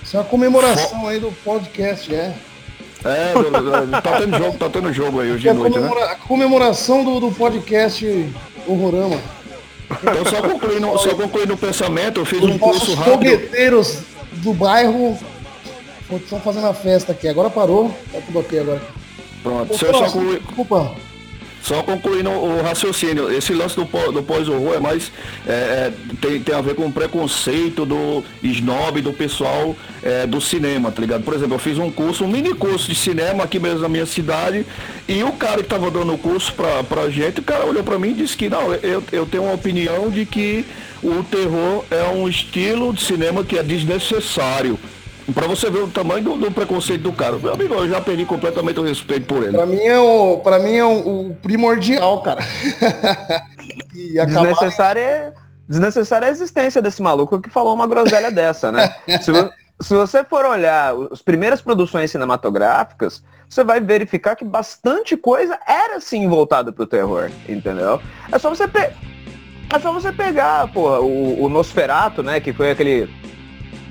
Isso 0.03 0.18
é 0.18 0.20
uma 0.20 0.25
comemoração 0.25 1.01
Fo... 1.01 1.08
aí 1.08 1.20
do 1.20 1.32
podcast, 1.44 2.13
é. 2.13 2.32
É, 3.05 4.01
tá 4.01 4.19
tendo 4.19 4.38
jogo, 4.38 4.57
tá 4.57 4.69
tendo 4.69 4.93
jogo 4.93 5.19
aí 5.19 5.31
hoje 5.31 5.43
de 5.50 5.53
noite, 5.53 5.77
né? 5.77 5.89
A 6.10 6.15
comemoração 6.15 7.03
do, 7.03 7.19
do 7.19 7.31
podcast 7.31 8.29
Horrorama. 8.65 9.19
Então 10.01 10.25
só 10.25 10.41
concluindo, 10.41 10.98
só 10.98 11.15
concluindo 11.15 11.53
o 11.53 11.57
pensamento, 11.57 12.22
eu 12.22 12.25
fiz 12.25 12.41
Os 12.41 12.50
um 12.50 12.57
curso 12.57 12.93
rápido. 12.93 13.12
Os 13.12 13.13
fogueteiros 13.13 14.00
do 14.33 14.53
bairro 14.53 15.17
estão 16.12 16.39
fazendo 16.39 16.67
a 16.67 16.74
festa 16.74 17.12
aqui. 17.12 17.27
Agora 17.27 17.50
parou, 17.50 17.93
tá 18.12 18.19
tudo 18.25 18.39
ok 18.39 18.60
agora. 18.60 18.81
Pronto, 19.41 19.67
Pô, 19.67 19.77
só 19.77 20.05
concluir. 20.05 20.39
Desculpa. 20.39 20.95
Só 21.63 21.82
concluindo 21.82 22.29
o 22.29 22.62
raciocínio, 22.62 23.32
esse 23.32 23.53
lance 23.53 23.74
do, 23.77 23.86
do 24.12 24.22
pós-horror 24.22 24.75
é 24.75 24.79
mais. 24.82 25.10
É, 25.48 25.51
é, 25.51 25.93
tem, 26.20 26.41
tem 26.41 26.53
a 26.53 26.60
ver 26.60 26.75
com 26.75 26.86
o 26.86 26.91
preconceito 26.91 27.86
do 27.86 28.22
snob 28.43 29.01
do 29.01 29.13
pessoal 29.13 29.74
é, 30.03 30.27
do 30.27 30.41
cinema, 30.41 30.91
tá 30.91 31.00
ligado? 31.00 31.24
Por 31.24 31.34
exemplo, 31.34 31.55
eu 31.55 31.60
fiz 31.60 31.77
um 31.77 31.89
curso, 31.89 32.25
um 32.25 32.27
mini 32.27 32.53
curso 32.53 32.89
de 32.89 32.96
cinema 32.96 33.46
aqui 33.46 33.60
mesmo 33.60 33.79
na 33.79 33.88
minha 33.88 34.05
cidade, 34.05 34.65
e 35.08 35.24
o 35.24 35.32
cara 35.32 35.63
que 35.63 35.70
tava 35.70 35.89
dando 35.89 36.13
o 36.13 36.17
curso 36.17 36.53
pra, 36.53 36.84
pra 36.84 37.10
gente, 37.10 37.39
o 37.39 37.43
cara 37.43 37.65
olhou 37.65 37.82
pra 37.84 37.98
mim 37.98 38.10
e 38.10 38.15
disse 38.15 38.36
que 38.36 38.50
não, 38.50 38.73
eu, 38.73 39.02
eu 39.13 39.26
tenho 39.26 39.43
uma 39.43 39.54
opinião 39.54 40.10
de 40.10 40.26
que 40.26 40.65
o 41.02 41.23
terror 41.23 41.86
é 41.89 42.04
um 42.10 42.28
estilo 42.28 42.91
de 42.91 43.04
cinema 43.04 43.41
que 43.41 43.58
é 43.58 43.63
desnecessário. 43.63 44.78
Pra 45.31 45.47
você 45.47 45.69
ver 45.69 45.79
o 45.79 45.88
tamanho 45.88 46.23
do, 46.23 46.38
do, 46.38 46.51
preconceito 46.51 47.03
do 47.03 47.13
cara. 47.13 47.38
Meu 47.38 47.53
amigo, 47.53 47.73
eu 47.75 47.88
já 47.88 48.01
perdi 48.01 48.25
completamente 48.25 48.79
o 48.79 48.83
respeito 48.83 49.25
por 49.25 49.41
ele. 49.43 49.53
Pra 49.53 49.65
mim 49.65 49.77
é 49.79 49.97
o, 49.97 50.38
pra 50.39 50.59
mim 50.59 50.75
é 50.75 50.83
o, 50.83 51.29
o 51.29 51.36
primordial, 51.41 52.21
cara. 52.21 52.41
e 53.95 54.19
acabar... 54.19 54.47
Desnecessária 54.47 54.99
é, 54.99 55.33
desnecessária 55.67 56.25
é 56.25 56.29
a 56.29 56.31
existência 56.31 56.81
desse 56.81 57.01
maluco 57.01 57.39
que 57.39 57.49
falou 57.49 57.73
uma 57.73 57.88
groselha 57.88 58.29
dessa, 58.31 58.69
né? 58.69 58.93
Se, 59.21 59.31
se 59.79 59.93
você 59.93 60.25
for 60.25 60.45
olhar 60.45 60.93
as 61.09 61.21
primeiras 61.21 61.62
produções 61.62 62.12
cinematográficas, 62.12 63.23
você 63.47 63.63
vai 63.63 63.79
verificar 63.79 64.36
que 64.36 64.43
bastante 64.43 65.15
coisa 65.15 65.57
era 65.65 66.01
sim 66.01 66.27
voltada 66.27 66.71
pro 66.73 66.86
terror, 66.86 67.31
entendeu? 67.47 68.01
É 68.29 68.38
só 68.38 68.49
você 68.49 68.67
pe... 68.67 68.89
é 69.69 69.79
só 69.81 69.93
você 69.93 70.12
pegar, 70.12 70.67
porra, 70.73 70.99
o, 70.99 71.43
o 71.43 71.47
Nosferato, 71.47 72.21
né, 72.21 72.41
que 72.41 72.51
foi 72.51 72.71
aquele 72.71 73.22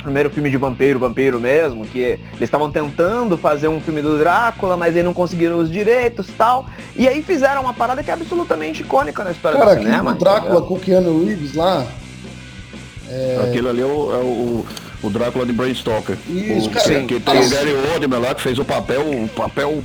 primeiro 0.03 0.31
filme 0.31 0.51
de 0.51 0.57
vampiro, 0.57 0.99
vampiro 0.99 1.41
mesmo, 1.41 1.85
que 1.87 1.99
eles 1.99 2.43
estavam 2.43 2.71
tentando 2.71 3.37
fazer 3.37 3.69
um 3.69 3.81
filme 3.81 4.03
do 4.03 4.19
Drácula, 4.19 4.77
mas 4.77 4.97
aí 4.97 5.03
não 5.03 5.15
conseguiram 5.15 5.59
os 5.59 5.71
direitos 5.71 6.29
e 6.29 6.33
tal. 6.33 6.67
E 6.95 7.09
aí 7.09 7.23
fizeram 7.23 7.63
uma 7.63 7.73
parada 7.75 8.03
que 8.03 8.11
é 8.11 8.15
absolutamente 8.15 8.83
icônica 8.83 9.23
na 9.25 9.31
história 9.31 9.59
Cara, 9.59 9.75
do 9.75 9.83
cinema. 9.83 10.13
O 10.13 10.15
Drácula 10.15 10.51
entendeu? 10.51 10.67
com 10.67 10.75
o 10.75 10.81
Keanu 10.81 11.25
Reeves 11.25 11.55
lá. 11.55 11.87
É... 13.09 13.45
Aquilo 13.49 13.69
ali 13.69 13.81
é 13.83 13.87
o, 13.87 13.89
é 13.89 14.19
o, 14.19 14.67
o 15.03 15.11
Drácula 15.11 15.45
de 15.45 15.53
Bram 15.53 15.75
Stoker. 15.75 16.17
Isso, 16.29 16.69
o, 16.69 16.71
cara, 16.71 17.03
que 17.05 17.21
tem 17.21 17.41
o 17.41 17.51
Gary 17.51 17.75
Oldman 17.93 18.21
lá 18.21 18.35
que 18.35 18.41
fez 18.41 18.59
o 18.59 18.65
papel, 18.65 19.03
o 19.03 19.29
papel. 19.29 19.83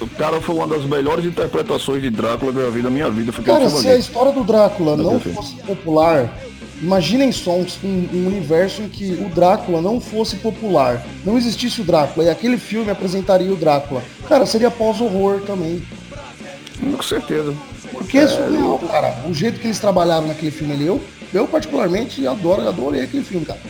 O 0.00 0.08
cara 0.18 0.40
foi 0.40 0.54
uma 0.54 0.66
das 0.66 0.84
melhores 0.84 1.24
interpretações 1.24 2.02
de 2.02 2.10
Drácula 2.10 2.52
da 2.52 2.70
vida, 2.70 2.90
minha 2.90 3.10
vida. 3.10 3.32
Cara, 3.44 3.68
se 3.68 3.88
a 3.88 3.96
história 3.96 4.32
do 4.32 4.42
Drácula 4.42 4.96
não 4.96 5.20
fosse 5.20 5.54
popular, 5.56 6.28
Imaginem 6.84 7.32
só 7.32 7.52
um, 7.52 7.66
um, 7.82 8.26
universo 8.26 8.82
em 8.82 8.90
que 8.90 9.12
o 9.12 9.30
Drácula 9.34 9.80
não 9.80 9.98
fosse 9.98 10.36
popular, 10.36 11.02
não 11.24 11.38
existisse 11.38 11.80
o 11.80 11.84
Drácula 11.84 12.26
e 12.26 12.28
aquele 12.28 12.58
filme 12.58 12.90
apresentaria 12.90 13.50
o 13.50 13.56
Drácula. 13.56 14.02
Cara, 14.28 14.44
seria 14.44 14.70
pós-horror 14.70 15.40
também. 15.46 15.82
Com 16.78 17.02
certeza. 17.02 17.54
Porque 17.90 18.18
é 18.18 18.26
surreal, 18.26 18.78
cara. 18.80 19.16
O 19.26 19.32
jeito 19.32 19.60
que 19.60 19.66
eles 19.66 19.78
trabalharam 19.78 20.26
naquele 20.26 20.50
filme 20.50 20.74
ali, 20.74 20.86
eu, 20.86 21.00
eu 21.32 21.48
particularmente 21.48 22.26
adoro, 22.26 22.68
adorei 22.68 23.00
aquele 23.00 23.24
filme, 23.24 23.46
cara. 23.46 23.60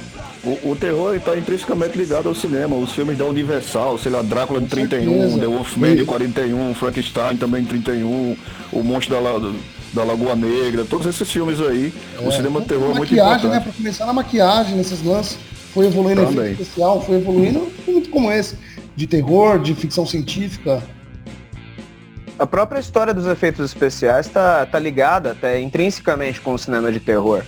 O, 0.42 0.72
o 0.72 0.76
terror 0.76 1.14
está 1.14 1.36
intrinsecamente 1.36 1.96
ligado 1.96 2.28
ao 2.28 2.34
cinema. 2.34 2.74
Os 2.74 2.90
filmes 2.90 3.16
da 3.16 3.26
Universal, 3.26 3.96
sei 3.96 4.10
lá, 4.10 4.22
Drácula 4.22 4.60
de 4.60 4.66
31, 4.66 5.38
The 5.38 5.46
Wolfman 5.46 5.94
de 5.94 6.04
41, 6.04 6.74
Frankenstein 6.74 7.36
também 7.36 7.62
de 7.62 7.68
31, 7.68 8.36
O 8.72 8.82
Monstro 8.82 9.14
da, 9.14 9.52
da 9.94 10.02
Lagoa 10.04 10.34
Negra, 10.34 10.84
todos 10.84 11.06
esses 11.06 11.30
filmes 11.30 11.60
aí, 11.60 11.94
é, 12.20 12.26
o 12.26 12.32
cinema 12.32 12.60
de 12.60 12.66
terror 12.66 12.90
é 12.90 12.94
muito 12.94 13.14
importante. 13.14 13.46
né? 13.46 13.60
Pra 13.60 13.72
começar 13.72 14.06
na 14.06 14.12
maquiagem, 14.12 14.76
nesses 14.76 15.02
lances, 15.02 15.38
foi 15.72 15.86
evoluindo 15.86 16.22
em 16.22 16.24
efeito 16.24 16.62
especial, 16.62 17.00
foi 17.00 17.16
evoluindo 17.16 17.72
muito 17.86 18.10
como 18.10 18.30
esse, 18.30 18.58
de 18.96 19.06
terror, 19.06 19.58
de 19.58 19.74
ficção 19.74 20.04
científica. 20.04 20.82
A 22.36 22.46
própria 22.46 22.80
história 22.80 23.14
dos 23.14 23.26
efeitos 23.26 23.64
especiais 23.64 24.26
está 24.26 24.66
tá 24.66 24.78
ligada 24.78 25.30
até 25.30 25.60
intrinsecamente 25.60 26.40
com 26.40 26.54
o 26.54 26.58
cinema 26.58 26.90
de 26.90 26.98
terror. 26.98 27.44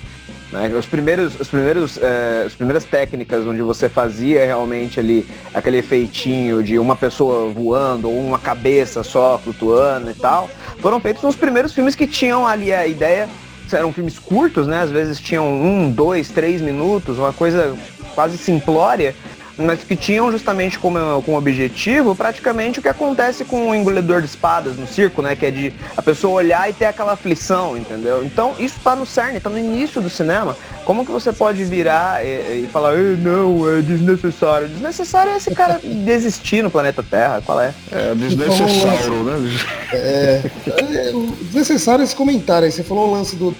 Né? 0.56 0.74
Os 0.74 0.86
primeiros, 0.86 1.38
os 1.38 1.48
primeiros, 1.48 1.98
é, 1.98 2.44
as 2.46 2.54
primeiras 2.54 2.84
técnicas 2.84 3.46
onde 3.46 3.60
você 3.60 3.88
fazia 3.88 4.44
realmente 4.44 4.98
ali 4.98 5.26
aquele 5.52 5.78
efeitinho 5.78 6.62
de 6.62 6.78
uma 6.78 6.96
pessoa 6.96 7.52
voando 7.52 8.08
ou 8.08 8.18
uma 8.18 8.38
cabeça 8.38 9.02
só 9.02 9.38
flutuando 9.38 10.10
e 10.10 10.14
tal, 10.14 10.48
foram 10.78 10.98
feitos 10.98 11.22
nos 11.22 11.36
primeiros 11.36 11.74
filmes 11.74 11.94
que 11.94 12.06
tinham 12.06 12.46
ali 12.46 12.72
a 12.72 12.86
ideia, 12.86 13.28
eram 13.72 13.92
filmes 13.92 14.18
curtos, 14.18 14.66
né? 14.66 14.80
Às 14.80 14.90
vezes 14.90 15.20
tinham 15.20 15.46
um, 15.46 15.90
dois, 15.90 16.28
três 16.28 16.60
minutos, 16.60 17.18
uma 17.18 17.32
coisa 17.32 17.76
quase 18.14 18.38
simplória, 18.38 19.14
mas 19.58 19.82
que 19.82 19.96
tinham 19.96 20.30
justamente 20.30 20.78
como, 20.78 21.22
como 21.22 21.38
objetivo 21.38 22.14
praticamente 22.14 22.78
o 22.78 22.82
que 22.82 22.88
acontece 22.88 23.44
com 23.44 23.70
o 23.70 23.74
engolidor 23.74 24.20
de 24.20 24.26
espadas 24.26 24.76
no 24.76 24.86
circo, 24.86 25.22
né? 25.22 25.34
Que 25.34 25.46
é 25.46 25.50
de 25.50 25.72
a 25.96 26.02
pessoa 26.02 26.34
olhar 26.34 26.68
e 26.68 26.72
ter 26.72 26.86
aquela 26.86 27.12
aflição, 27.12 27.76
entendeu? 27.76 28.24
Então 28.24 28.54
isso 28.58 28.76
está 28.76 28.94
no 28.94 29.06
cerne, 29.06 29.38
está 29.38 29.48
no 29.48 29.58
início 29.58 30.00
do 30.00 30.10
cinema. 30.10 30.56
Como 30.84 31.04
que 31.04 31.10
você 31.10 31.32
pode 31.32 31.64
virar 31.64 32.24
e, 32.24 32.64
e 32.64 32.68
falar, 32.72 32.96
não, 32.96 33.68
é 33.68 33.80
desnecessário? 33.80 34.68
Desnecessário 34.68 35.32
é 35.32 35.36
esse 35.36 35.54
cara 35.54 35.80
desistir 35.82 36.62
no 36.62 36.70
planeta 36.70 37.02
Terra, 37.02 37.42
qual 37.44 37.60
é? 37.60 37.74
É 37.90 38.14
desnecessário, 38.14 39.24
né? 39.24 39.58
É, 39.92 40.42
é, 40.66 41.12
desnecessário 41.42 42.04
esse 42.04 42.14
comentário 42.14 42.66
aí. 42.66 42.72
Você 42.72 42.82
falou 42.82 43.08
o 43.08 43.12
lance 43.12 43.36
do 43.36 43.54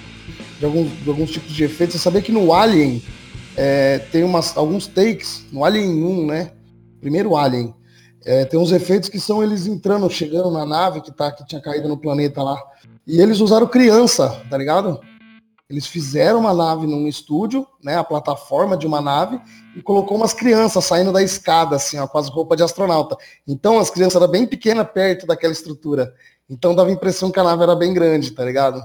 de 0.59 0.65
alguns, 0.65 0.89
de 1.03 1.09
alguns 1.09 1.31
tipos 1.31 1.53
de 1.53 1.63
efeitos. 1.63 1.95
Você 1.95 2.03
sabia 2.03 2.21
que 2.21 2.31
no 2.31 2.53
Alien 2.53 3.01
é, 3.57 3.97
tem 4.11 4.23
umas, 4.23 4.55
alguns 4.55 4.85
takes, 4.85 5.43
no 5.51 5.65
Alien 5.65 6.03
1, 6.03 6.25
né? 6.27 6.51
Primeiro 7.01 7.35
Alien. 7.35 7.73
É, 8.23 8.45
tem 8.45 8.59
uns 8.59 8.71
efeitos 8.71 9.09
que 9.09 9.19
são 9.19 9.41
eles 9.41 9.65
entrando, 9.65 10.07
chegando 10.09 10.51
na 10.51 10.63
nave 10.63 11.01
que, 11.01 11.11
tá, 11.11 11.31
que 11.31 11.45
tinha 11.45 11.59
caído 11.59 11.87
no 11.87 11.97
planeta 11.97 12.43
lá. 12.43 12.61
E 13.05 13.19
eles 13.19 13.39
usaram 13.39 13.67
criança, 13.67 14.43
tá 14.49 14.57
ligado? 14.57 14.99
Eles 15.69 15.87
fizeram 15.87 16.39
uma 16.39 16.53
nave 16.53 16.85
num 16.85 17.07
estúdio, 17.07 17.65
né, 17.83 17.97
a 17.97 18.03
plataforma 18.03 18.77
de 18.77 18.85
uma 18.85 19.01
nave, 19.01 19.39
e 19.75 19.81
colocou 19.81 20.17
umas 20.17 20.33
crianças 20.33 20.85
saindo 20.85 21.11
da 21.11 21.23
escada, 21.23 21.75
assim, 21.75 21.97
ó, 21.97 22.07
com 22.07 22.17
as 22.17 22.29
roupas 22.29 22.57
de 22.57 22.63
astronauta. 22.63 23.17
Então 23.47 23.79
as 23.79 23.89
crianças 23.89 24.21
eram 24.21 24.31
bem 24.31 24.45
pequenas 24.45 24.87
perto 24.93 25.25
daquela 25.25 25.51
estrutura. 25.51 26.13
Então 26.49 26.75
dava 26.75 26.89
a 26.89 26.93
impressão 26.93 27.31
que 27.31 27.39
a 27.39 27.43
nave 27.43 27.63
era 27.63 27.75
bem 27.75 27.93
grande, 27.93 28.31
tá 28.31 28.45
ligado? 28.45 28.81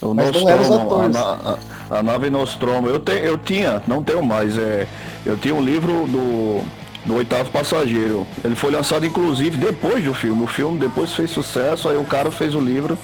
O 0.00 0.14
Mas 0.14 0.26
Nostromo, 0.26 0.44
não 0.44 0.52
eram 0.52 0.62
os 0.62 0.70
atores. 0.70 1.16
A, 1.16 1.58
a, 1.90 1.98
a, 1.98 2.02
nave 2.02 2.30
Nostromo, 2.30 2.88
eu, 2.88 2.98
te, 2.98 3.12
eu 3.12 3.38
tinha, 3.38 3.82
não 3.86 4.02
tenho 4.02 4.22
mais, 4.22 4.58
é, 4.58 4.86
eu 5.24 5.36
tinha 5.36 5.54
um 5.54 5.62
livro 5.62 6.06
do, 6.06 6.62
do 7.04 7.14
Oitavo 7.14 7.50
Passageiro. 7.50 8.26
Ele 8.44 8.54
foi 8.54 8.70
lançado, 8.70 9.06
inclusive, 9.06 9.56
depois 9.56 10.04
do 10.04 10.12
filme. 10.12 10.42
O 10.42 10.46
filme 10.46 10.78
depois 10.78 11.12
fez 11.14 11.30
sucesso, 11.30 11.88
aí 11.88 11.96
o 11.96 12.04
cara 12.04 12.30
fez 12.30 12.54
o 12.54 12.60
livro 12.60 12.98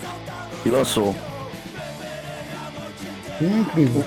e 0.65 0.69
lançou. 0.69 1.15
Incrível. 3.41 4.05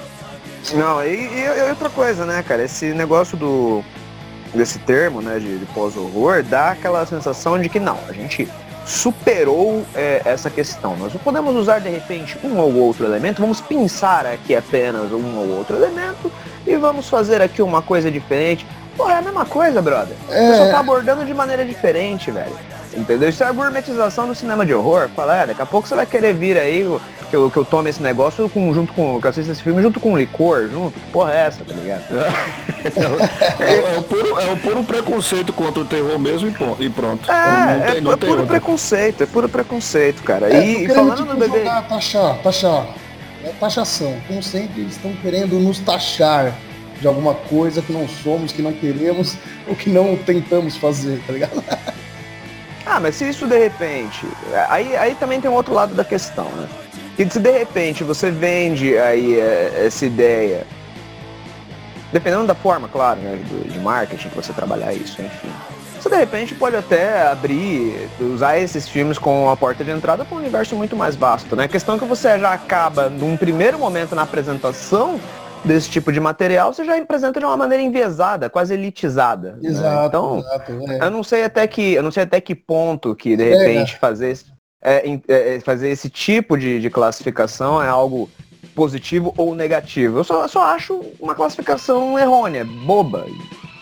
Não, 0.73 1.03
e, 1.03 1.15
e, 1.15 1.45
e, 1.45 1.69
outra 1.69 1.89
coisa, 1.89 2.25
né, 2.25 2.43
cara? 2.43 2.63
Esse 2.63 2.93
negócio 2.93 3.37
do 3.37 3.83
desse 4.53 4.79
termo, 4.79 5.21
né, 5.21 5.37
de, 5.37 5.59
de 5.59 5.65
pós-horror, 5.67 6.41
dá 6.41 6.71
aquela 6.71 7.05
sensação 7.05 7.59
de 7.59 7.67
que 7.67 7.77
não, 7.77 7.99
a 8.07 8.13
gente 8.13 8.47
superou 8.85 9.83
é, 9.95 10.21
essa 10.23 10.49
questão. 10.49 10.95
Nós 10.95 11.13
não 11.13 11.19
podemos 11.19 11.55
usar 11.55 11.79
de 11.79 11.89
repente 11.89 12.37
um 12.43 12.57
ou 12.57 12.73
outro 12.75 13.05
elemento, 13.05 13.41
vamos 13.41 13.59
pensar 13.59 14.25
aqui 14.25 14.55
apenas 14.55 15.11
um 15.11 15.37
ou 15.37 15.57
outro 15.57 15.75
elemento 15.75 16.31
e 16.65 16.75
vamos 16.77 17.09
fazer 17.09 17.41
aqui 17.41 17.61
uma 17.61 17.81
coisa 17.81 18.11
diferente. 18.11 18.65
Pô, 18.95 19.09
é 19.09 19.17
a 19.17 19.21
mesma 19.21 19.45
coisa, 19.45 19.81
brother. 19.81 20.15
É... 20.29 20.51
Você 20.51 20.57
só 20.57 20.71
tá 20.71 20.79
abordando 20.79 21.25
de 21.25 21.33
maneira 21.33 21.65
diferente, 21.65 22.31
velho. 22.31 22.55
Entendeu? 22.95 23.29
Isso 23.29 23.43
é 23.43 23.47
a 23.47 23.51
gourmetização 23.51 24.27
do 24.27 24.33
cinema 24.33 24.65
de 24.65 24.73
horror. 24.73 25.09
Fala, 25.15 25.35
é, 25.35 25.47
daqui 25.47 25.61
a 25.61 25.65
pouco 25.65 25.87
você 25.87 25.95
vai 25.95 26.05
querer 26.05 26.33
vir 26.33 26.57
aí 26.57 26.85
que 27.29 27.35
eu, 27.35 27.51
que 27.51 27.57
eu 27.57 27.65
tome 27.65 27.89
esse 27.89 28.01
negócio 28.01 28.47
com, 28.49 28.73
junto 28.73 28.93
com. 28.93 29.19
Que 29.19 29.27
eu 29.27 29.29
assisto 29.29 29.51
esse 29.51 29.61
filme 29.61 29.81
junto 29.81 29.99
com 29.99 30.17
licor, 30.17 30.69
junto. 30.69 30.99
Que 30.99 31.11
porra 31.11 31.33
é 31.33 31.37
essa, 31.47 31.63
tá 31.63 31.73
ligado? 31.73 32.03
É, 32.85 33.63
é, 33.63 33.95
é, 33.95 33.97
o 33.97 34.03
puro, 34.03 34.39
é 34.39 34.51
o 34.51 34.57
puro 34.57 34.83
preconceito 34.83 35.51
contra 35.51 35.81
o 35.81 35.85
terror 35.85 36.19
mesmo 36.19 36.49
e 36.79 36.87
pronto. 36.87 37.31
É, 37.31 37.93
tem, 37.93 38.07
é, 38.07 38.13
é 38.13 38.15
puro 38.15 38.45
preconceito, 38.45 39.23
é 39.23 39.25
puro 39.25 39.49
preconceito, 39.49 40.21
cara. 40.21 40.53
É, 40.53 40.63
e 40.63 40.87
falando 40.87 41.17
tipo, 41.17 41.33
no 41.33 41.39
bebê. 41.39 41.61
Taxar, 41.89 42.37
taxar. 42.43 42.85
É 43.43 43.49
taxação. 43.59 44.15
Como 44.27 44.43
sempre, 44.43 44.81
eles 44.81 44.97
estão 44.97 45.11
querendo 45.15 45.59
nos 45.59 45.79
taxar 45.79 46.53
de 47.01 47.07
alguma 47.07 47.33
coisa 47.33 47.81
que 47.81 47.91
não 47.91 48.07
somos, 48.07 48.51
que 48.51 48.61
não 48.61 48.71
queremos, 48.71 49.35
ou 49.67 49.75
que 49.75 49.89
não 49.89 50.15
tentamos 50.15 50.77
fazer, 50.77 51.19
tá 51.25 51.33
ligado? 51.33 51.63
Ah, 52.95 52.99
mas 53.01 53.15
se 53.15 53.27
isso 53.27 53.45
de 53.45 53.59
repente. 53.59 54.25
Aí, 54.69 54.95
aí 54.95 55.15
também 55.15 55.41
tem 55.41 55.51
um 55.51 55.53
outro 55.53 55.73
lado 55.73 55.93
da 55.93 56.05
questão, 56.05 56.45
né? 56.45 56.65
E 57.19 57.29
se 57.29 57.39
de 57.39 57.51
repente 57.51 58.05
você 58.05 58.31
vende 58.31 58.97
aí 58.97 59.37
é, 59.37 59.83
essa 59.85 60.05
ideia, 60.05 60.65
dependendo 62.13 62.47
da 62.47 62.55
forma, 62.55 62.87
claro, 62.87 63.19
né, 63.19 63.37
de 63.65 63.79
marketing 63.79 64.29
que 64.29 64.35
você 64.37 64.53
trabalhar 64.53 64.93
isso, 64.93 65.21
enfim. 65.21 65.49
Você 65.99 66.07
de 66.07 66.15
repente 66.15 66.55
pode 66.55 66.77
até 66.77 67.27
abrir, 67.27 68.09
usar 68.21 68.59
esses 68.59 68.87
filmes 68.87 69.17
como 69.17 69.49
a 69.49 69.57
porta 69.57 69.83
de 69.83 69.91
entrada 69.91 70.23
para 70.23 70.33
um 70.33 70.39
universo 70.39 70.73
muito 70.77 70.95
mais 70.95 71.17
vasto, 71.17 71.53
né? 71.53 71.65
A 71.65 71.67
questão 71.67 71.95
é 71.95 71.99
que 71.99 72.05
você 72.05 72.39
já 72.39 72.53
acaba, 72.53 73.09
num 73.09 73.35
primeiro 73.35 73.77
momento 73.77 74.15
na 74.15 74.21
apresentação, 74.21 75.19
desse 75.65 75.89
tipo 75.89 76.11
de 76.11 76.19
material, 76.19 76.73
você 76.73 76.85
já 76.85 76.97
apresenta 76.97 77.39
de 77.39 77.45
uma 77.45 77.57
maneira 77.57 77.83
enviesada, 77.83 78.49
quase 78.49 78.73
elitizada. 78.73 79.57
Né? 79.61 79.69
Exato. 79.69 79.95
Né? 79.95 80.05
Então, 80.07 80.39
exato, 80.39 80.71
é. 80.91 81.05
eu 81.05 81.11
não 81.11 81.23
sei 81.23 81.43
até 81.43 81.67
que, 81.67 81.93
eu 81.93 82.03
não 82.03 82.11
sei 82.11 82.23
até 82.23 82.39
que 82.39 82.55
ponto 82.55 83.15
que 83.15 83.35
de 83.35 83.43
é, 83.43 83.57
repente 83.57 83.95
é, 83.95 83.97
fazer 83.97 84.37
é, 84.81 85.19
é, 85.27 85.59
fazer 85.61 85.89
esse 85.89 86.09
tipo 86.09 86.55
de, 86.57 86.79
de, 86.79 86.89
classificação 86.91 87.81
é 87.81 87.87
algo 87.87 88.29
positivo 88.75 89.33
ou 89.35 89.55
negativo. 89.55 90.19
Eu 90.19 90.23
só, 90.23 90.43
eu 90.43 90.49
só 90.49 90.61
acho 90.61 91.01
uma 91.19 91.33
classificação 91.33 92.19
errônea, 92.19 92.63
boba, 92.63 93.25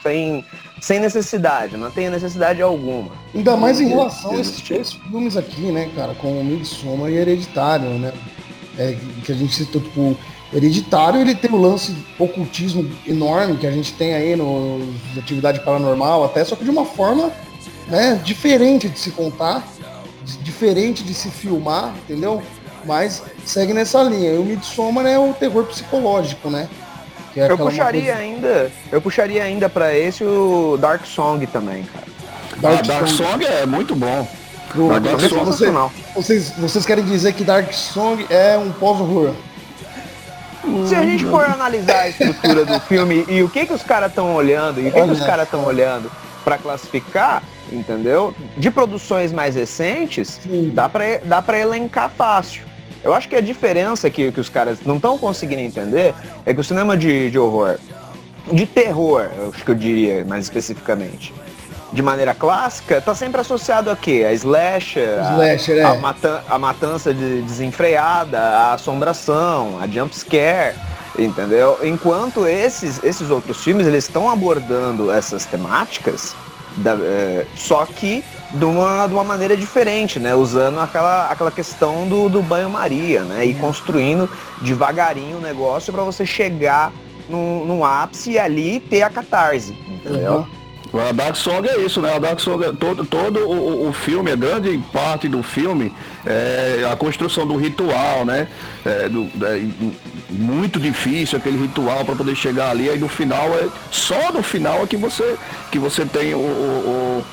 sem, 0.02 0.46
sem 0.82 1.00
necessidade, 1.00 1.76
não 1.76 1.92
tem 1.92 2.10
necessidade 2.10 2.62
alguma. 2.62 3.12
Ainda 3.36 3.58
mais 3.58 3.82
em 3.82 3.90
relação 3.90 4.32
a 4.32 4.40
esses 4.40 4.62
três 4.62 4.94
filmes 4.94 5.36
aqui, 5.36 5.72
né, 5.72 5.92
cara, 5.94 6.14
com 6.16 6.40
o 6.40 6.44
Midsommar 6.44 7.10
e 7.10 7.16
Hereditário, 7.16 7.90
né? 8.00 8.14
É, 8.78 8.98
que 9.24 9.32
a 9.32 9.36
gente 9.36 9.54
citou, 9.54 9.82
tipo, 9.82 10.18
Hereditário 10.54 11.20
ele 11.20 11.34
tem 11.34 11.52
o 11.52 11.58
lance 11.58 11.96
ocultismo 12.20 12.90
enorme 13.08 13.58
que 13.58 13.66
a 13.66 13.72
gente 13.72 13.94
tem 13.94 14.14
aí 14.14 14.36
no, 14.36 14.78
no 14.78 15.20
atividade 15.20 15.60
paranormal, 15.62 16.24
até 16.24 16.44
só 16.44 16.56
que 16.56 16.64
de 16.64 16.70
uma 16.70 16.86
forma 16.86 17.32
né, 17.88 18.20
diferente 18.24 18.88
de 18.88 19.00
se 19.00 19.12
contar, 19.12 19.64
diferente 20.42 21.04
de 21.04 21.14
se 21.14 21.30
filmar, 21.30 21.94
entendeu? 22.04 22.42
Mas 22.86 23.24
segue 23.46 23.74
nessa 23.74 24.04
linha. 24.04 24.34
E 24.34 24.38
o 24.38 24.44
Midsommar 24.44 25.06
é 25.06 25.18
o 25.18 25.34
terror 25.34 25.66
psicológico, 25.66 26.50
né? 26.50 26.70
É 27.36 27.50
eu 27.50 27.58
puxaria 27.58 28.14
coisa... 28.14 28.18
ainda, 28.20 28.72
eu 28.92 29.02
puxaria 29.02 29.44
ainda 29.44 29.68
para 29.68 29.98
esse 29.98 30.24
o 30.24 30.78
Dark 30.80 31.04
Song 31.06 31.46
também, 31.48 31.84
cara. 31.84 32.06
Dark, 32.58 32.80
ah, 32.80 32.88
Dark 32.88 33.08
Song. 33.08 33.30
Song 33.30 33.46
é 33.46 33.66
muito 33.66 33.96
bom. 33.96 34.28
Dark 35.02 35.22
Song, 35.22 35.42
é 35.42 35.46
você, 35.46 35.72
vocês, 36.16 36.50
vocês 36.52 36.86
querem 36.86 37.04
dizer 37.04 37.34
que 37.34 37.44
Dark 37.44 37.72
Song 37.74 38.24
é 38.30 38.58
um 38.58 38.72
pós-horror? 38.72 39.34
Se 40.88 40.96
a 40.96 41.04
gente 41.04 41.26
for 41.26 41.44
analisar 41.46 42.02
a 42.02 42.10
estrutura 42.10 42.66
do 42.66 42.80
filme 42.82 43.26
e 43.28 43.44
o 43.44 43.50
que 43.50 43.66
que 43.66 43.74
os 43.74 43.84
caras 43.84 44.10
estão 44.10 44.34
olhando 44.34 44.80
e 44.80 44.88
o 44.88 44.92
que, 44.92 45.02
que 45.02 45.12
os 45.12 45.20
caras 45.20 45.46
estão 45.46 45.66
olhando 45.66 46.10
para 46.44 46.58
classificar, 46.58 47.44
entendeu? 47.72 48.34
De 48.58 48.72
produções 48.72 49.32
mais 49.32 49.56
recentes, 49.56 50.40
Sim. 50.42 50.72
dá 50.74 50.88
para 50.88 51.20
dá 51.20 51.42
para 51.42 51.60
elencar 51.60 52.10
fácil. 52.10 52.64
Eu 53.04 53.14
acho 53.14 53.28
que 53.28 53.36
a 53.36 53.42
diferença 53.42 54.10
que, 54.10 54.32
que 54.32 54.40
os 54.40 54.48
caras 54.48 54.80
não 54.86 54.96
estão 54.96 55.18
conseguindo 55.18 55.62
entender 55.62 56.14
é 56.46 56.54
que 56.54 56.62
o 56.62 56.64
cinema 56.64 56.96
de, 56.96 57.30
de 57.30 57.38
horror, 57.38 57.78
de 58.52 58.66
terror, 58.66 59.30
acho 59.54 59.64
que 59.66 59.72
eu 59.72 59.76
diria 59.76 60.24
mais 60.24 60.46
especificamente, 60.46 61.34
de 61.94 62.02
maneira 62.02 62.34
clássica, 62.34 63.00
tá 63.00 63.14
sempre 63.14 63.40
associado 63.40 63.92
a 63.92 63.96
quê? 63.96 64.26
A 64.28 64.34
slasher, 64.34 65.20
slasher 65.34 65.86
a, 65.86 65.90
é. 65.90 66.00
a, 66.50 66.56
a 66.56 66.60
matança 66.60 67.14
de 67.14 67.42
desenfreada, 67.44 68.40
a 68.40 68.74
assombração, 68.74 69.78
a 69.80 69.88
jump 69.88 70.14
scare, 70.18 70.76
entendeu? 71.18 71.78
Enquanto 71.84 72.48
esses, 72.48 73.02
esses 73.04 73.30
outros 73.30 73.64
filmes, 73.64 73.86
eles 73.86 74.06
estão 74.06 74.28
abordando 74.28 75.12
essas 75.12 75.46
temáticas, 75.46 76.36
da, 76.78 76.96
é, 77.00 77.46
só 77.56 77.86
que 77.86 78.24
de 78.52 78.66
uma, 78.66 79.06
de 79.06 79.14
uma 79.14 79.24
maneira 79.24 79.56
diferente, 79.56 80.20
né? 80.20 80.34
Usando 80.34 80.80
aquela, 80.80 81.28
aquela 81.30 81.52
questão 81.52 82.08
do, 82.08 82.28
do 82.28 82.42
banho-maria, 82.42 83.22
né? 83.22 83.46
E 83.46 83.54
construindo 83.54 84.28
devagarinho 84.62 85.38
o 85.38 85.42
negócio 85.42 85.94
para 85.94 86.02
você 86.02 86.26
chegar 86.26 86.92
no, 87.30 87.64
no 87.66 87.86
ápice 87.86 88.32
e 88.32 88.40
ali 88.40 88.80
ter 88.80 89.04
a 89.04 89.12
catarse, 89.12 89.78
entendeu? 89.88 90.38
Uhum. 90.38 90.63
A 90.94 91.12
Dark 91.12 91.36
Song 91.36 91.68
é 91.68 91.80
isso, 91.80 92.00
né? 92.02 92.16
A 92.16 92.20
Dark 92.20 92.40
Song, 92.40 92.62
todo, 92.78 93.04
todo 93.04 93.40
o, 93.40 93.90
o 93.90 93.94
filme, 93.94 94.32
a 94.32 94.36
grande 94.36 94.78
parte 94.92 95.28
do 95.28 95.42
filme 95.42 95.92
é 96.26 96.88
a 96.92 96.96
construção 96.96 97.48
do 97.48 97.56
ritual, 97.56 98.24
né? 98.26 98.48
É, 98.86 99.10
do, 99.10 99.24
é, 99.44 99.62
muito 100.30 100.80
difícil 100.80 101.38
aquele 101.38 101.58
ritual 101.58 102.06
para 102.06 102.16
poder 102.16 102.36
chegar 102.36 102.70
ali, 102.70 102.90
aí 102.90 103.00
no 103.00 103.08
final 103.08 103.48
é 103.56 103.68
só 103.90 104.32
no 104.32 104.44
final 104.44 104.84
é 104.84 104.88
que 104.88 104.98
você 104.98 105.36
que 105.72 105.80
você 105.80 106.06
tem 106.06 106.36
o, 106.36 106.38
o, 106.38 106.42
o 106.42 107.26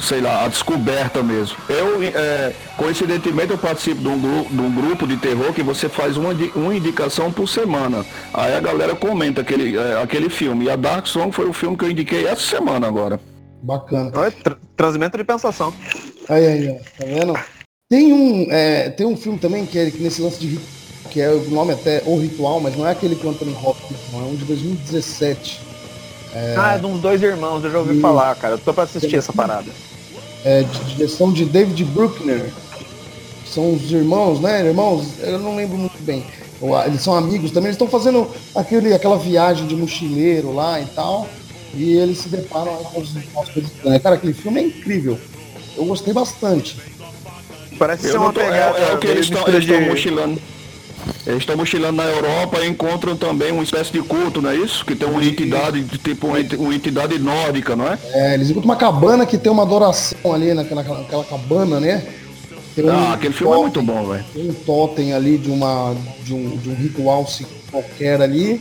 sei 0.00 0.20
lá, 0.20 0.44
a 0.44 0.48
descoberta 0.48 1.22
mesmo. 1.22 1.56
Eu, 1.68 2.02
é, 2.02 2.52
coincidentemente, 2.76 3.50
eu 3.50 3.58
participo 3.58 4.00
de 4.00 4.08
um, 4.08 4.18
de 4.18 4.60
um, 4.60 4.74
grupo 4.74 5.06
de 5.06 5.16
terror 5.16 5.52
que 5.52 5.62
você 5.62 5.88
faz 5.88 6.16
uma, 6.16 6.30
uma 6.54 6.74
indicação 6.74 7.32
por 7.32 7.48
semana. 7.48 8.04
Aí 8.32 8.54
a 8.54 8.60
galera 8.60 8.94
comenta 8.94 9.40
aquele, 9.40 9.76
é, 9.76 10.02
aquele 10.02 10.28
filme. 10.28 10.66
E 10.66 10.70
a 10.70 10.76
Dark 10.76 11.06
Song 11.06 11.32
foi 11.32 11.48
o 11.48 11.52
filme 11.52 11.76
que 11.76 11.84
eu 11.84 11.90
indiquei 11.90 12.26
essa 12.26 12.42
semana 12.42 12.86
agora. 12.86 13.20
Bacana. 13.62 14.10
Tra 14.10 14.56
transmento 14.76 15.16
de 15.16 15.24
pensação. 15.24 15.72
Aí, 16.28 16.46
aí, 16.46 16.68
ó. 16.70 16.74
Tá 16.98 17.06
vendo? 17.06 17.38
Tem 17.88 18.12
um, 18.12 18.46
é, 18.50 18.90
tem 18.90 19.06
um 19.06 19.16
filme 19.16 19.38
também 19.38 19.66
que 19.66 19.78
é 19.78 19.90
que 19.90 20.02
nesse 20.02 20.22
lance 20.22 20.40
de 20.40 20.58
que 21.10 21.20
é 21.20 21.30
o 21.30 21.50
nome 21.50 21.74
até 21.74 22.02
O 22.06 22.18
Ritual, 22.18 22.58
mas 22.58 22.74
não 22.74 22.88
é 22.88 22.92
aquele 22.92 23.14
que 23.14 23.26
o 23.26 23.30
Anthony 23.30 23.54
Hopkins, 23.62 23.98
é 24.14 24.16
um 24.16 24.34
de 24.34 24.46
2017. 24.46 25.71
É... 26.34 26.54
Ah, 26.58 26.74
é 26.74 26.78
de 26.78 26.86
uns 26.86 27.00
dois 27.00 27.22
irmãos, 27.22 27.62
eu 27.64 27.70
já 27.70 27.78
ouvi 27.78 27.98
e... 27.98 28.00
falar, 28.00 28.34
cara. 28.36 28.54
Eu 28.54 28.58
tô 28.58 28.72
pra 28.72 28.84
assistir 28.84 29.16
essa 29.16 29.32
parada 29.32 29.70
é, 30.44 30.62
de 30.62 30.94
direção 30.94 31.32
de 31.32 31.44
David 31.44 31.84
Bruckner. 31.84 32.50
São 33.46 33.74
os 33.74 33.90
irmãos, 33.90 34.40
né? 34.40 34.66
Irmãos, 34.66 35.18
eu 35.20 35.38
não 35.38 35.56
lembro 35.56 35.76
muito 35.76 36.02
bem. 36.02 36.24
Eles 36.86 37.02
são 37.02 37.14
amigos 37.14 37.50
também, 37.50 37.68
eles 37.68 37.74
estão 37.74 37.88
fazendo 37.88 38.30
aquele, 38.54 38.94
aquela 38.94 39.18
viagem 39.18 39.66
de 39.66 39.74
mochileiro 39.74 40.54
lá 40.54 40.80
e 40.80 40.86
tal. 40.86 41.28
E 41.74 41.96
eles 41.96 42.18
se 42.18 42.28
deparam 42.28 42.76
com 42.76 43.00
as 43.00 43.48
coisas 43.48 43.72
estranhas. 43.72 44.02
Cara, 44.02 44.14
aquele 44.14 44.32
filme 44.32 44.60
é 44.60 44.64
incrível. 44.64 45.18
Eu 45.76 45.84
gostei 45.86 46.12
bastante. 46.12 46.78
Parece 47.78 48.10
ser 48.10 48.18
uma 48.18 48.32
pegada. 48.32 48.78
É, 48.78 48.90
é, 48.90 48.94
o 48.94 48.98
que 48.98 49.06
eles 49.06 49.24
estão 49.26 49.44
de... 49.44 49.80
mochilando. 49.80 50.40
Eles 51.26 51.40
estão 51.40 51.56
mochilando 51.56 51.96
na 51.96 52.04
Europa 52.04 52.60
e 52.60 52.68
encontram 52.68 53.16
também 53.16 53.52
uma 53.52 53.62
espécie 53.62 53.92
de 53.92 54.02
culto, 54.02 54.42
não 54.42 54.50
é 54.50 54.56
isso? 54.56 54.84
Que 54.84 54.94
tem 54.94 55.08
uma 55.08 55.24
entidade, 55.24 55.84
tipo 55.98 56.26
uma, 56.26 56.74
entidade 56.74 57.18
nórdica, 57.18 57.76
não 57.76 57.86
é? 57.86 57.98
É, 58.12 58.34
eles 58.34 58.50
encontram 58.50 58.70
uma 58.70 58.76
cabana 58.76 59.24
que 59.24 59.38
tem 59.38 59.50
uma 59.50 59.62
adoração 59.62 60.32
ali 60.32 60.52
naquela, 60.52 60.82
naquela 60.82 61.24
cabana, 61.24 61.78
né? 61.78 62.04
Tem 62.74 62.88
ah, 62.88 62.92
um 62.92 63.12
aquele 63.12 63.34
filme 63.34 63.54
é 63.54 63.58
muito 63.58 63.82
bom, 63.82 64.08
velho. 64.08 64.24
Tem 64.32 64.50
um 64.50 64.54
totem 64.54 65.12
ali 65.12 65.36
de, 65.38 65.50
uma, 65.50 65.94
de, 66.24 66.32
um, 66.34 66.56
de 66.56 66.70
um 66.70 66.74
ritual 66.74 67.26
qualquer 67.70 68.20
ali. 68.20 68.60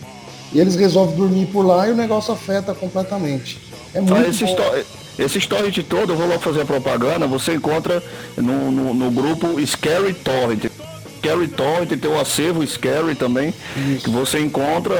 E 0.54 0.60
eles 0.60 0.76
resolvem 0.76 1.16
dormir 1.16 1.46
por 1.48 1.66
lá 1.66 1.88
e 1.88 1.92
o 1.92 1.96
negócio 1.96 2.34
afeta 2.34 2.74
completamente. 2.74 3.60
É 3.94 4.00
ah, 4.00 4.02
muito 4.02 4.16
ah, 4.16 4.30
esse, 4.30 4.44
story, 4.44 4.86
esse 5.18 5.38
story 5.38 5.84
todo, 5.84 6.12
eu 6.12 6.18
vou 6.18 6.28
lá 6.28 6.38
fazer 6.40 6.62
a 6.62 6.66
propaganda, 6.66 7.26
você 7.26 7.54
encontra 7.54 8.04
no, 8.36 8.72
no, 8.72 8.94
no 8.94 9.12
grupo 9.12 9.66
Scary 9.66 10.14
Torrent. 10.14 10.66
Scary 11.22 11.48
Torrent 11.48 11.90
tem 11.90 12.10
um 12.10 12.20
acervo 12.20 12.66
Scary 12.66 13.14
também, 13.14 13.54
que 14.04 14.10
você 14.10 14.40
encontra, 14.40 14.96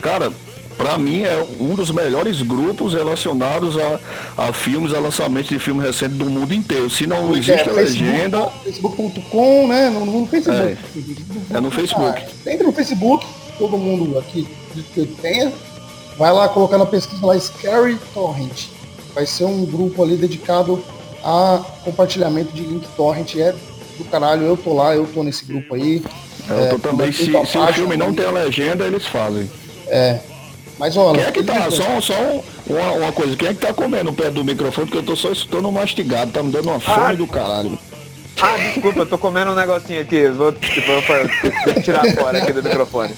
cara, 0.00 0.32
para 0.78 0.96
mim 0.96 1.22
é 1.24 1.46
um 1.60 1.74
dos 1.74 1.90
melhores 1.90 2.40
grupos 2.40 2.94
relacionados 2.94 3.76
a, 3.78 4.00
a 4.48 4.52
filmes, 4.54 4.94
a 4.94 4.98
lançamento 4.98 5.48
de 5.48 5.58
filmes 5.58 5.84
recentes 5.84 6.16
do 6.16 6.24
mundo 6.24 6.54
inteiro. 6.54 6.88
Se 6.88 7.06
não 7.06 7.36
existe 7.36 7.68
é, 7.68 7.72
legenda. 7.72 8.48
Facebook.com, 8.64 9.68
né? 9.68 9.90
No, 9.90 10.06
no 10.06 10.26
Facebook. 10.26 10.78
É, 11.52 11.56
é 11.56 11.60
no 11.60 11.70
Facebook. 11.70 12.22
Ah, 12.24 12.50
entra 12.50 12.66
no 12.66 12.72
Facebook, 12.72 13.26
todo 13.58 13.76
mundo 13.76 14.18
aqui 14.18 14.48
que 14.94 15.06
tenha, 15.20 15.52
vai 16.16 16.32
lá 16.32 16.48
colocar 16.48 16.78
na 16.78 16.86
pesquisa 16.86 17.26
lá 17.26 17.38
Scary 17.38 17.98
Torrent. 18.14 18.68
Vai 19.14 19.26
ser 19.26 19.44
um 19.44 19.66
grupo 19.66 20.02
ali 20.02 20.16
dedicado 20.16 20.82
a 21.22 21.62
compartilhamento 21.84 22.52
de 22.54 22.62
link 22.62 22.88
torrent. 22.96 23.36
É 23.36 23.54
do 23.98 24.04
caralho, 24.04 24.42
eu 24.42 24.56
tô 24.56 24.74
lá, 24.74 24.94
eu 24.94 25.06
tô 25.06 25.22
nesse 25.22 25.44
grupo 25.44 25.74
aí. 25.74 26.02
Eu 26.48 26.68
tô 26.70 26.76
é, 26.76 26.90
também, 26.90 27.12
se, 27.12 27.24
se 27.24 27.58
o 27.58 27.66
filme 27.72 27.96
não 27.96 28.12
tem 28.12 28.26
a 28.26 28.30
legenda, 28.30 28.84
eles 28.84 29.06
fazem. 29.06 29.50
É. 29.86 30.18
Mas 30.78 30.96
olha. 30.96 31.18
Quem 31.18 31.28
é 31.28 31.32
que 31.32 31.42
tá? 31.44 31.70
Só, 31.70 32.00
só 32.00 32.42
uma, 32.66 32.92
uma 32.92 33.12
coisa, 33.12 33.36
quem 33.36 33.48
é 33.48 33.54
que 33.54 33.60
tá 33.60 33.72
comendo 33.72 34.12
perto 34.12 34.34
do 34.34 34.44
microfone? 34.44 34.86
Porque 34.86 34.98
eu 34.98 35.02
tô 35.02 35.14
só 35.14 35.30
escutando 35.30 35.70
mastigado, 35.70 36.32
tá 36.32 36.42
me 36.42 36.50
dando 36.50 36.70
uma 36.70 36.80
fome 36.80 37.12
ah. 37.12 37.14
do 37.14 37.26
caralho. 37.26 37.78
Ah, 38.42 38.56
desculpa, 38.56 38.98
eu 38.98 39.06
tô 39.06 39.16
comendo 39.16 39.52
um 39.52 39.54
negocinho 39.54 40.00
aqui. 40.00 40.26
Vou, 40.28 40.50
tipo, 40.50 40.88
vou 40.90 41.82
tirar 41.82 42.04
fora 42.12 42.38
aqui 42.38 42.52
do 42.52 42.60
microfone. 42.60 43.14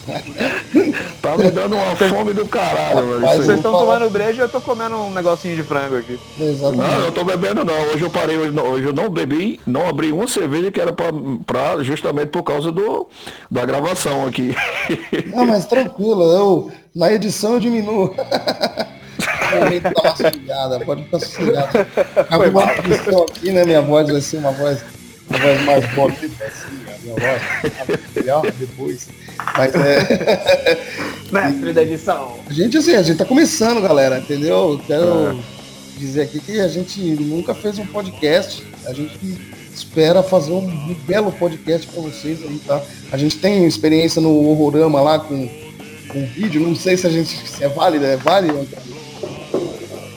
Tá 1.23 1.39
me 1.39 1.51
dando 1.51 1.77
uma 1.77 1.97
fome 1.97 2.35
do 2.35 2.47
caralho, 2.47 3.21
velho. 3.21 3.21
Vocês 3.21 3.49
estão 3.49 3.73
tomando 3.73 4.11
breja 4.11 4.43
e 4.43 4.45
eu 4.45 4.49
tô 4.51 4.61
comendo 4.61 4.97
um 4.97 5.11
negocinho 5.11 5.57
de 5.57 5.63
frango 5.63 5.97
aqui. 5.97 6.21
Exatamente. 6.39 6.91
Não, 6.91 7.01
eu 7.07 7.13
tô 7.13 7.25
bebendo 7.25 7.65
não. 7.65 7.75
Hoje 7.95 8.03
eu 8.03 8.11
parei, 8.11 8.37
hoje, 8.37 8.61
hoje 8.61 8.85
eu 8.85 8.93
não 8.93 9.09
bebi, 9.09 9.59
não 9.67 9.89
abri 9.89 10.13
uma 10.13 10.29
cerveja 10.29 10.71
que 10.71 10.79
era 10.79 10.93
pra, 10.93 11.07
pra 11.47 11.83
justamente 11.83 12.29
por 12.29 12.43
causa 12.43 12.71
do, 12.71 13.09
da 13.51 13.65
gravação 13.65 14.27
aqui. 14.27 14.55
Não, 15.35 15.47
mas 15.47 15.65
tranquilo, 15.65 16.23
eu, 16.25 16.71
na 16.95 17.11
edição 17.11 17.55
eu 17.55 17.61
diminuo. 17.61 18.15
pode 20.85 21.05
ficar 21.05 21.21
sossegada. 21.21 21.87
Acabou 22.17 22.49
uma 22.49 23.25
aqui, 23.25 23.53
né? 23.53 23.65
Minha 23.65 23.81
voz 23.81 24.11
vai 24.11 24.21
ser 24.21 24.37
uma 24.39 24.51
voz 24.51 24.83
uma 25.35 25.39
voz 25.39 25.65
mais 25.65 25.95
bonita, 25.95 26.45
assim, 26.45 26.85
a 26.89 28.23
minha 28.23 28.35
voz, 28.41 28.55
depois. 28.59 29.09
Mas 29.57 29.75
é. 29.75 30.79
Mestre 31.31 31.73
da 31.73 31.83
edição. 31.83 32.39
A 32.49 32.53
gente, 32.53 32.77
assim, 32.79 32.95
a 32.95 33.03
gente 33.03 33.19
tá 33.19 33.25
começando, 33.25 33.81
galera, 33.83 34.19
entendeu? 34.19 34.81
Quero 34.87 35.31
é. 35.31 35.37
dizer 35.99 36.23
aqui 36.23 36.41
que 36.41 36.61
a 36.61 36.69
gente 36.69 37.01
nunca 37.01 37.55
fez 37.55 37.79
um 37.79 37.87
podcast. 37.87 38.65
A 38.87 38.93
gente 38.93 39.19
espera 39.75 40.23
fazer 40.23 40.53
um, 40.53 40.95
belo 41.07 41.33
podcast 41.33 41.87
para 41.89 42.03
vocês 42.03 42.41
aí, 42.43 42.61
tá? 42.67 42.81
A 43.11 43.17
gente 43.17 43.39
tem 43.39 43.67
experiência 43.67 44.21
no 44.21 44.49
Horrorama 44.49 45.01
lá 45.01 45.19
com, 45.19 45.49
com 46.09 46.27
vídeo, 46.27 46.61
não 46.61 46.77
sei 46.77 46.97
se 46.97 47.07
a 47.07 47.11
gente 47.11 47.49
se 47.49 47.65
é 47.65 47.69
válido, 47.69 48.05
é 48.05 48.17
válido, 48.17 48.69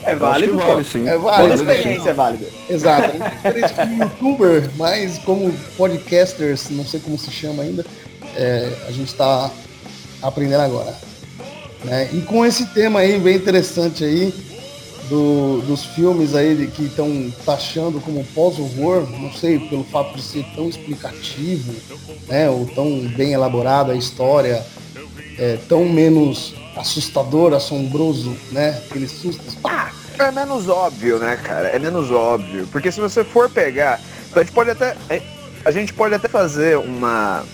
é 0.08 0.14
válido, 0.14 0.56
vale, 0.56 0.84
sim. 0.84 1.06
É 1.06 1.18
válido. 1.18 1.58
Toda 1.58 1.72
experiência 1.72 2.10
é 2.10 2.14
válida. 2.14 2.46
Exato. 2.68 3.16
Diferente 3.18 3.74
como 3.74 4.02
youtuber, 4.02 4.70
mas 4.76 5.18
como 5.18 5.52
podcasters, 5.76 6.70
não 6.70 6.84
sei 6.84 7.00
como 7.00 7.18
se 7.18 7.30
chama 7.30 7.62
ainda, 7.62 7.84
é, 8.36 8.72
a 8.86 8.90
gente 8.90 9.08
está 9.08 9.50
aprendendo 10.22 10.62
agora. 10.62 10.94
Né? 11.84 12.10
E 12.12 12.20
com 12.22 12.44
esse 12.44 12.66
tema 12.66 13.00
aí 13.00 13.18
bem 13.18 13.36
interessante 13.36 14.04
aí, 14.04 14.32
do, 15.08 15.62
dos 15.62 15.84
filmes 15.86 16.34
aí 16.34 16.66
que 16.68 16.84
estão 16.84 17.32
taxando 17.44 18.00
como 18.00 18.24
pós-horror, 18.34 19.08
não 19.10 19.32
sei, 19.32 19.58
pelo 19.58 19.84
fato 19.84 20.14
de 20.16 20.22
ser 20.22 20.44
tão 20.54 20.68
explicativo, 20.68 21.74
né, 22.28 22.48
ou 22.48 22.66
tão 22.66 23.00
bem 23.16 23.32
elaborada 23.32 23.92
a 23.92 23.96
história, 23.96 24.64
é, 25.38 25.58
tão 25.68 25.88
menos 25.88 26.54
assustador, 26.76 27.54
assombroso, 27.54 28.36
né, 28.52 28.82
aqueles 28.88 29.10
sustos, 29.12 29.54
pá, 29.56 29.92
é 30.22 30.30
menos 30.30 30.68
óbvio, 30.68 31.18
né, 31.18 31.36
cara? 31.42 31.68
É 31.68 31.78
menos 31.78 32.10
óbvio. 32.10 32.66
Porque 32.70 32.90
se 32.90 33.00
você 33.00 33.24
for 33.24 33.48
pegar. 33.48 34.00
A 34.34 34.40
gente 34.40 34.52
pode 34.52 34.70
até. 34.70 34.96
A 35.64 35.70
gente 35.70 35.92
pode 35.92 36.14
até 36.14 36.28
fazer 36.28 36.76
uma. 36.78 37.44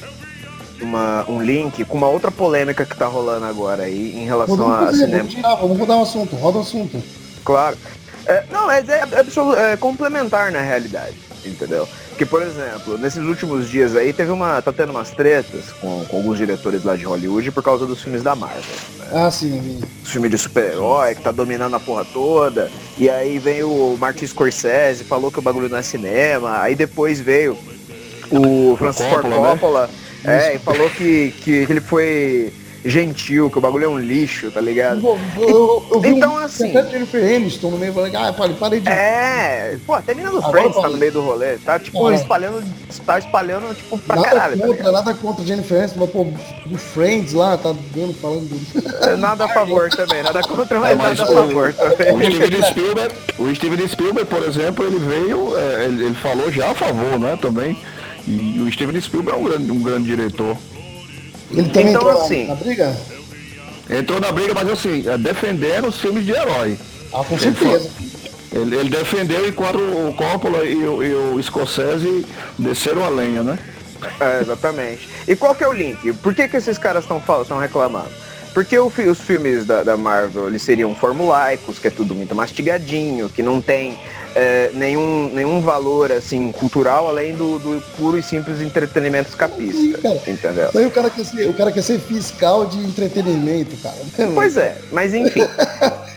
Uma, 0.81 1.25
um 1.31 1.41
link 1.41 1.85
com 1.85 1.97
uma 1.97 2.09
outra 2.09 2.33
polêmica 2.33 2.85
que 2.85 2.97
tá 2.97 3.07
rolando 3.07 3.47
agora 3.47 3.85
aí 3.85 4.19
em 4.19 4.27
relação 4.27 4.57
vamos 4.57 4.89
a 4.89 4.93
cinema. 4.93 5.19
Vamos, 5.19 5.35
tirar, 5.35 5.55
vamos 5.55 5.79
mudar 5.79 5.97
o 5.97 6.03
assunto, 6.03 6.35
roda 6.35 6.59
o 6.59 6.61
assunto. 6.63 7.03
Claro. 7.45 7.79
É, 8.27 8.45
não, 8.51 8.71
é, 8.71 8.81
é, 8.81 9.73
é 9.73 9.77
complementar 9.77 10.51
na 10.51 10.61
realidade, 10.61 11.15
entendeu? 11.49 11.89
Que, 12.17 12.25
por 12.25 12.43
exemplo, 12.43 12.97
nesses 12.99 13.23
últimos 13.23 13.69
dias 13.69 13.97
aí 13.97 14.13
teve 14.13 14.31
uma. 14.31 14.61
tá 14.63 14.73
tendo 14.73 14.91
umas 14.91 15.11
tretas 15.11 15.71
com, 15.81 16.05
com 16.05 16.17
alguns 16.17 16.39
diretores 16.39 16.85
lá 16.85 16.97
de 16.97 17.05
Hollywood 17.05 17.51
por 17.51 17.63
causa 17.63 17.87
dos 17.87 18.03
filmes 18.03 18.23
da 18.23 18.35
Marvel. 18.35 18.63
Né? 18.99 19.07
Ah, 19.13 19.31
sim. 19.31 19.81
Os 20.03 20.11
filmes 20.11 20.31
de 20.31 20.39
super-herói 20.39 21.15
que 21.15 21.23
tá 21.23 21.33
dominando 21.33 21.75
a 21.75 21.81
porra 21.81 22.05
toda. 22.05 22.71
E 22.97 23.09
aí 23.11 23.39
veio 23.39 23.71
o 23.71 23.99
Martin 23.99 24.27
Scorsese, 24.27 25.05
falou 25.05 25.31
que 25.31 25.39
o 25.39 25.43
bagulho 25.43 25.69
não 25.69 25.79
é 25.79 25.83
cinema. 25.83 26.61
Aí 26.61 26.75
depois 26.75 27.21
veio 27.21 27.59
o 28.31 28.77
Francis 28.77 29.07
Ford 29.07 29.27
Coppola, 29.29 29.91
né? 30.23 30.53
é, 30.53 30.55
e 30.57 30.59
falou 30.59 30.89
que, 30.91 31.35
que 31.43 31.51
ele 31.51 31.81
foi 31.81 32.53
gentil, 32.85 33.51
que 33.51 33.57
o 33.57 33.61
bagulho 33.61 33.85
é 33.85 33.89
um 33.89 33.99
lixo, 33.99 34.51
tá 34.51 34.61
ligado? 34.61 35.01
Eu, 35.07 35.19
eu, 35.49 35.87
eu 35.91 36.05
então, 36.05 36.35
um, 36.35 36.39
assim. 36.39 36.73
Jennifer 36.91 37.37
Aniston 37.37 37.71
no 37.71 37.79
meio, 37.79 37.95
falei, 37.95 38.15
ah, 38.15 38.33
falei, 38.33 38.57
parei 38.57 38.81
de. 38.81 38.89
É, 38.89 39.79
pô, 39.87 39.95
até 39.95 40.15
mina 40.15 40.31
do 40.31 40.43
Friends 40.43 40.77
tá 40.77 40.89
no 40.89 40.99
meio 40.99 41.13
do 41.13 41.23
rolê, 41.23 41.57
tá 41.57 41.79
tipo 41.79 42.11
é. 42.11 42.15
espalhando, 42.15 42.63
tá 43.07 43.19
espalhando, 43.19 43.75
tipo, 43.75 43.99
pra 43.99 44.17
nada 44.17 44.29
caralho. 44.29 44.59
Tá 44.59 44.67
contra, 44.67 44.85
tá 44.85 44.93
nada 44.93 45.15
contra 45.15 45.45
Jennifer 45.45 45.79
Aniston, 45.79 46.01
mas, 46.01 46.11
pô, 46.11 46.27
do 46.67 46.79
Friends 46.79 47.33
lá, 47.33 47.57
tá 47.57 47.75
dando, 47.95 48.15
falando 48.15 48.49
do. 48.49 48.85
Nada 49.25 49.45
a 49.45 49.49
favor 49.49 49.89
também, 49.91 50.23
nada 50.23 50.43
contra, 50.43 50.79
mas, 50.81 50.91
é, 50.91 50.95
mas 50.95 51.19
nada 51.19 51.31
a 51.31 51.35
favor 51.35 51.73
também. 51.73 52.15
O 52.15 52.33
Steven 52.33 52.63
Spielberg, 52.63 53.15
o 53.39 53.55
Steven 53.55 53.89
Spielberg, 53.89 54.29
por 54.29 54.43
exemplo, 54.43 54.85
ele 54.85 54.99
veio, 54.99 55.57
é, 55.57 55.85
ele, 55.85 56.05
ele 56.07 56.15
falou 56.15 56.51
já 56.51 56.71
a 56.71 56.75
favor, 56.75 57.19
né, 57.19 57.39
também. 57.41 57.79
E 58.27 58.61
o 58.61 58.73
Steven 58.73 59.01
Spielberg 59.01 59.39
é 59.39 59.43
um 59.43 59.45
grande, 59.45 59.71
um 59.71 59.83
grande 59.83 60.07
diretor. 60.07 60.57
Ele 61.57 61.69
também 61.69 61.89
então, 61.91 62.03
entrou 62.03 62.23
assim, 62.23 62.47
na 62.47 62.55
briga? 62.55 62.97
Entrou 63.91 64.21
na 64.21 64.33
briga, 64.33 64.55
mas 64.55 64.69
assim, 64.69 65.09
é, 65.09 65.19
defendendo 65.19 65.89
os 65.89 66.01
filmes 66.01 66.25
de 66.25 66.33
herói. 66.33 66.79
Ah, 67.13 67.25
com 67.25 67.39
certeza. 67.39 67.91
Ele, 68.53 68.77
ele 68.77 68.89
defendeu 68.89 69.49
enquanto 69.49 69.79
o 69.79 70.15
Coppola 70.15 70.65
e 70.65 70.77
o, 70.77 71.03
e 71.03 71.15
o 71.15 71.43
Scorsese 71.43 72.25
desceram 72.59 73.05
a 73.05 73.09
lenha, 73.09 73.43
né? 73.43 73.59
É, 74.21 74.41
exatamente. 74.41 75.09
E 75.27 75.35
qual 75.35 75.55
que 75.55 75.65
é 75.65 75.69
o 75.69 75.73
link? 75.73 76.13
Por 76.15 76.35
que, 76.35 76.47
que 76.47 76.57
esses 76.57 76.79
caras 76.79 77.05
estão 77.05 77.59
reclamando? 77.59 78.11
Porque 78.53 78.79
o, 78.79 78.87
os 78.87 79.21
filmes 79.21 79.67
da, 79.67 79.83
da, 79.83 79.97
Marvel 79.97 80.47
eles 80.47 80.63
seriam 80.63 80.95
formulaicos, 80.95 81.79
que 81.79 81.89
é 81.89 81.91
tudo 81.91 82.15
muito 82.15 82.35
mastigadinho, 82.35 83.29
que 83.29 83.43
não 83.43 83.61
tem 83.61 83.99
é, 84.35 84.71
nenhum, 84.75 85.31
nenhum 85.33 85.61
valor 85.61 86.11
assim 86.13 86.51
cultural 86.53 87.09
além 87.09 87.35
do, 87.35 87.59
do 87.59 87.83
puro 87.97 88.19
e 88.19 88.23
simples 88.23 88.61
entretenimento 88.61 89.29
escapista. 89.29 90.01
Sim. 90.01 90.33
Entendeu? 90.33 90.71
Aí 90.75 90.87
o 90.87 90.91
cara, 90.91 91.11
quer 91.11 91.25
ser, 91.25 91.49
o 91.49 91.55
cara 91.55 91.71
quer 91.71 91.83
ser 91.83 91.99
fiscal 92.01 92.67
de 92.67 92.79
entretenimento, 92.79 93.77
cara. 93.77 93.97
Pois 94.35 94.57
é, 94.57 94.77
mas 94.91 95.15
enfim. 95.15 95.43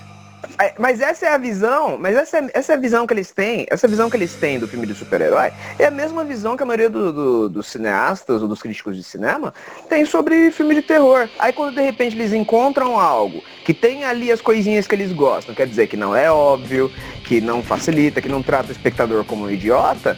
É, 0.60 0.74
mas 0.80 1.02
essa 1.02 1.28
é 1.28 1.34
a 1.34 1.38
visão, 1.38 1.98
mas 2.00 2.15
essa 2.15 2.39
é, 2.39 2.50
essa 2.52 2.74
é 2.74 2.76
a 2.76 2.80
visão 2.80 3.06
que 3.06 3.13
eles 3.13 3.30
têm, 3.32 3.67
essa 3.70 3.88
visão 3.88 4.10
que 4.10 4.17
eles 4.17 4.34
têm 4.34 4.58
do 4.58 4.67
filme 4.67 4.88
de 4.88 4.96
super-herói 4.96 5.52
é 5.78 5.86
a 5.86 5.91
mesma 5.91 6.24
visão 6.24 6.58
que 6.58 6.63
a 6.63 6.65
maioria 6.65 6.89
do, 6.89 7.13
do, 7.13 7.50
dos 7.50 7.67
cineastas 7.67 8.41
ou 8.41 8.48
dos 8.48 8.60
críticos 8.60 8.98
de 8.98 9.04
cinema 9.04 9.54
tem 9.88 10.04
sobre 10.04 10.50
filme 10.50 10.74
de 10.74 10.82
terror. 10.82 11.30
Aí 11.38 11.54
quando 11.54 11.76
de 11.76 11.82
repente 11.82 12.15
eles 12.15 12.34
encontram 12.34 13.00
algo 13.00 13.43
que 13.63 13.74
tem 13.74 14.04
ali 14.04 14.32
as 14.32 14.41
coisinhas 14.41 14.88
que 14.88 14.96
eles 14.96 15.13
gostam, 15.13 15.54
quer 15.54 15.67
dizer 15.67 15.86
que 15.86 15.96
não 15.96 16.15
é 16.15 16.32
óbvio, 16.32 16.91
que 17.24 17.39
não 17.39 17.62
facilita, 17.62 18.20
que 18.20 18.30
não 18.30 18.41
trata 18.41 18.70
o 18.70 18.72
espectador 18.72 19.24
como 19.26 19.46
um 19.46 19.52
idiota, 19.52 20.17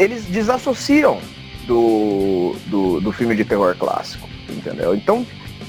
eles 0.00 0.24
desassociam 0.24 1.20
do, 1.64 2.56
do, 2.66 3.00
do 3.00 3.12
filme 3.12 3.36
de 3.36 3.44
terror 3.44 3.76
clássico, 3.78 4.28
entendeu? 4.48 4.96
Então 4.96 5.24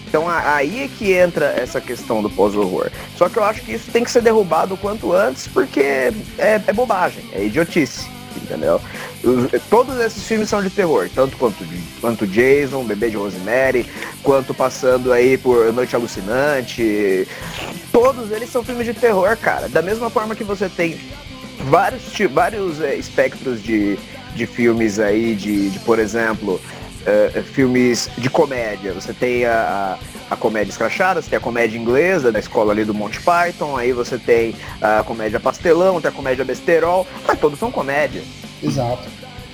então 0.07 0.27
aí 0.29 0.83
é 0.83 0.87
que 0.87 1.11
entra 1.11 1.47
essa 1.57 1.81
questão 1.81 2.21
do 2.21 2.29
pós-horror. 2.29 2.89
Só 3.17 3.27
que 3.27 3.37
eu 3.37 3.43
acho 3.43 3.61
que 3.61 3.73
isso 3.73 3.91
tem 3.91 4.03
que 4.03 4.11
ser 4.11 4.21
derrubado 4.21 4.75
o 4.75 4.77
quanto 4.77 5.13
antes, 5.13 5.47
porque 5.47 5.81
é, 5.81 6.61
é 6.65 6.73
bobagem, 6.73 7.23
é 7.33 7.43
idiotice. 7.45 8.07
entendeu? 8.35 8.79
Os, 9.23 9.49
todos 9.69 9.99
esses 9.99 10.23
filmes 10.23 10.47
são 10.47 10.63
de 10.63 10.69
terror, 10.69 11.09
tanto 11.13 11.35
quanto, 11.37 11.65
quanto 11.99 12.27
Jason, 12.27 12.83
Bebê 12.83 13.09
de 13.09 13.17
Rosemary, 13.17 13.85
quanto 14.23 14.53
passando 14.53 15.11
aí 15.11 15.37
por 15.37 15.73
Noite 15.73 15.95
Alucinante. 15.95 17.27
Todos 17.91 18.31
eles 18.31 18.49
são 18.49 18.63
filmes 18.63 18.85
de 18.85 18.93
terror, 18.93 19.35
cara. 19.37 19.67
Da 19.67 19.81
mesma 19.81 20.09
forma 20.09 20.35
que 20.35 20.43
você 20.43 20.69
tem 20.69 20.97
vários, 21.65 22.03
vários 22.31 22.81
é, 22.81 22.95
espectros 22.95 23.61
de, 23.61 23.97
de 24.35 24.45
filmes 24.45 24.99
aí, 24.99 25.35
de, 25.35 25.69
de 25.69 25.79
por 25.79 25.99
exemplo, 25.99 26.61
uh, 27.07 27.43
filmes 27.43 28.09
de 28.17 28.29
comédia. 28.29 28.93
Você 28.93 29.13
tem 29.13 29.45
a, 29.45 29.97
a, 30.29 30.33
a, 30.33 30.37
comédia 30.37 30.71
escrachada, 30.71 31.21
você 31.21 31.29
tem 31.29 31.37
a 31.37 31.41
comédia 31.41 31.77
inglesa 31.77 32.31
da 32.31 32.39
escola 32.39 32.73
ali 32.73 32.83
do 32.83 32.93
Monty 32.93 33.19
Python, 33.21 33.77
aí 33.77 33.93
você 33.93 34.17
tem 34.17 34.55
a 34.81 35.03
comédia 35.03 35.39
pastelão, 35.39 36.01
tem 36.01 36.09
a 36.09 36.13
comédia 36.13 36.43
besterol, 36.43 37.07
mas 37.25 37.39
todos 37.39 37.57
são 37.57 37.71
comédia. 37.71 38.21
Exato. 38.61 39.03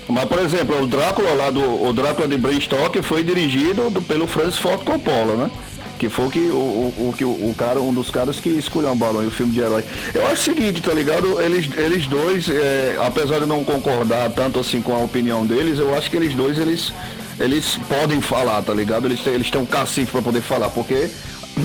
Mas, 0.07 0.25
por 0.25 0.39
exemplo, 0.39 0.81
o 0.81 0.87
Drácula 0.87 1.33
lá 1.33 1.49
do 1.49 1.83
o 1.83 1.93
Drácula 1.93 2.27
de 2.27 2.37
Bram 2.37 2.59
Stoker 2.59 3.01
foi 3.01 3.23
dirigido 3.23 3.89
do, 3.89 4.01
pelo 4.01 4.27
Francis 4.27 4.57
Ford 4.57 4.83
Coppola, 4.83 5.35
né? 5.35 5.51
Que 5.97 6.09
foi 6.09 6.27
que 6.29 6.39
o, 6.39 6.55
o, 6.55 7.15
o, 7.21 7.49
o 7.49 7.55
cara, 7.55 7.79
um 7.79 7.93
dos 7.93 8.09
caras 8.11 8.37
que 8.37 8.49
escolheu 8.49 8.91
um 8.91 8.97
balão 8.97 9.25
o 9.25 9.31
filme 9.31 9.53
de 9.53 9.61
herói. 9.61 9.85
Eu 10.13 10.25
acho 10.25 10.33
o 10.33 10.55
seguinte, 10.55 10.81
tá 10.81 10.91
ligado? 10.91 11.41
Eles, 11.41 11.69
eles 11.77 12.05
dois, 12.07 12.49
é, 12.49 12.97
apesar 13.01 13.39
de 13.39 13.45
não 13.45 13.63
concordar 13.63 14.29
tanto 14.31 14.59
assim 14.59 14.81
com 14.81 14.93
a 14.93 14.97
opinião 14.97 15.45
deles, 15.45 15.79
eu 15.79 15.95
acho 15.95 16.11
que 16.11 16.17
eles 16.17 16.35
dois, 16.35 16.59
eles 16.59 16.91
eles 17.39 17.77
podem 17.87 18.21
falar, 18.21 18.61
tá 18.61 18.73
ligado? 18.73 19.07
Eles 19.07 19.21
têm, 19.21 19.33
eles 19.33 19.49
têm 19.49 19.61
um 19.61 19.65
cacife 19.65 20.11
para 20.11 20.21
poder 20.21 20.41
falar, 20.41 20.69
porque 20.69 21.09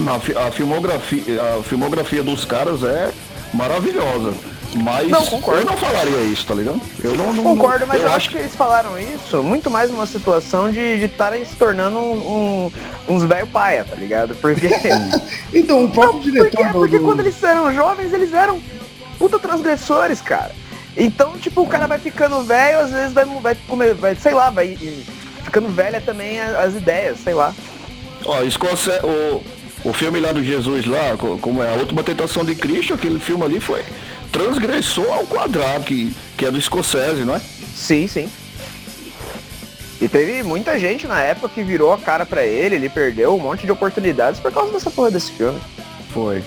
a, 0.07 0.47
a, 0.47 0.51
filmografia, 0.51 1.23
a 1.59 1.63
filmografia 1.63 2.23
dos 2.23 2.45
caras 2.45 2.83
é 2.83 3.13
maravilhosa. 3.53 4.35
Mas 4.75 5.09
não, 5.09 5.25
concordo. 5.25 5.61
eu 5.63 5.65
não 5.65 5.77
falaria 5.79 6.21
isso, 6.25 6.47
tá 6.47 6.55
ligado? 6.55 6.81
Eu 7.03 7.17
não, 7.17 7.33
não 7.33 7.43
concordo, 7.43 7.87
mas 7.87 8.03
eu, 8.03 8.09
eu 8.09 8.13
acho 8.13 8.29
que 8.29 8.37
eles 8.37 8.55
falaram 8.55 8.99
isso 8.99 9.43
muito 9.43 9.71
mais 9.71 9.91
numa 9.91 10.07
situação 10.07 10.71
de 10.71 10.81
estarem 11.05 11.43
se 11.45 11.57
tornando 11.57 11.99
um, 11.99 12.71
um, 13.09 13.15
uns 13.15 13.25
velho 13.25 13.47
paia, 13.47 13.85
tá 13.85 13.97
ligado? 13.97 14.35
Porque. 14.35 14.69
então, 15.55 15.85
o 15.85 15.91
próprio 15.91 16.17
não, 16.17 16.21
diretor. 16.21 16.51
Porque, 16.51 16.65
do... 16.65 16.73
porque 16.73 16.99
quando 16.99 17.21
eles 17.21 17.43
eram 17.43 17.73
jovens, 17.73 18.13
eles 18.13 18.33
eram 18.35 18.61
puta 19.19 19.39
transgressores, 19.39 20.21
cara. 20.21 20.53
Então, 20.95 21.39
tipo, 21.39 21.63
o 21.63 21.67
cara 21.67 21.87
vai 21.87 21.99
ficando 21.99 22.43
velho, 22.43 22.81
às 22.81 22.91
vezes 22.91 23.13
vai, 23.13 23.25
vai 23.25 23.55
comer, 23.67 23.95
vai, 23.95 24.15
sei 24.17 24.35
lá, 24.35 24.51
vai 24.51 24.77
ficando 25.49 25.69
velha 25.69 26.01
também 26.01 26.41
as 26.41 26.75
ideias, 26.75 27.19
sei 27.21 27.35
lá. 27.35 27.55
Ó, 28.25 28.43
Escócia, 28.43 29.01
o, 29.05 29.43
o 29.85 29.93
filme 29.93 30.21
lá 30.21 30.33
do 30.33 30.45
Jesus 30.45 30.87
lá, 30.87 31.17
como 31.41 31.63
é 31.63 31.71
a 31.71 31.75
última 31.75 32.03
tentação 32.03 32.45
de 32.45 32.55
Cristo, 32.55 32.95
aquele 32.95 33.19
filme 33.19 33.45
ali 33.45 33.61
foi 33.61 33.83
transgressor 34.31 35.11
ao 35.11 35.25
quadrado, 35.27 35.85
que, 35.85 36.15
que 36.37 36.45
é 36.45 36.51
do 36.51 36.61
Scorsese, 36.61 37.25
não 37.25 37.35
é? 37.35 37.41
Sim, 37.75 38.07
sim. 38.07 38.31
E 40.01 40.09
teve 40.09 40.43
muita 40.43 40.79
gente 40.79 41.07
na 41.07 41.21
época 41.21 41.49
que 41.49 41.63
virou 41.63 41.93
a 41.93 41.99
cara 41.99 42.25
para 42.25 42.45
ele, 42.45 42.77
ele 42.77 42.89
perdeu 42.89 43.35
um 43.35 43.41
monte 43.41 43.65
de 43.65 43.73
oportunidades 43.73 44.39
por 44.39 44.53
causa 44.53 44.73
dessa 44.73 44.91
porra 44.91 45.11
desse 45.11 45.33
filme. 45.33 45.59
Foi. 46.13 46.43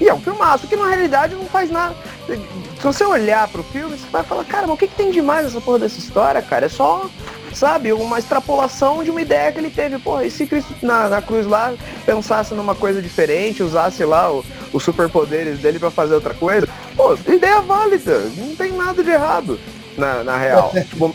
E 0.00 0.08
é 0.08 0.14
um 0.14 0.20
filmaço 0.20 0.66
que 0.66 0.76
na 0.76 0.88
realidade 0.88 1.34
não 1.34 1.46
faz 1.46 1.70
nada. 1.70 1.94
Se 2.26 2.82
você 2.82 3.04
olhar 3.04 3.46
pro 3.48 3.62
filme, 3.62 3.96
você 3.96 4.06
vai 4.10 4.24
falar, 4.24 4.44
cara, 4.44 4.66
mas 4.66 4.74
o 4.74 4.78
que, 4.78 4.88
que 4.88 4.96
tem 4.96 5.10
demais 5.10 5.44
nessa 5.44 5.60
porra 5.60 5.80
dessa 5.80 5.98
história, 5.98 6.42
cara? 6.42 6.66
É 6.66 6.68
só 6.68 7.08
sabe? 7.56 7.92
Uma 7.92 8.18
extrapolação 8.18 9.02
de 9.02 9.10
uma 9.10 9.22
ideia 9.22 9.50
que 9.50 9.58
ele 9.58 9.70
teve. 9.70 9.98
Pô, 9.98 10.20
e 10.20 10.30
se 10.30 10.46
Cristo 10.46 10.74
na, 10.82 11.08
na 11.08 11.22
cruz 11.22 11.46
lá 11.46 11.74
pensasse 12.04 12.54
numa 12.54 12.74
coisa 12.74 13.00
diferente, 13.00 13.62
usasse 13.62 14.04
lá 14.04 14.30
o, 14.30 14.44
os 14.72 14.82
superpoderes 14.82 15.58
dele 15.58 15.78
para 15.78 15.90
fazer 15.90 16.14
outra 16.14 16.34
coisa? 16.34 16.68
Pô, 16.94 17.14
ideia 17.26 17.60
válida, 17.60 18.30
não 18.36 18.54
tem 18.54 18.72
nada 18.72 19.02
de 19.02 19.10
errado 19.10 19.58
na, 19.96 20.22
na 20.22 20.36
real. 20.36 20.70
tipo... 20.88 21.12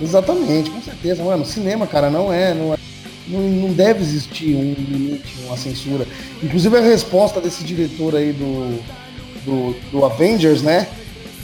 Exatamente, 0.00 0.70
com 0.70 0.82
certeza, 0.82 1.22
mano. 1.22 1.44
Cinema, 1.44 1.86
cara, 1.86 2.10
não 2.10 2.32
é, 2.32 2.54
não 2.54 2.74
é. 2.74 2.78
Não, 3.26 3.40
não 3.40 3.72
deve 3.72 4.02
existir 4.02 4.54
um 4.54 4.74
limite, 4.74 5.36
uma 5.46 5.56
censura. 5.56 6.06
Inclusive 6.42 6.76
a 6.76 6.80
resposta 6.80 7.40
desse 7.40 7.64
diretor 7.64 8.14
aí 8.14 8.32
do, 8.32 8.78
do, 9.44 9.76
do 9.90 10.04
Avengers, 10.04 10.62
né? 10.62 10.86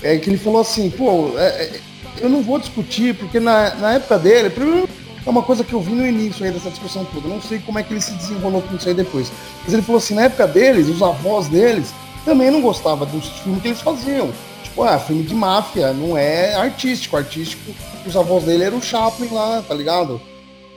É 0.03 0.19
que 0.19 0.29
ele 0.29 0.37
falou 0.37 0.61
assim, 0.61 0.91
pô, 0.91 1.33
é, 1.39 1.47
é 1.47 1.81
eu 2.21 2.29
não 2.29 2.43
vou 2.43 2.59
discutir, 2.59 3.15
porque 3.15 3.41
na, 3.41 3.75
na 3.77 3.93
época 3.95 4.19
dele, 4.19 4.51
primeiro, 4.51 4.89
é 5.25 5.31
uma 5.31 5.43
coisa 5.43 5.63
que 5.63 5.73
eu 5.73 5.81
vi 5.81 5.93
no 5.93 6.07
início 6.07 6.45
aí 6.45 6.53
dessa 6.53 6.71
discussão 6.71 7.05
toda. 7.07 7.29
Não 7.29 7.41
sei 7.41 7.59
como 7.59 7.79
é 7.79 7.83
que 7.83 7.93
ele 7.93 8.01
se 8.01 8.13
desenrolou 8.13 8.63
com 8.63 8.77
isso 8.77 8.89
aí 8.89 8.95
depois. 8.95 9.31
Mas 9.65 9.73
ele 9.73 9.83
falou 9.83 9.99
assim, 9.99 10.15
na 10.15 10.23
época 10.23 10.47
deles, 10.47 10.89
os 10.89 11.03
avós 11.03 11.49
deles 11.49 11.93
também 12.25 12.51
não 12.51 12.61
gostavam 12.61 13.07
dos 13.07 13.29
filmes 13.41 13.63
que 13.63 13.69
eles 13.69 13.81
faziam. 13.81 14.31
Tipo, 14.63 14.83
ah, 14.83 14.99
filme 14.99 15.23
de 15.23 15.35
máfia, 15.35 15.93
não 15.93 16.17
é 16.17 16.55
artístico. 16.55 17.17
Artístico, 17.17 17.73
os 18.07 18.17
avós 18.17 18.45
dele 18.45 18.65
eram 18.65 18.79
o 18.79 18.83
Chaplin 18.83 19.29
lá, 19.33 19.63
tá 19.67 19.75
ligado? 19.75 20.21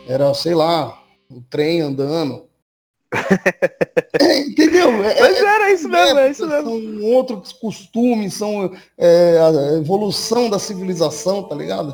Era, 0.08 0.34
sei 0.34 0.54
lá, 0.54 0.98
o 1.30 1.42
trem 1.50 1.82
andando. 1.82 2.44
É, 4.20 4.42
entendeu? 4.42 4.90
É, 5.04 5.20
Mas 5.20 5.38
era 5.38 5.72
isso 5.72 5.90
mesmo, 5.90 6.20
é 6.20 6.30
isso 6.30 6.48
mesmo. 6.48 6.70
São 6.70 7.04
outros 7.04 7.52
costumes, 7.52 8.36
são 8.36 8.72
é, 8.96 9.40
a 9.40 9.78
evolução 9.80 10.52
da 10.52 10.60
civilização, 10.60 11.42
tá 11.42 11.56
ligado? 11.56 11.94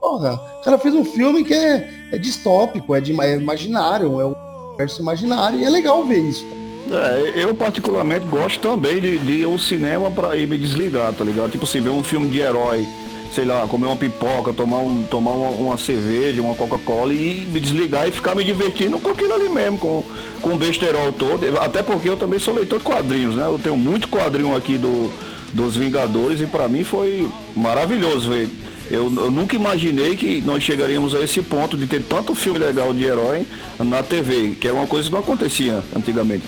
Porra, 0.00 0.34
o 0.60 0.64
cara 0.64 0.76
fez 0.76 0.92
um 0.92 1.04
filme 1.04 1.44
que 1.44 1.54
é, 1.54 1.88
é 2.10 2.18
distópico, 2.18 2.96
é, 2.96 3.00
de, 3.00 3.18
é 3.20 3.36
imaginário, 3.36 4.20
é 4.20 4.24
o 4.24 4.36
universo 4.70 5.00
imaginário, 5.00 5.60
e 5.60 5.64
é 5.64 5.70
legal 5.70 6.04
ver 6.04 6.18
isso. 6.18 6.44
É, 6.90 7.44
eu 7.44 7.54
particularmente 7.54 8.26
gosto 8.26 8.58
também 8.58 9.00
de, 9.00 9.18
de 9.18 9.32
ir 9.32 9.44
ao 9.44 9.56
cinema 9.56 10.10
para 10.10 10.36
ir 10.36 10.48
me 10.48 10.58
desligar, 10.58 11.12
tá 11.12 11.24
ligado? 11.24 11.52
Tipo 11.52 11.64
assim, 11.64 11.80
ver 11.80 11.90
um 11.90 12.02
filme 12.02 12.28
de 12.28 12.40
herói 12.40 12.86
sei 13.34 13.44
lá, 13.44 13.66
comer 13.66 13.86
uma 13.86 13.96
pipoca, 13.96 14.52
tomar, 14.52 14.78
um, 14.78 15.02
tomar 15.04 15.30
uma, 15.32 15.50
uma 15.50 15.78
cerveja, 15.78 16.42
uma 16.42 16.54
Coca-Cola 16.54 17.12
e 17.14 17.46
me 17.50 17.58
desligar 17.58 18.06
e 18.06 18.12
ficar 18.12 18.34
me 18.34 18.44
divertindo 18.44 18.98
com 18.98 19.10
aquilo 19.10 19.32
ali 19.32 19.48
mesmo, 19.48 19.78
com, 19.78 20.04
com 20.40 20.50
o 20.50 20.58
besterol 20.58 21.12
todo. 21.12 21.42
Até 21.58 21.82
porque 21.82 22.08
eu 22.08 22.16
também 22.16 22.38
sou 22.38 22.54
leitor 22.54 22.78
de 22.78 22.84
quadrinhos, 22.84 23.34
né? 23.34 23.44
Eu 23.44 23.58
tenho 23.58 23.76
muito 23.76 24.08
quadrinho 24.08 24.54
aqui 24.54 24.76
do, 24.76 25.10
dos 25.52 25.76
Vingadores 25.76 26.40
e 26.40 26.46
para 26.46 26.68
mim 26.68 26.84
foi 26.84 27.28
maravilhoso 27.56 28.30
ver. 28.30 28.48
Eu, 28.90 29.04
eu, 29.04 29.30
nunca 29.30 29.56
imaginei 29.56 30.16
que 30.16 30.42
nós 30.42 30.62
chegaríamos 30.62 31.14
a 31.14 31.20
esse 31.20 31.40
ponto 31.40 31.78
de 31.78 31.86
ter 31.86 32.02
tanto 32.02 32.34
filme 32.34 32.58
legal 32.58 32.92
de 32.92 33.04
herói 33.04 33.46
na 33.78 34.02
TV, 34.02 34.56
que 34.60 34.68
é 34.68 34.72
uma 34.72 34.86
coisa 34.86 35.08
que 35.08 35.12
não 35.12 35.20
acontecia 35.20 35.82
antigamente. 35.96 36.44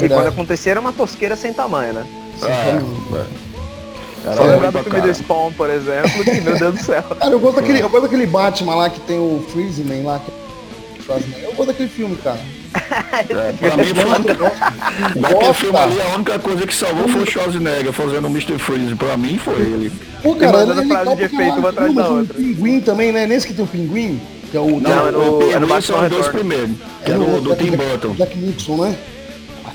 E 0.00 0.08
quando 0.08 0.28
acontecia 0.28 0.72
era 0.72 0.80
uma 0.80 0.92
tosqueira 0.92 1.34
sem 1.34 1.52
tamanho, 1.52 1.94
né? 1.94 2.06
Ah, 2.42 2.48
é. 2.48 3.53
Cara, 4.24 4.36
Só 4.36 4.44
lembrar 4.44 4.70
do 4.70 4.78
filme 4.78 5.00
do 5.02 5.14
Spawn, 5.14 5.52
por 5.52 5.68
exemplo, 5.68 6.24
que 6.24 6.40
meu 6.40 6.58
Deus 6.58 6.74
do 6.74 6.82
céu. 6.82 7.02
Cara, 7.20 7.30
eu 7.30 7.38
gosto, 7.38 7.56
daquele, 7.56 7.82
eu 7.82 7.90
gosto 7.90 8.04
daquele 8.04 8.26
Batman 8.26 8.74
lá 8.74 8.88
que 8.88 8.98
tem 9.00 9.18
o 9.18 9.44
Freezeman 9.50 10.02
lá. 10.02 10.18
Que... 10.18 10.32
Eu 11.42 11.52
gosto 11.52 11.66
daquele 11.66 11.90
filme, 11.90 12.16
cara. 12.16 12.40
É, 12.74 13.52
pra 13.52 13.76
mim 13.76 13.94
foi 13.94 15.20
Naquele 15.20 15.54
filme 15.54 15.78
ali, 15.78 16.00
a 16.00 16.14
única 16.16 16.38
coisa 16.40 16.66
que 16.66 16.74
salvou 16.74 17.06
foi 17.06 17.22
o 17.22 17.26
Schwarzenegger 17.26 17.92
fazendo 17.92 18.26
o 18.26 18.30
Mr. 18.30 18.58
Freeze. 18.58 18.94
Pra 18.96 19.16
mim 19.16 19.38
foi 19.38 19.60
ele. 19.60 19.92
Pô, 20.22 20.34
cara, 20.34 20.62
ele 20.62 20.80
é 20.80 20.86
frase 20.86 21.16
de 21.16 21.22
efeito 21.22 21.58
uma 21.58 21.68
atrás 21.68 21.94
da 21.94 22.08
outra. 22.08 22.34
pinguim 22.34 22.80
também, 22.80 23.12
né? 23.12 23.26
Nesse 23.26 23.46
que 23.46 23.54
tem 23.54 23.64
o 23.64 23.68
pinguim. 23.68 24.20
Que 24.50 24.56
é 24.56 24.60
o, 24.60 24.80
não, 24.80 24.80
não, 24.80 25.08
é 25.08 25.12
no, 25.12 25.52
é 25.52 25.58
no 25.60 25.66
Batman 25.68 25.80
são 25.82 26.08
dois 26.08 26.28
primeiros. 26.28 26.70
Que 27.04 27.12
é, 27.12 27.14
é 27.14 27.18
do, 27.18 27.40
do 27.40 27.56
Tim 27.56 27.70
Burton. 27.76 28.14
Jack 28.14 28.36
Nixon, 28.38 28.76
né? 28.84 28.96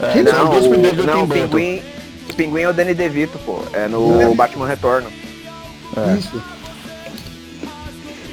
É, 0.01 0.23
não, 0.23 0.43
os 0.43 0.49
dois 0.49 0.67
primeiros 0.67 0.97
do 0.97 1.11
Tim 1.11 1.25
Burton. 1.25 1.47
Pinguim, 1.47 1.81
pinguim 2.39 2.61
é 2.61 2.69
o 2.69 2.73
Danny 2.73 2.93
DeVito, 2.93 3.37
pô. 3.39 3.59
É 3.73 3.89
no 3.89 4.21
é. 4.21 4.33
Batman 4.33 4.65
Retorno. 4.65 5.11
É. 5.97 6.17
Isso. 6.17 6.41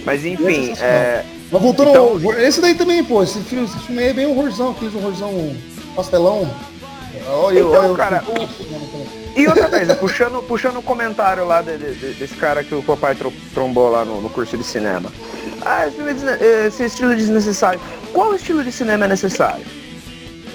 Mas 0.05 0.25
enfim, 0.25 0.73
é. 0.81 1.25
Mas 1.51 1.61
voltando 1.61 1.91
então, 1.91 2.05
ao... 2.05 2.33
Esse 2.35 2.61
daí 2.61 2.77
também, 2.77 3.03
pô, 3.03 3.25
esse 3.25 3.41
filme, 3.41 3.65
esse 3.65 3.79
filme 3.81 4.01
aí 4.01 4.11
é 4.11 4.13
bem 4.13 4.27
horrorzão, 4.27 4.71
aqueles 4.71 4.95
horrorzão 4.95 5.57
pastelão. 5.97 6.49
Olha, 7.29 7.59
então, 7.59 7.87
olha, 7.87 7.97
cara, 7.97 8.25
o... 8.29 9.39
E 9.39 9.49
outra 9.49 9.69
coisa, 9.69 9.97
puxando, 9.97 10.43
puxando 10.47 10.77
o 10.79 10.83
comentário 10.83 11.45
lá 11.45 11.61
de, 11.61 11.77
de, 11.77 12.15
desse 12.15 12.35
cara 12.37 12.63
que 12.63 12.75
o 12.75 12.83
papai 12.83 13.17
trombou 13.53 13.91
lá 13.91 14.05
no, 14.05 14.21
no 14.21 14.31
curso 14.31 14.57
de 14.57 14.63
cinema. 14.63 15.13
Ah, 15.65 15.87
esse 16.67 16.85
estilo 16.85 17.17
desnecessário. 17.17 17.81
Qual 18.13 18.35
estilo 18.35 18.63
de 18.63 18.71
cinema 18.71 19.07
é 19.07 19.09
necessário? 19.09 19.67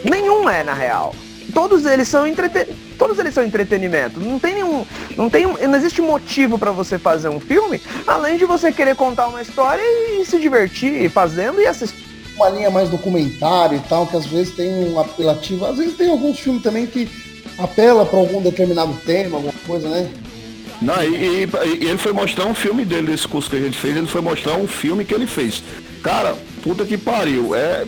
Nenhum 0.04 0.50
é, 0.50 0.64
na 0.64 0.74
real 0.74 1.14
todos 1.52 1.86
eles 1.86 2.08
são 2.08 2.26
entreten... 2.26 2.66
todos 3.02 3.18
eles 3.18 3.34
são 3.34 3.44
entretenimento. 3.44 4.20
Não 4.20 4.38
tem 4.38 4.54
nenhum, 4.54 4.86
não 5.18 5.28
tem, 5.28 5.48
não 5.48 5.76
existe 5.76 6.00
motivo 6.04 6.60
para 6.60 6.70
você 6.70 7.00
fazer 7.00 7.30
um 7.30 7.40
filme 7.40 7.82
além 8.06 8.38
de 8.38 8.46
você 8.46 8.72
querer 8.72 8.96
contar 8.96 9.28
uma 9.28 9.42
história 9.42 9.82
e 9.82 10.24
se 10.24 10.40
divertir 10.40 11.10
fazendo 11.10 11.60
e 11.60 11.66
assistir. 11.66 12.06
Uma 12.36 12.50
linha 12.50 12.70
mais 12.70 12.90
documentário 12.90 13.78
e 13.78 13.90
tal, 13.90 14.06
que 14.06 14.16
às 14.16 14.28
vezes 14.28 14.54
tem 14.54 14.72
um 14.94 15.00
apelativo. 15.00 15.66
Às 15.66 15.78
vezes 15.78 15.98
tem 15.98 16.12
alguns 16.12 16.40
filmes 16.40 16.62
também 16.62 16.86
que 16.86 17.10
apela 17.58 18.06
para 18.06 18.20
algum 18.20 18.40
determinado 18.40 18.94
tema, 19.04 19.38
alguma 19.38 19.54
coisa, 19.66 19.90
né? 19.90 20.08
Não, 20.80 21.02
e, 21.04 21.44
e, 21.44 21.50
e, 21.82 21.88
ele 21.88 21.98
foi 21.98 22.14
mostrar 22.14 22.46
um 22.46 22.54
filme 22.54 22.86
dele, 22.86 23.08
desse 23.08 23.28
curso 23.28 23.50
que 23.50 23.56
a 23.56 23.60
gente 23.60 23.78
fez, 23.80 23.98
ele 23.98 24.08
foi 24.08 24.22
mostrar 24.22 24.58
um 24.58 24.68
filme 24.68 25.04
que 25.04 25.14
ele 25.14 25.26
fez. 25.26 25.64
Cara, 26.04 26.36
puta 26.64 26.86
que 26.86 26.98
pariu. 27.00 27.56
É, 27.56 27.84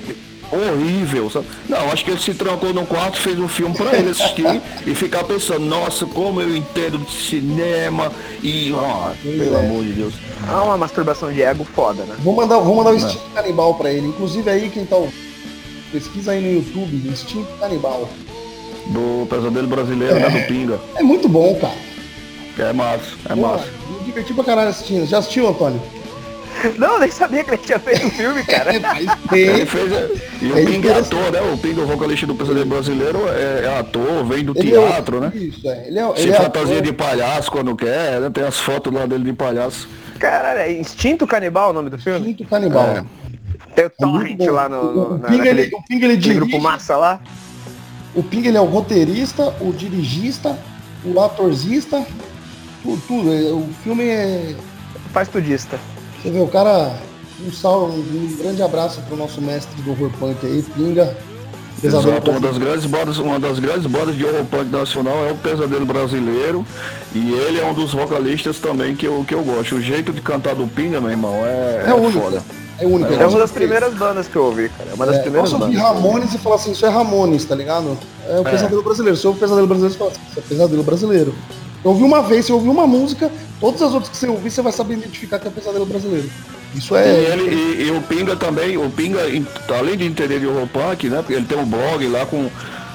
horrível. 0.51 1.29
Sabe? 1.29 1.47
Não, 1.67 1.91
acho 1.91 2.03
que 2.03 2.11
ele 2.11 2.19
se 2.19 2.33
trancou 2.33 2.73
no 2.73 2.85
quarto, 2.85 3.19
fez 3.19 3.37
um 3.39 3.47
filme 3.47 3.75
para 3.75 3.97
ele 3.97 4.09
assistir 4.09 4.61
e 4.85 4.95
ficar 4.95 5.23
pensando, 5.23 5.65
nossa, 5.65 6.05
como 6.05 6.41
eu 6.41 6.55
entendo 6.55 6.97
de 6.99 7.11
cinema 7.11 8.11
e. 8.41 8.73
Oh, 8.73 9.11
pelo 9.21 9.55
é. 9.55 9.59
amor 9.59 9.83
de 9.83 9.93
Deus. 9.93 10.13
É 10.47 10.55
uma 10.55 10.77
masturbação 10.77 11.31
de 11.31 11.41
ego 11.41 11.63
foda, 11.63 12.03
né? 12.03 12.15
Vou 12.19 12.35
mandar, 12.35 12.59
vou 12.59 12.75
mandar 12.75 12.91
o 12.91 12.95
instinto 12.95 13.23
canibal 13.33 13.75
para 13.75 13.91
ele. 13.91 14.07
Inclusive 14.07 14.49
aí 14.49 14.69
quem 14.69 14.85
tá. 14.85 14.97
Pesquisa 15.91 16.31
aí 16.31 16.41
no 16.41 16.51
YouTube, 16.51 17.07
instinto 17.07 17.51
canibal. 17.59 18.09
Do 18.87 19.25
pesadelo 19.29 19.67
brasileiro, 19.67 20.17
é. 20.17 20.19
né? 20.19 20.41
Do 20.41 20.47
Pinga. 20.47 20.79
É 20.95 21.03
muito 21.03 21.29
bom, 21.29 21.55
cara. 21.55 22.69
É 22.69 22.73
massa, 22.73 23.15
é 23.25 23.35
Pô, 23.35 23.41
massa. 23.41 23.65
Me 23.89 24.05
diverti 24.05 24.33
pra 24.33 24.43
caralho 24.43 24.69
assistindo. 24.69 25.07
Já 25.07 25.19
assistiu, 25.19 25.47
Antônio? 25.47 25.81
Não, 26.77 26.99
nem 26.99 27.11
sabia 27.11 27.43
que 27.43 27.51
ele 27.51 27.57
tinha 27.57 27.79
feito 27.79 28.07
o 28.07 28.11
filme, 28.11 28.43
cara. 28.43 28.73
ele 28.73 29.65
fez, 29.65 29.91
é, 29.91 30.09
e 30.41 30.51
o 30.51 30.57
é 30.57 30.65
Ping 30.65 30.87
é 30.87 30.93
ator, 30.97 31.31
né? 31.31 31.41
O 31.41 31.57
Ping, 31.57 31.79
o 31.79 31.85
vocalista 31.85 32.25
do 32.25 32.35
Pesadelo 32.35 32.65
Brasileiro, 32.65 33.27
é, 33.29 33.65
é, 33.65 33.79
ator, 33.79 34.25
vem 34.25 34.43
do 34.43 34.57
ele 34.57 34.75
é 34.75 34.79
teatro, 34.79 35.19
né? 35.19 35.31
Isso, 35.33 35.69
é. 35.69 35.87
Ele 35.87 35.99
é, 35.99 36.15
Se 36.15 36.21
ele 36.23 36.33
fantasia 36.33 36.81
de 36.81 36.93
palhaço 36.93 37.51
quando 37.51 37.75
quer, 37.75 38.21
né? 38.21 38.29
Tem 38.29 38.43
as 38.43 38.59
fotos 38.59 38.93
lá 38.93 39.05
dele 39.05 39.25
de 39.25 39.33
palhaço. 39.33 39.89
Caralho, 40.19 40.59
é 40.59 40.71
Instinto 40.71 41.27
Canibal 41.27 41.71
o 41.71 41.73
nome 41.73 41.89
do 41.89 41.97
filme? 41.97 42.19
Instinto 42.19 42.49
Canibal. 42.49 43.05
Tem 43.75 43.85
o 43.85 43.89
Torrent 43.89 44.39
lá 44.41 44.69
no, 44.69 45.15
o, 45.15 45.19
Ping, 45.19 45.37
naquele, 45.37 45.61
ele, 45.61 45.75
o 45.75 45.83
Ping 45.83 46.03
ele 46.03 46.17
dirige, 46.17 46.39
grupo 46.39 46.59
massa 46.61 46.95
lá. 46.95 47.19
O 48.15 48.21
Ping 48.21 48.47
ele 48.47 48.57
é 48.57 48.61
o 48.61 48.65
roteirista, 48.65 49.53
o 49.59 49.73
dirigista, 49.73 50.57
o 51.03 51.19
atorzista, 51.19 52.05
tudo, 52.83 53.01
tudo. 53.07 53.29
O 53.57 53.67
filme 53.83 54.05
é. 54.05 54.55
Faz 55.11 55.27
tudista. 55.27 55.79
Você 56.23 56.31
vê, 56.31 56.39
o 56.39 56.47
cara. 56.47 56.95
Um 57.45 57.51
salve, 57.51 57.99
um 57.99 58.37
grande 58.37 58.61
abraço 58.61 59.01
pro 59.01 59.17
nosso 59.17 59.41
mestre 59.41 59.81
do 59.81 59.91
horror 59.91 60.09
punk 60.17 60.45
aí, 60.45 60.61
Pinga. 60.61 61.17
Exato, 61.83 62.07
uma 62.29 62.39
das 62.39 62.57
grandes 62.57 62.85
bandas, 62.85 63.17
uma 63.17 63.39
das 63.39 63.59
grandes 63.59 63.85
bandas 63.87 64.15
de 64.15 64.23
horror 64.23 64.45
punk 64.45 64.71
nacional 64.71 65.25
é 65.25 65.31
o 65.31 65.35
Pesadelo 65.35 65.85
Brasileiro 65.85 66.65
e 67.13 67.33
ele 67.33 67.59
é 67.59 67.65
um 67.65 67.73
dos 67.73 67.91
vocalistas 67.93 68.59
também 68.59 68.95
que 68.95 69.05
eu, 69.05 69.25
que 69.27 69.35
eu 69.35 69.43
gosto. 69.43 69.75
O 69.75 69.81
jeito 69.81 70.13
de 70.13 70.21
cantar 70.21 70.55
do 70.55 70.65
Pinga, 70.67 71.01
meu 71.01 71.09
irmão, 71.09 71.33
é, 71.45 71.83
é, 71.85 71.89
é 71.89 71.93
único. 71.93 72.21
foda. 72.21 72.41
É 72.79 72.85
único. 72.85 73.13
É 73.13 73.25
uma 73.25 73.39
das 73.39 73.51
primeiras 73.51 73.93
bandas 73.95 74.27
que 74.27 74.35
eu 74.35 74.45
ouvi, 74.45 74.69
cara. 74.69 74.91
É 74.91 74.93
uma 74.93 75.05
das 75.05 75.17
é, 75.17 75.19
primeiras 75.19 75.49
posso 75.49 75.59
bandas. 75.59 75.81
ouvir 75.81 75.93
Ramones 75.93 76.33
e 76.33 76.37
falar 76.37 76.55
assim, 76.55 76.71
isso 76.71 76.85
é 76.85 76.89
Ramones, 76.89 77.43
tá 77.43 77.55
ligado? 77.55 77.97
É 78.29 78.39
o 78.39 78.47
é. 78.47 78.51
Pesadelo 78.51 78.83
Brasileiro. 78.83 79.17
Se 79.17 79.25
eu 79.25 79.31
o 79.31 79.35
Pesadelo 79.35 79.67
Brasileiro, 79.67 79.93
você 79.93 79.99
fala 79.99 80.11
assim, 80.11 80.21
isso 80.29 80.39
é 80.39 80.41
Pesadelo 80.41 80.83
Brasileiro. 80.83 81.35
Eu 81.83 81.91
ouvi 81.91 82.03
uma 82.03 82.21
vez, 82.21 82.45
você 82.45 82.53
ouviu 82.53 82.71
uma 82.71 82.87
música, 82.87 83.31
todas 83.59 83.81
as 83.81 83.93
outras 83.93 84.09
que 84.09 84.17
você 84.17 84.27
ouvir, 84.27 84.49
você 84.49 84.61
vai 84.61 84.71
saber 84.71 84.93
identificar 84.95 85.39
que 85.39 85.47
é 85.47 85.51
Pesadelo 85.51 85.85
Brasileiro. 85.85 86.29
Isso 86.75 86.95
é. 86.95 87.05
E, 87.05 87.25
ele, 87.25 87.55
e, 87.55 87.87
e, 87.87 87.91
o 87.91 88.01
Pinga 88.01 88.35
também, 88.35 88.77
o 88.77 88.89
Pinga, 88.89 89.21
além 89.77 89.97
de 89.97 90.05
entender 90.05 90.39
de 90.39 90.47
punk, 90.67 91.09
né? 91.09 91.17
Porque 91.17 91.33
ele 91.33 91.45
tem 91.45 91.57
um 91.57 91.65
blog 91.65 92.07
lá 92.07 92.25
com 92.25 92.49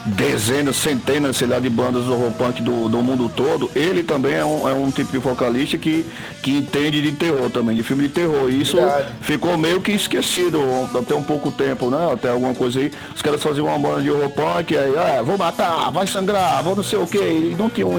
dezenas, 0.08 0.76
centenas, 0.76 1.36
sei 1.36 1.46
lá, 1.46 1.58
de 1.58 1.68
bandas 1.68 2.04
do 2.04 2.12
horror 2.12 2.32
punk 2.32 2.62
do, 2.62 2.88
do 2.88 3.02
mundo 3.02 3.30
todo, 3.34 3.70
ele 3.74 4.02
também 4.02 4.34
é 4.34 4.44
um, 4.44 4.68
é 4.68 4.72
um 4.72 4.90
tipo 4.90 5.12
de 5.12 5.18
vocalista 5.18 5.76
que, 5.76 6.04
que 6.42 6.56
entende 6.56 7.02
de 7.02 7.12
terror 7.12 7.50
também, 7.50 7.76
de 7.76 7.82
filme 7.82 8.04
de 8.04 8.08
terror. 8.08 8.50
E 8.50 8.62
isso 8.62 8.76
Verdade. 8.76 9.08
ficou 9.20 9.56
meio 9.58 9.80
que 9.80 9.92
esquecido 9.92 10.60
até 10.98 11.14
um 11.14 11.22
pouco 11.22 11.50
tempo, 11.50 11.90
né? 11.90 12.12
Até 12.12 12.30
alguma 12.30 12.54
coisa 12.54 12.80
aí. 12.80 12.90
Os 13.14 13.22
caras 13.22 13.42
faziam 13.42 13.66
uma 13.66 13.78
banda 13.78 14.02
de 14.02 14.10
horror 14.10 14.30
punk, 14.30 14.76
aí, 14.76 14.94
ah, 14.96 15.22
vou 15.22 15.36
matar, 15.36 15.90
vai 15.90 16.06
sangrar, 16.06 16.62
vou 16.62 16.74
não 16.74 16.82
sei 16.82 16.98
o 16.98 17.06
que. 17.06 17.18
E 17.18 17.56
não 17.58 17.68
tinham, 17.68 17.90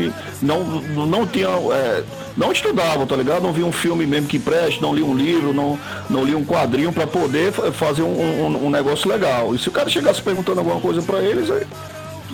não, 0.41 0.63
não 1.05 1.27
tinham, 1.27 1.71
é, 1.71 2.03
não 2.35 2.51
estudavam, 2.51 3.05
tá 3.05 3.15
ligado? 3.15 3.43
Não 3.43 3.53
vi 3.53 3.63
um 3.63 3.71
filme 3.71 4.05
mesmo 4.05 4.27
que 4.27 4.39
preste, 4.39 4.81
não 4.81 4.93
li 4.93 5.03
um 5.03 5.15
livro, 5.15 5.53
não, 5.53 5.77
não 6.09 6.23
li 6.23 6.33
um 6.33 6.45
quadrinho 6.45 6.91
para 6.91 7.05
poder 7.05 7.51
fazer 7.51 8.01
um, 8.01 8.19
um, 8.19 8.65
um, 8.65 8.69
negócio 8.69 9.09
legal. 9.09 9.53
E 9.53 9.59
se 9.59 9.67
o 9.67 9.71
cara 9.71 9.89
chegasse 9.89 10.21
perguntando 10.21 10.59
alguma 10.59 10.79
coisa 10.79 11.01
para 11.01 11.21
eles, 11.21 11.49
aí 11.51 11.65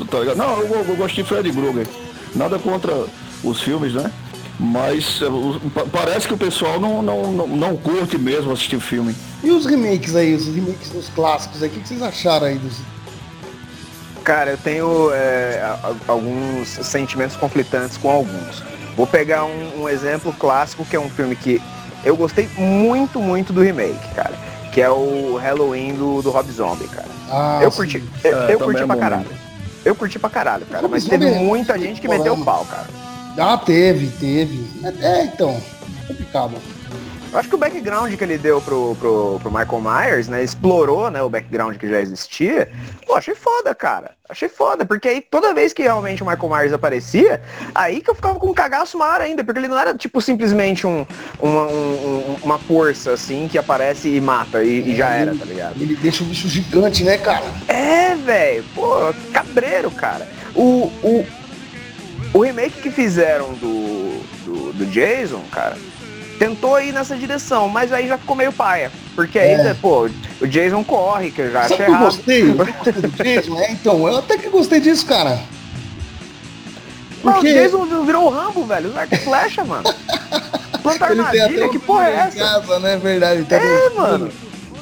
Tá 0.10 0.20
ligado? 0.20 0.38
Não, 0.38 0.60
eu, 0.60 0.86
eu 0.88 0.96
gosto 0.96 1.16
de 1.16 1.24
Fred 1.24 1.52
Krueger. 1.52 1.88
Nada 2.36 2.60
contra 2.60 3.06
os 3.44 3.62
filmes, 3.62 3.94
né? 3.94 4.12
Mas 4.60 5.22
eh, 5.22 5.86
parece 5.92 6.28
que 6.28 6.34
o 6.34 6.38
pessoal 6.38 6.80
não, 6.80 7.02
não, 7.02 7.32
não, 7.32 7.48
não 7.48 7.78
curte 7.78 8.18
mesmo 8.18 8.52
assistir 8.52 8.80
filme. 8.80 9.16
E 9.44 9.52
os 9.52 9.66
remakes 9.66 10.16
aí, 10.16 10.34
os 10.34 10.48
remakes 10.48 10.90
dos 10.90 11.10
clássicos 11.10 11.62
aí, 11.62 11.70
o 11.70 11.72
que 11.72 11.88
vocês 11.88 12.02
acharam 12.02 12.48
aí 12.48 12.58
dos. 12.58 12.78
Cara, 14.24 14.52
eu 14.52 14.58
tenho 14.58 15.12
é, 15.14 15.62
alguns 16.08 16.68
sentimentos 16.68 17.36
conflitantes 17.36 17.98
com 17.98 18.10
alguns. 18.10 18.64
Vou 18.96 19.06
pegar 19.06 19.44
um, 19.44 19.84
um, 19.84 19.90
exemplo 19.90 20.34
clássico 20.34 20.86
que 20.86 20.96
é 20.96 21.00
um 21.00 21.10
filme 21.10 21.36
que 21.36 21.62
eu 22.04 22.16
gostei 22.16 22.50
muito, 22.58 23.20
muito 23.20 23.54
do 23.54 23.62
remake, 23.62 24.16
cara. 24.16 24.34
Que 24.74 24.82
é 24.82 24.90
o 24.90 25.36
Halloween 25.36 25.94
do, 25.94 26.22
do 26.22 26.32
Rob 26.32 26.52
Zombie, 26.52 26.88
cara. 26.88 27.08
Ah, 27.30 27.60
eu 27.62 27.72
curti, 27.72 28.04
eu, 28.24 28.38
é, 28.38 28.54
eu 28.54 28.60
curti 28.60 28.86
pra 28.86 28.96
caralho. 28.96 29.45
Eu 29.86 29.96
curti 29.96 30.18
pra 30.18 30.30
caralho, 30.30 30.66
cara. 30.66 30.88
Mas 30.88 31.06
teve 31.06 31.30
muita 31.32 31.78
gente 31.78 32.02
que 32.02 32.08
meteu 32.08 32.34
o 32.34 32.44
pau, 32.44 32.66
cara. 32.66 32.88
Ah, 33.38 33.58
teve, 33.58 34.08
teve. 34.18 34.68
É, 35.02 35.24
então, 35.26 35.62
complicado. 36.08 36.54
Eu 37.36 37.40
acho 37.40 37.50
que 37.50 37.56
o 37.56 37.58
background 37.58 38.16
que 38.16 38.24
ele 38.24 38.38
deu 38.38 38.62
pro, 38.62 38.96
pro, 38.96 39.42
pro, 39.42 39.52
Michael 39.52 39.82
Myers, 39.82 40.30
né? 40.30 40.42
Explorou, 40.42 41.12
né, 41.12 41.22
o 41.22 41.30
background 41.30 41.76
que 41.76 41.86
já 41.86 42.00
existia. 42.00 42.72
Pô, 43.06 43.14
achei 43.14 43.36
foda, 43.36 43.76
cara. 43.76 44.12
Achei 44.30 44.48
foda, 44.48 44.86
porque 44.86 45.10
aí 45.10 45.20
toda 45.20 45.54
vez 45.54 45.74
que 45.74 45.84
realmente 45.84 46.24
o 46.24 46.26
Michael 46.26 46.50
Myers 46.50 46.72
aparecia, 46.72 47.42
aí 47.76 48.00
que 48.00 48.10
eu 48.10 48.16
ficava 48.16 48.40
com 48.40 48.48
um 48.48 48.54
cagaço 48.54 48.98
maior 48.98 49.20
ainda, 49.20 49.44
porque 49.44 49.60
ele 49.60 49.68
não 49.68 49.78
era, 49.78 49.94
tipo, 49.94 50.22
simplesmente 50.22 50.88
um, 50.88 51.06
uma, 51.38 51.64
um, 51.64 52.38
uma 52.42 52.58
força, 52.58 53.12
assim, 53.12 53.50
que 53.50 53.58
aparece 53.58 54.08
e 54.08 54.22
mata, 54.22 54.64
e, 54.64 54.92
e 54.92 54.96
já 54.96 55.10
era, 55.10 55.36
tá 55.36 55.44
ligado? 55.44 55.76
Ele 55.76 55.98
deixa 55.98 56.24
o 56.24 56.28
bicho 56.28 56.48
gigante, 56.48 57.04
né, 57.04 57.18
cara? 57.18 57.44
É, 57.68 58.16
velho. 58.16 58.64
Pô, 58.74 59.14
cabreiro, 59.34 59.92
cara. 59.92 60.26
O, 60.56 60.90
o, 61.04 61.28
o 62.34 62.40
remake 62.40 62.82
que 62.82 62.90
fizeram 62.90 63.54
do, 63.56 64.22
do, 64.46 64.72
do 64.72 64.86
Jason, 64.86 65.44
cara 65.52 65.76
tentou 66.38 66.80
ir 66.80 66.92
nessa 66.92 67.16
direção, 67.16 67.68
mas 67.70 67.92
aí 67.92 68.08
já 68.08 68.18
ficou 68.18 68.36
meio 68.36 68.52
paia. 68.52 68.92
Porque 69.16 69.40
aí, 69.40 69.52
é. 69.52 69.74
pô, 69.74 70.10
o 70.42 70.48
Jason 70.48 70.84
corre, 70.84 71.32
que 71.32 71.42
eu 71.42 71.52
já 71.52 71.64
Sabe 71.68 71.86
que 71.86 71.92
eu 71.92 71.98
gostei? 71.98 72.50
Eu 72.50 72.56
gostei 72.56 72.94
do 72.94 73.08
Jason, 73.10 73.60
é, 73.60 73.72
então, 73.72 74.08
eu 74.08 74.18
até 74.18 74.38
que 74.38 74.50
gostei 74.50 74.80
disso, 74.80 75.06
cara. 75.06 75.40
Porque... 77.22 77.54
Não, 77.54 77.62
o 77.62 77.88
Jason 77.88 78.06
virou 78.06 78.26
o 78.26 78.30
Rambo, 78.30 78.66
velho, 78.66 78.92
o 78.94 79.00
arco 79.00 79.16
flecha, 79.18 79.64
mano. 79.64 79.84
Planta 80.84 81.06
armadilha, 81.06 81.70
que 81.70 81.80
porra 81.80 82.08
é 82.08 82.16
essa? 82.16 82.38
Casa, 82.38 82.80
né? 82.80 82.98
Verdade. 82.98 83.44
Tá 83.46 83.56
é, 83.56 83.90
mano. 83.90 84.32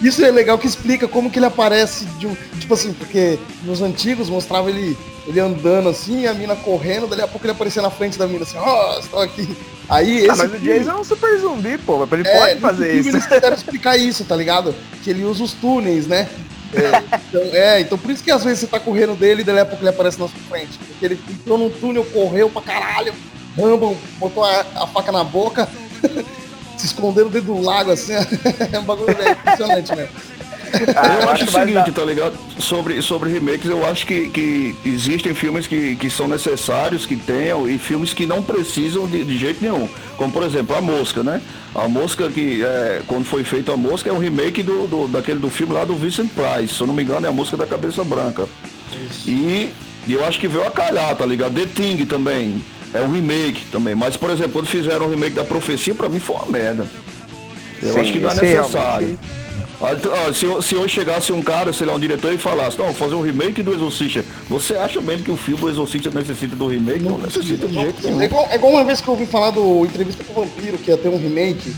Isso 0.03 0.23
é 0.23 0.29
legal 0.29 0.57
que 0.57 0.67
explica 0.67 1.07
como 1.07 1.31
que 1.31 1.39
ele 1.39 1.45
aparece 1.45 2.05
de 2.19 2.27
um. 2.27 2.35
Tipo 2.59 2.73
assim, 2.73 2.91
porque 2.93 3.39
nos 3.63 3.81
antigos 3.81 4.29
mostrava 4.29 4.69
ele, 4.69 4.97
ele 5.25 5.39
andando 5.39 5.87
assim, 5.87 6.27
a 6.27 6.33
mina 6.33 6.57
correndo, 6.57 7.07
dali 7.07 7.21
a 7.21 7.27
pouco 7.27 7.45
ele 7.45 7.53
aparecia 7.53 7.81
na 7.81 7.89
frente 7.89 8.19
da 8.19 8.27
mina 8.27 8.43
assim, 8.43 8.57
ó, 8.57 8.95
oh, 8.95 8.99
estou 8.99 9.21
aqui. 9.21 9.55
Aí 9.87 10.29
ah, 10.29 10.35
mas 10.35 10.51
o 10.53 10.59
Jason 10.59 10.91
é 10.91 10.95
um 10.95 11.03
super 11.03 11.39
zumbi, 11.39 11.77
pô, 11.77 12.05
ele 12.11 12.27
é, 12.27 12.37
pode 12.37 12.59
fazer 12.59 12.95
isso. 12.95 13.09
Eles 13.09 13.25
quiseram 13.25 13.55
explicar 13.55 13.97
isso, 13.97 14.25
tá 14.25 14.35
ligado? 14.35 14.75
Que 15.03 15.09
ele 15.09 15.23
usa 15.23 15.43
os 15.43 15.53
túneis, 15.53 16.05
né? 16.05 16.29
É, 16.75 17.03
então, 17.29 17.41
é, 17.53 17.81
então 17.81 17.97
por 17.99 18.09
isso 18.09 18.23
que 18.23 18.31
às 18.31 18.43
vezes 18.43 18.61
você 18.61 18.65
tá 18.65 18.79
correndo 18.79 19.13
dele 19.15 19.41
e 19.41 19.43
dali 19.43 19.59
a 19.59 19.65
pouco 19.65 19.83
ele 19.83 19.91
aparece 19.91 20.19
na 20.19 20.27
sua 20.27 20.39
frente. 20.49 20.75
Porque 20.79 21.05
ele 21.05 21.19
entrou 21.29 21.55
num 21.55 21.69
túnel, 21.69 22.03
correu 22.05 22.49
pra 22.49 22.63
caralho, 22.63 23.13
Rambo, 23.55 23.95
botou 24.17 24.43
a, 24.43 24.65
a 24.77 24.87
faca 24.87 25.11
na 25.11 25.23
boca, 25.23 25.69
se 26.83 26.87
escondeu 26.87 27.29
dentro 27.29 27.53
do 27.53 27.61
lago, 27.61 27.91
assim. 27.91 28.13
é 28.71 28.79
um 28.79 28.83
bagulho 28.83 29.11
impressionante, 29.11 29.95
né? 29.95 30.09
Ah, 30.95 31.21
eu 31.21 31.29
acho 31.29 31.45
o 31.45 31.51
seguinte, 31.51 31.91
tá 31.91 32.03
ligado? 32.03 32.35
Sobre, 32.57 32.99
sobre 33.01 33.31
remakes, 33.31 33.69
eu 33.69 33.85
acho 33.85 34.07
que, 34.07 34.29
que 34.29 34.75
existem 34.83 35.33
filmes 35.33 35.67
que, 35.67 35.95
que 35.95 36.09
são 36.09 36.27
necessários, 36.27 37.05
que 37.05 37.15
tenham, 37.15 37.69
e 37.69 37.77
filmes 37.77 38.11
que 38.11 38.25
não 38.25 38.41
precisam 38.41 39.07
de, 39.07 39.23
de 39.23 39.37
jeito 39.37 39.61
nenhum. 39.61 39.87
Como, 40.17 40.31
por 40.31 40.43
exemplo, 40.43 40.75
A 40.75 40.81
Mosca, 40.81 41.23
né? 41.23 41.41
A 41.75 41.87
Mosca, 41.87 42.27
que 42.29 42.63
é, 42.63 43.01
quando 43.07 43.23
foi 43.23 43.43
feito 43.43 43.71
A 43.71 43.77
Mosca, 43.77 44.09
é 44.09 44.13
um 44.13 44.17
remake 44.17 44.63
do, 44.63 44.87
do, 44.87 45.07
daquele 45.07 45.39
do 45.39 45.49
filme 45.49 45.73
lá 45.73 45.85
do 45.85 45.95
Vincent 45.95 46.29
Price. 46.31 46.73
Se 46.73 46.81
eu 46.81 46.87
não 46.87 46.93
me 46.93 47.03
engano, 47.03 47.25
é 47.25 47.29
A 47.29 47.33
Mosca 47.33 47.55
da 47.55 47.67
Cabeça 47.67 48.03
Branca. 48.03 48.47
Isso. 49.09 49.29
E, 49.29 49.71
e 50.07 50.13
eu 50.13 50.25
acho 50.25 50.39
que 50.39 50.47
veio 50.47 50.65
a 50.67 50.71
calhar, 50.71 51.15
tá 51.15 51.25
ligado? 51.25 51.53
The 51.53 51.67
Thing 51.67 52.05
também. 52.05 52.63
É 52.93 53.01
um 53.01 53.11
remake 53.11 53.65
também. 53.71 53.95
Mas, 53.95 54.15
por 54.15 54.29
exemplo, 54.29 54.53
quando 54.53 54.67
fizeram 54.67 55.07
o 55.07 55.09
remake 55.09 55.35
da 55.35 55.43
Profecia, 55.43 55.95
pra 55.95 56.07
mim 56.07 56.19
foi 56.19 56.35
uma 56.35 56.45
merda. 56.45 56.87
Eu 57.81 57.93
Sim, 57.93 57.99
acho 57.99 58.13
que 58.13 58.19
não 58.19 58.29
é 58.29 58.35
necessário. 58.35 59.07
Realmente... 59.07 59.43
Se, 60.33 60.69
se 60.69 60.75
hoje 60.75 60.93
chegasse 60.93 61.33
um 61.33 61.41
cara, 61.41 61.73
sei 61.73 61.85
lá, 61.85 61.93
um 61.93 61.99
diretor 61.99 62.31
e 62.31 62.37
falasse, 62.37 62.79
não, 62.79 62.93
fazer 62.93 63.15
um 63.15 63.21
remake 63.21 63.61
do 63.61 63.73
Exorcista, 63.73 64.23
você 64.47 64.75
acha 64.75 65.01
mesmo 65.01 65.25
que 65.25 65.31
o 65.31 65.35
filme 65.35 65.59
do 65.59 65.69
Exorcista 65.69 66.09
necessita 66.09 66.55
do 66.55 66.67
remake? 66.67 67.03
Não, 67.03 67.17
não 67.17 67.25
necessita 67.25 67.67
de 67.67 67.73
jeito 67.73 68.01
nenhum. 68.01 68.21
É 68.21 68.25
igual, 68.25 68.47
é 68.49 68.55
igual 68.55 68.71
uma 68.71 68.85
vez 68.85 69.01
que 69.01 69.07
eu 69.09 69.13
ouvi 69.13 69.25
falar 69.25 69.51
do 69.51 69.83
Entrevista 69.83 70.23
com 70.23 70.39
o 70.39 70.45
Vampiro, 70.45 70.77
que 70.77 70.89
ia 70.89 70.97
ter 70.97 71.09
um 71.09 71.17
remake. 71.17 71.73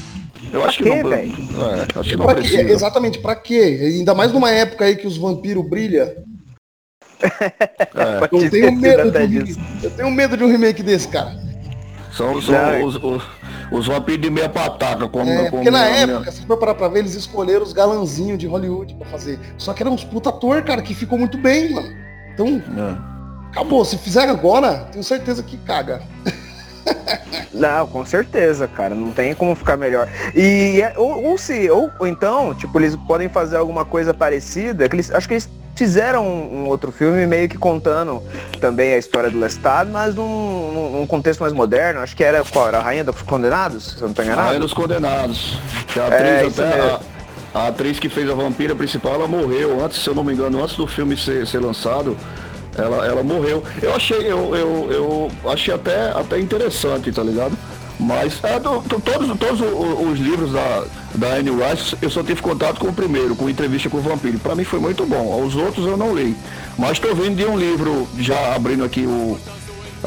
Eu 0.53 0.63
acho 0.63 0.77
que, 0.77 0.87
não, 0.87 0.95
é, 1.11 1.25
acho 1.95 2.09
que 2.09 2.15
não 2.15 2.25
pra 2.27 2.35
precisa. 2.35 2.63
Quê? 2.63 2.71
Exatamente, 2.71 3.17
pra 3.17 3.35
quê? 3.35 3.79
Ainda 3.81 4.13
mais 4.13 4.31
numa 4.31 4.51
época 4.51 4.85
aí 4.85 4.95
que 4.95 5.07
os 5.07 5.17
vampiros 5.17 5.67
brilham. 5.67 6.07
É. 7.21 8.23
Eu, 8.31 8.49
tenho 8.49 8.71
medo 8.73 9.11
de 9.11 9.39
um, 9.39 9.65
eu 9.83 9.91
tenho 9.91 10.11
medo 10.11 10.37
de 10.37 10.43
um 10.43 10.47
remake 10.47 10.83
desse, 10.83 11.07
cara. 11.07 11.35
São, 12.11 12.41
são 12.41 12.55
é. 12.55 12.83
os, 12.83 12.95
os, 12.95 13.23
os 13.71 13.87
vampiros 13.87 14.21
de 14.21 14.29
meia 14.29 14.49
pataca. 14.49 15.07
Como, 15.07 15.29
é, 15.29 15.37
como 15.37 15.51
porque 15.51 15.71
na 15.71 15.85
época, 15.85 16.19
minha... 16.19 16.31
se 16.31 16.45
for 16.45 16.57
parar 16.57 16.75
pra 16.75 16.87
ver, 16.87 16.99
eles 16.99 17.15
escolheram 17.15 17.63
os 17.63 17.73
galanzinhos 17.73 18.37
de 18.37 18.47
Hollywood 18.47 18.95
pra 18.95 19.07
fazer. 19.07 19.39
Só 19.57 19.73
que 19.73 19.83
eram 19.83 19.93
uns 19.93 20.03
puta 20.03 20.29
ator, 20.29 20.63
cara, 20.63 20.81
que 20.81 20.93
ficou 20.93 21.17
muito 21.17 21.37
bem, 21.37 21.73
mano. 21.73 21.93
Então, 22.33 22.47
é. 22.47 23.51
acabou. 23.51 23.83
Se 23.83 23.97
fizer 23.97 24.29
agora, 24.29 24.87
tenho 24.91 25.03
certeza 25.03 25.43
que 25.43 25.57
caga. 25.57 26.01
Não, 27.53 27.87
com 27.87 28.05
certeza, 28.05 28.67
cara. 28.67 28.93
Não 28.93 29.11
tem 29.11 29.33
como 29.33 29.55
ficar 29.55 29.77
melhor. 29.77 30.07
E 30.35 30.81
ou, 30.97 31.23
ou 31.23 31.37
se, 31.37 31.69
ou, 31.69 31.89
ou, 31.99 32.07
então, 32.07 32.53
tipo, 32.53 32.77
eles 32.79 32.95
podem 33.07 33.29
fazer 33.29 33.57
alguma 33.57 33.85
coisa 33.85 34.13
parecida. 34.13 34.87
Que 34.89 34.95
eles, 34.95 35.11
acho 35.11 35.27
que 35.27 35.35
eles 35.35 35.49
fizeram 35.75 36.25
um, 36.25 36.63
um, 36.63 36.67
outro 36.67 36.91
filme 36.91 37.25
meio 37.27 37.49
que 37.49 37.57
contando 37.57 38.23
também 38.59 38.93
a 38.93 38.97
história 38.97 39.29
do 39.29 39.39
Lestat, 39.39 39.89
mas 39.89 40.15
num, 40.15 40.91
num, 40.99 41.07
contexto 41.07 41.41
mais 41.41 41.53
moderno. 41.53 42.01
Acho 42.01 42.15
que 42.15 42.23
era 42.23 42.43
qual? 42.43 42.67
Era 42.67 42.79
a 42.79 42.81
Rainha 42.81 43.03
dos 43.03 43.21
Condenados, 43.21 43.91
se 43.91 43.97
eu 43.97 44.01
não 44.03 44.09
estou 44.09 44.25
enganado? 44.25 44.47
Rainha 44.47 44.59
dos 44.59 44.73
Condenados. 44.73 45.59
Que 45.87 45.99
a 45.99 46.07
atriz 46.07 46.59
é, 46.59 46.63
até, 46.63 46.81
a, 46.81 46.99
a, 47.53 47.67
atriz 47.67 47.99
que 47.99 48.09
fez 48.09 48.29
a 48.29 48.33
vampira 48.33 48.75
principal, 48.75 49.15
ela 49.15 49.27
morreu 49.27 49.83
antes, 49.83 50.01
se 50.01 50.09
eu 50.09 50.15
não 50.15 50.23
me 50.23 50.33
engano, 50.33 50.63
antes 50.63 50.75
do 50.75 50.87
filme 50.87 51.17
ser, 51.17 51.45
ser 51.45 51.59
lançado. 51.59 52.17
Ela, 52.77 53.05
ela 53.05 53.23
morreu. 53.23 53.63
Eu 53.81 53.95
achei, 53.95 54.19
eu, 54.19 54.55
eu, 54.55 54.91
eu 54.91 55.51
achei 55.51 55.73
até, 55.73 56.11
até 56.11 56.39
interessante, 56.39 57.11
tá 57.11 57.23
ligado? 57.23 57.57
Mas 57.99 58.43
é, 58.43 58.59
do, 58.59 58.79
do, 58.81 58.99
todos, 58.99 59.37
todos 59.37 59.61
os, 59.61 60.19
livros 60.19 60.51
da, 60.51 60.85
da 61.15 61.27
Anne 61.35 61.51
Rice, 61.51 61.95
eu 62.01 62.09
só 62.09 62.21
tive 62.21 62.41
contato 62.41 62.79
com 62.79 62.87
o 62.87 62.93
primeiro, 62.93 63.35
com 63.35 63.49
entrevista 63.49 63.89
com 63.89 63.97
o 63.97 64.01
vampiro. 64.01 64.37
Para 64.39 64.55
mim 64.55 64.63
foi 64.63 64.79
muito 64.79 65.05
bom. 65.05 65.41
Os 65.43 65.55
outros 65.55 65.85
eu 65.85 65.95
não 65.95 66.15
li. 66.15 66.35
Mas 66.77 66.93
estou 66.93 67.15
vendo 67.15 67.35
de 67.35 67.45
um 67.45 67.57
livro, 67.57 68.07
já 68.19 68.55
abrindo 68.55 68.83
aqui 68.83 69.05
o. 69.05 69.39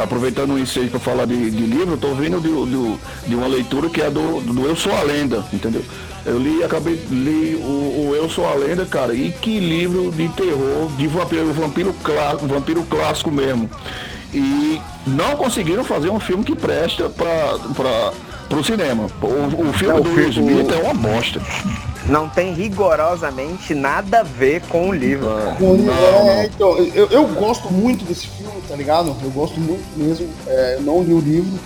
Aproveitando 0.03 0.55
o 0.55 0.59
ensejo 0.59 0.91
para 0.91 1.01
falar 1.01 1.27
de, 1.27 1.51
de 1.51 1.65
livro, 1.65 1.95
estou 1.95 2.15
vendo 2.15 2.41
de, 2.41 2.49
de, 2.49 3.29
de, 3.29 3.35
uma 3.35 3.47
leitura 3.47 3.89
que 3.89 4.01
é 4.01 4.11
do, 4.11 4.41
do 4.41 4.67
Eu 4.67 4.77
Sou 4.77 4.95
a 4.95 5.03
Lenda, 5.03 5.45
entendeu? 5.53 5.83
Eu 6.25 6.39
li, 6.39 6.63
acabei 6.63 6.95
li 7.11 7.57
o, 7.57 8.11
o, 8.11 8.15
Eu 8.15 8.29
Sou 8.29 8.47
a 8.47 8.55
Lenda, 8.55 8.87
cara, 8.87 9.15
e 9.15 9.33
que 9.33 9.59
livro 9.59 10.11
de 10.13 10.29
terror, 10.29 10.91
de 10.97 11.07
vampiro, 11.07 11.53
vampiro, 11.53 11.95
clássico, 12.03 12.47
vampiro 12.47 12.83
clássico 12.85 13.31
mesmo. 13.31 13.69
E 14.33 14.81
não 15.07 15.37
conseguiram 15.37 15.83
fazer 15.85 16.11
um 16.11 16.21
filme 16.21 16.45
que 16.45 16.55
presta 16.55 17.09
para 17.09 18.13
o 18.57 18.65
cinema. 18.65 19.07
O, 19.23 19.69
o 19.69 19.73
filme 19.73 19.95
não, 19.95 20.03
do 20.03 20.11
Will 20.11 20.29
Smith 20.29 20.71
é 20.71 20.83
uma 20.83 20.95
bosta. 20.95 21.41
Não 22.09 22.29
tem 22.29 22.55
rigorosamente 22.55 23.75
nada 23.75 24.21
a 24.21 24.23
ver 24.23 24.63
com 24.63 24.89
o 24.89 24.95
livro. 24.95 25.29
É, 25.29 26.47
então, 26.47 26.77
eu, 26.79 27.07
eu 27.09 27.27
gosto 27.29 27.71
muito 27.71 28.05
desse 28.05 28.27
filme, 28.27 28.63
tá 28.67 28.75
ligado? 28.75 29.15
Eu 29.23 29.31
gosto 29.31 29.61
muito 29.61 29.85
mesmo. 29.97 30.29
É, 30.47 30.77
eu 30.77 30.83
não 30.83 31.03
li 31.03 31.13
o 31.13 31.21
livro, 31.21 31.59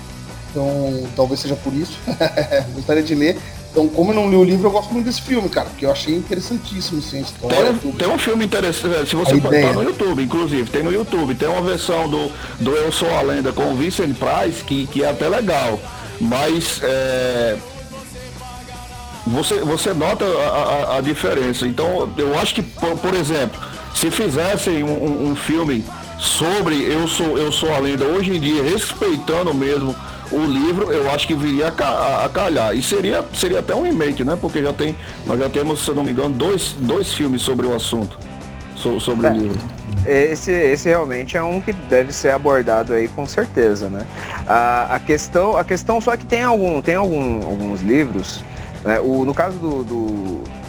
então 0.50 1.08
talvez 1.14 1.40
seja 1.40 1.54
por 1.54 1.72
isso. 1.72 1.96
Gostaria 2.74 3.02
de 3.02 3.14
ler. 3.14 3.38
Então, 3.70 3.88
como 3.88 4.10
eu 4.10 4.14
não 4.14 4.28
li 4.28 4.36
o 4.36 4.44
livro, 4.44 4.66
eu 4.66 4.70
gosto 4.70 4.92
muito 4.92 5.06
desse 5.06 5.22
filme, 5.22 5.48
cara, 5.48 5.70
porque 5.70 5.86
eu 5.86 5.90
achei 5.90 6.14
interessantíssimo, 6.14 6.98
assim, 6.98 7.18
a 7.18 7.20
história. 7.22 7.72
Tem, 7.72 7.92
tem 7.92 8.08
um 8.08 8.18
filme 8.18 8.44
interessante, 8.44 9.08
se 9.08 9.16
você 9.16 9.40
tá 9.40 9.72
no 9.72 9.82
YouTube, 9.82 10.22
inclusive, 10.22 10.68
tem 10.68 10.82
no 10.82 10.92
YouTube, 10.92 11.34
tem 11.34 11.48
uma 11.48 11.62
versão 11.62 12.06
do, 12.06 12.30
do 12.60 12.70
Eu 12.76 12.92
Sou 12.92 13.08
a 13.14 13.22
Lenda 13.22 13.50
com 13.50 13.72
o 13.72 13.74
Vincent 13.74 14.14
Price, 14.14 14.62
que, 14.62 14.86
que 14.88 15.02
é 15.02 15.08
até 15.08 15.26
legal. 15.26 15.80
Mas 16.20 16.80
é, 16.82 17.56
você, 19.26 19.60
você 19.60 19.94
nota 19.94 20.24
a, 20.24 20.94
a, 20.94 20.98
a, 20.98 21.00
diferença. 21.00 21.66
Então, 21.66 22.10
eu 22.16 22.38
acho 22.38 22.54
que, 22.54 22.62
por, 22.62 22.96
por 22.98 23.14
exemplo, 23.14 23.60
se 23.94 24.10
fizessem 24.10 24.82
um, 24.82 25.30
um, 25.30 25.36
filme 25.36 25.84
sobre 26.18 26.82
Eu 26.82 27.06
Sou, 27.06 27.38
eu 27.38 27.52
sou 27.52 27.72
a 27.72 27.78
Lenda 27.78 28.04
hoje 28.04 28.36
em 28.36 28.40
dia, 28.40 28.62
respeitando 28.62 29.52
mesmo 29.54 29.94
o 30.32 30.44
livro 30.46 30.90
eu 30.90 31.10
acho 31.10 31.26
que 31.26 31.34
viria 31.34 31.68
a, 31.68 32.28
calhar. 32.32 32.74
E 32.74 32.82
seria, 32.82 33.24
seria 33.34 33.60
até 33.60 33.74
um 33.74 33.82
remake, 33.82 34.24
né? 34.24 34.36
Porque 34.40 34.62
já 34.62 34.72
tem, 34.72 34.96
nós 35.26 35.38
já 35.38 35.48
temos, 35.48 35.84
se 35.84 35.90
eu 35.90 35.94
não 35.94 36.02
me 36.02 36.10
engano, 36.10 36.30
dois, 36.30 36.74
dois 36.78 37.12
filmes 37.12 37.42
sobre 37.42 37.66
o 37.66 37.74
assunto, 37.74 38.18
so, 38.74 38.98
sobre 38.98 39.26
é, 39.26 39.30
o 39.30 39.34
livro. 39.34 39.60
Esse, 40.06 40.50
esse 40.50 40.88
realmente 40.88 41.36
é 41.36 41.42
um 41.42 41.60
que 41.60 41.72
deve 41.72 42.12
ser 42.12 42.30
abordado 42.30 42.94
aí 42.94 43.08
com 43.08 43.26
certeza, 43.26 43.88
né? 43.90 44.06
A, 44.46 44.96
a 44.96 44.98
questão, 44.98 45.56
a 45.56 45.64
questão 45.64 46.00
só 46.00 46.16
que 46.16 46.24
tem 46.24 46.42
algum, 46.42 46.80
tem 46.80 46.94
algum, 46.94 47.44
alguns 47.44 47.82
livros, 47.82 48.42
né? 48.84 49.00
O, 49.00 49.24
no 49.24 49.34
caso 49.34 49.58
do, 49.58 49.84
do, 49.84 50.06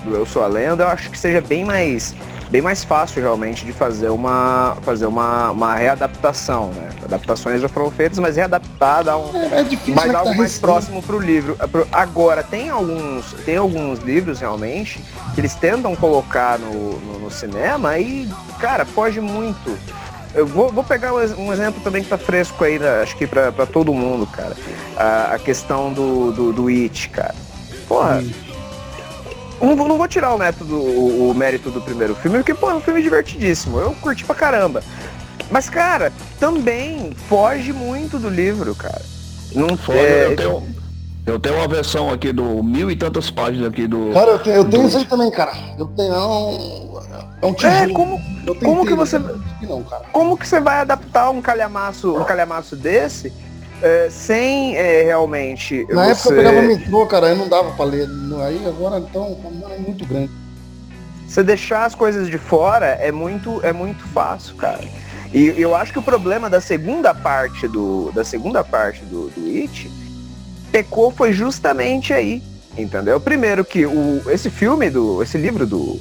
do 0.04 0.16
Eu 0.16 0.26
Sou 0.26 0.44
a 0.44 0.48
Lenda, 0.48 0.84
eu 0.84 0.88
acho 0.88 1.10
que 1.10 1.18
seja 1.18 1.42
bem 1.42 1.66
mais 1.66 2.14
bem 2.54 2.62
mais 2.62 2.84
fácil 2.84 3.20
realmente 3.20 3.66
de 3.66 3.74
fazer 3.74 4.10
uma, 4.10 4.78
fazer 4.84 5.08
uma, 5.08 5.50
uma 5.50 5.74
readaptação, 5.74 6.68
né? 6.68 6.90
Adaptações 7.04 7.60
já 7.60 7.68
foram 7.68 7.90
feitas, 7.90 8.20
mas 8.20 8.36
readaptar 8.36 9.04
dá 9.04 9.18
um, 9.18 9.36
é, 9.36 9.62
é 9.62 9.64
difícil, 9.64 9.96
mais 9.96 10.14
algo 10.14 10.30
tá 10.30 10.38
mais 10.38 10.60
próximo 10.60 11.02
para 11.02 11.16
o 11.16 11.20
livro. 11.20 11.58
É 11.60 11.88
agora, 11.92 12.44
tem 12.44 12.70
alguns, 12.70 13.34
tem 13.44 13.58
alguns 13.58 13.98
livros 14.02 14.40
realmente 14.40 15.04
que 15.34 15.42
eles 15.42 15.56
tentam 15.56 15.96
colocar 15.96 16.60
no, 16.60 17.00
no, 17.00 17.20
no 17.22 17.32
cinema 17.32 17.98
e, 17.98 18.30
cara, 18.60 18.86
foge 18.86 19.20
muito. 19.20 19.76
Eu 20.36 20.46
vou, 20.46 20.70
vou, 20.70 20.84
pegar 20.84 21.12
um 21.12 21.52
exemplo 21.52 21.82
também 21.82 22.04
que 22.04 22.10
tá 22.10 22.20
fresco 22.20 22.64
aí, 22.64 22.78
né? 22.78 23.02
acho 23.02 23.18
que 23.18 23.26
para 23.26 23.66
todo 23.66 23.92
mundo, 23.92 24.28
cara. 24.28 24.56
A, 24.96 25.34
a 25.34 25.40
questão 25.40 25.92
do, 25.92 26.32
do, 26.32 26.54
do 26.54 26.68
It, 26.68 27.10
cara. 27.10 27.34
Porra, 27.94 28.24
hum. 29.62 29.76
Não, 29.76 29.88
não 29.88 29.98
vou 29.98 30.08
tirar 30.08 30.34
o, 30.34 30.38
método, 30.38 30.76
o, 30.76 31.30
o, 31.30 31.34
mérito 31.34 31.70
do 31.70 31.80
primeiro 31.80 32.16
filme, 32.16 32.40
porque, 32.40 32.56
pô, 32.56 32.72
é 32.72 32.74
um 32.74 32.82
filme 32.82 33.02
divertidíssimo. 33.04 33.80
Eu 33.80 33.94
curti 34.02 34.26
pra 34.26 34.36
caramba. 34.36 34.84
Mas, 35.50 35.70
cara, 35.70 36.12
também 36.40 37.12
foge 37.30 37.72
muito 37.72 38.18
do 38.18 38.30
livro, 38.30 38.74
cara. 38.74 39.02
Não 39.54 39.78
foge. 39.78 40.00
É... 40.00 40.26
Eu, 40.26 40.36
tenho, 40.36 40.64
eu 41.28 41.40
tenho 41.40 41.56
uma 41.56 41.68
versão 41.68 42.10
aqui 42.10 42.34
do 42.34 42.64
mil 42.64 42.90
e 42.90 42.96
tantas 42.96 43.30
páginas 43.30 43.68
aqui 43.68 43.88
do. 43.88 44.12
Cara, 44.12 44.32
eu 44.32 44.40
tenho, 44.40 44.56
eu 44.56 44.66
tenho 44.66 44.82
do... 44.82 44.88
isso 44.90 44.98
aí 44.98 45.06
também, 45.06 45.32
cara. 45.32 45.54
Eu 45.78 45.86
tenho. 45.86 46.14
É 46.14 46.26
um, 46.26 47.00
é 47.42 47.46
um 47.46 47.54
tijolo. 47.54 47.76
É, 47.76 47.94
como, 47.94 48.22
como 48.60 48.86
que 48.86 48.96
você. 48.96 49.20
Não, 49.62 49.86
como 50.12 50.36
que 50.36 50.48
você 50.48 50.60
vai 50.60 50.80
adaptar 50.80 51.30
um 51.30 51.42
calhamaço, 51.42 52.18
um 52.18 52.26
calhamaço 52.26 52.76
desse 52.76 53.32
é, 53.84 54.10
sem 54.10 54.78
é, 54.78 55.04
realmente. 55.04 55.86
Na 55.90 56.06
você... 56.06 56.12
época 56.12 56.30
eu 56.30 56.38
pegava 56.38 56.62
metrô, 56.62 57.06
cara, 57.06 57.28
aí 57.28 57.38
não 57.38 57.50
dava 57.50 57.72
pra 57.72 57.84
ler. 57.84 58.08
Aí 58.46 58.66
agora 58.66 58.98
então 58.98 59.38
é 59.70 59.78
muito 59.78 60.06
grande. 60.06 60.32
Você 61.28 61.44
deixar 61.44 61.86
as 61.86 61.94
coisas 61.94 62.30
de 62.30 62.38
fora 62.38 62.86
é 62.86 63.12
muito, 63.12 63.60
é 63.62 63.74
muito 63.74 64.08
fácil, 64.08 64.56
cara. 64.56 64.84
E 65.34 65.48
eu 65.60 65.76
acho 65.76 65.92
que 65.92 66.00
o 66.00 66.04
problema 66.04 66.50
da 66.50 66.62
segunda 66.62 67.14
parte 67.14 67.68
do. 67.68 68.12
Da 68.14 68.24
segunda 68.24 68.64
parte 68.64 69.04
do, 69.04 69.30
do 69.32 69.48
It 69.48 69.92
pecou 70.72 71.12
foi 71.12 71.34
justamente 71.34 72.14
aí. 72.14 72.42
Entendeu? 72.78 73.20
Primeiro 73.20 73.66
que 73.66 73.86
o, 73.86 74.22
esse 74.32 74.50
filme 74.50 74.90
do. 74.90 75.22
Esse 75.22 75.38
livro 75.38 75.68
do, 75.68 76.00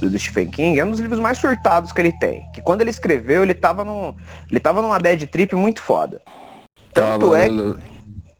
do, 0.00 0.18
Stephen 0.18 0.48
King 0.48 0.78
é 0.78 0.84
um 0.84 0.90
dos 0.90 1.00
livros 1.00 1.18
mais 1.18 1.38
surtados 1.38 1.90
que 1.90 2.00
ele 2.00 2.12
tem. 2.12 2.46
Que 2.54 2.62
quando 2.62 2.82
ele 2.82 2.90
escreveu, 2.90 3.42
ele 3.42 3.54
tava 3.54 3.84
num. 3.84 4.14
Ele 4.48 4.60
tava 4.60 4.80
numa 4.80 4.98
bad 4.98 5.26
trip 5.26 5.56
muito 5.56 5.82
foda. 5.82 6.20
Tanto 6.94 7.34
é, 7.34 7.48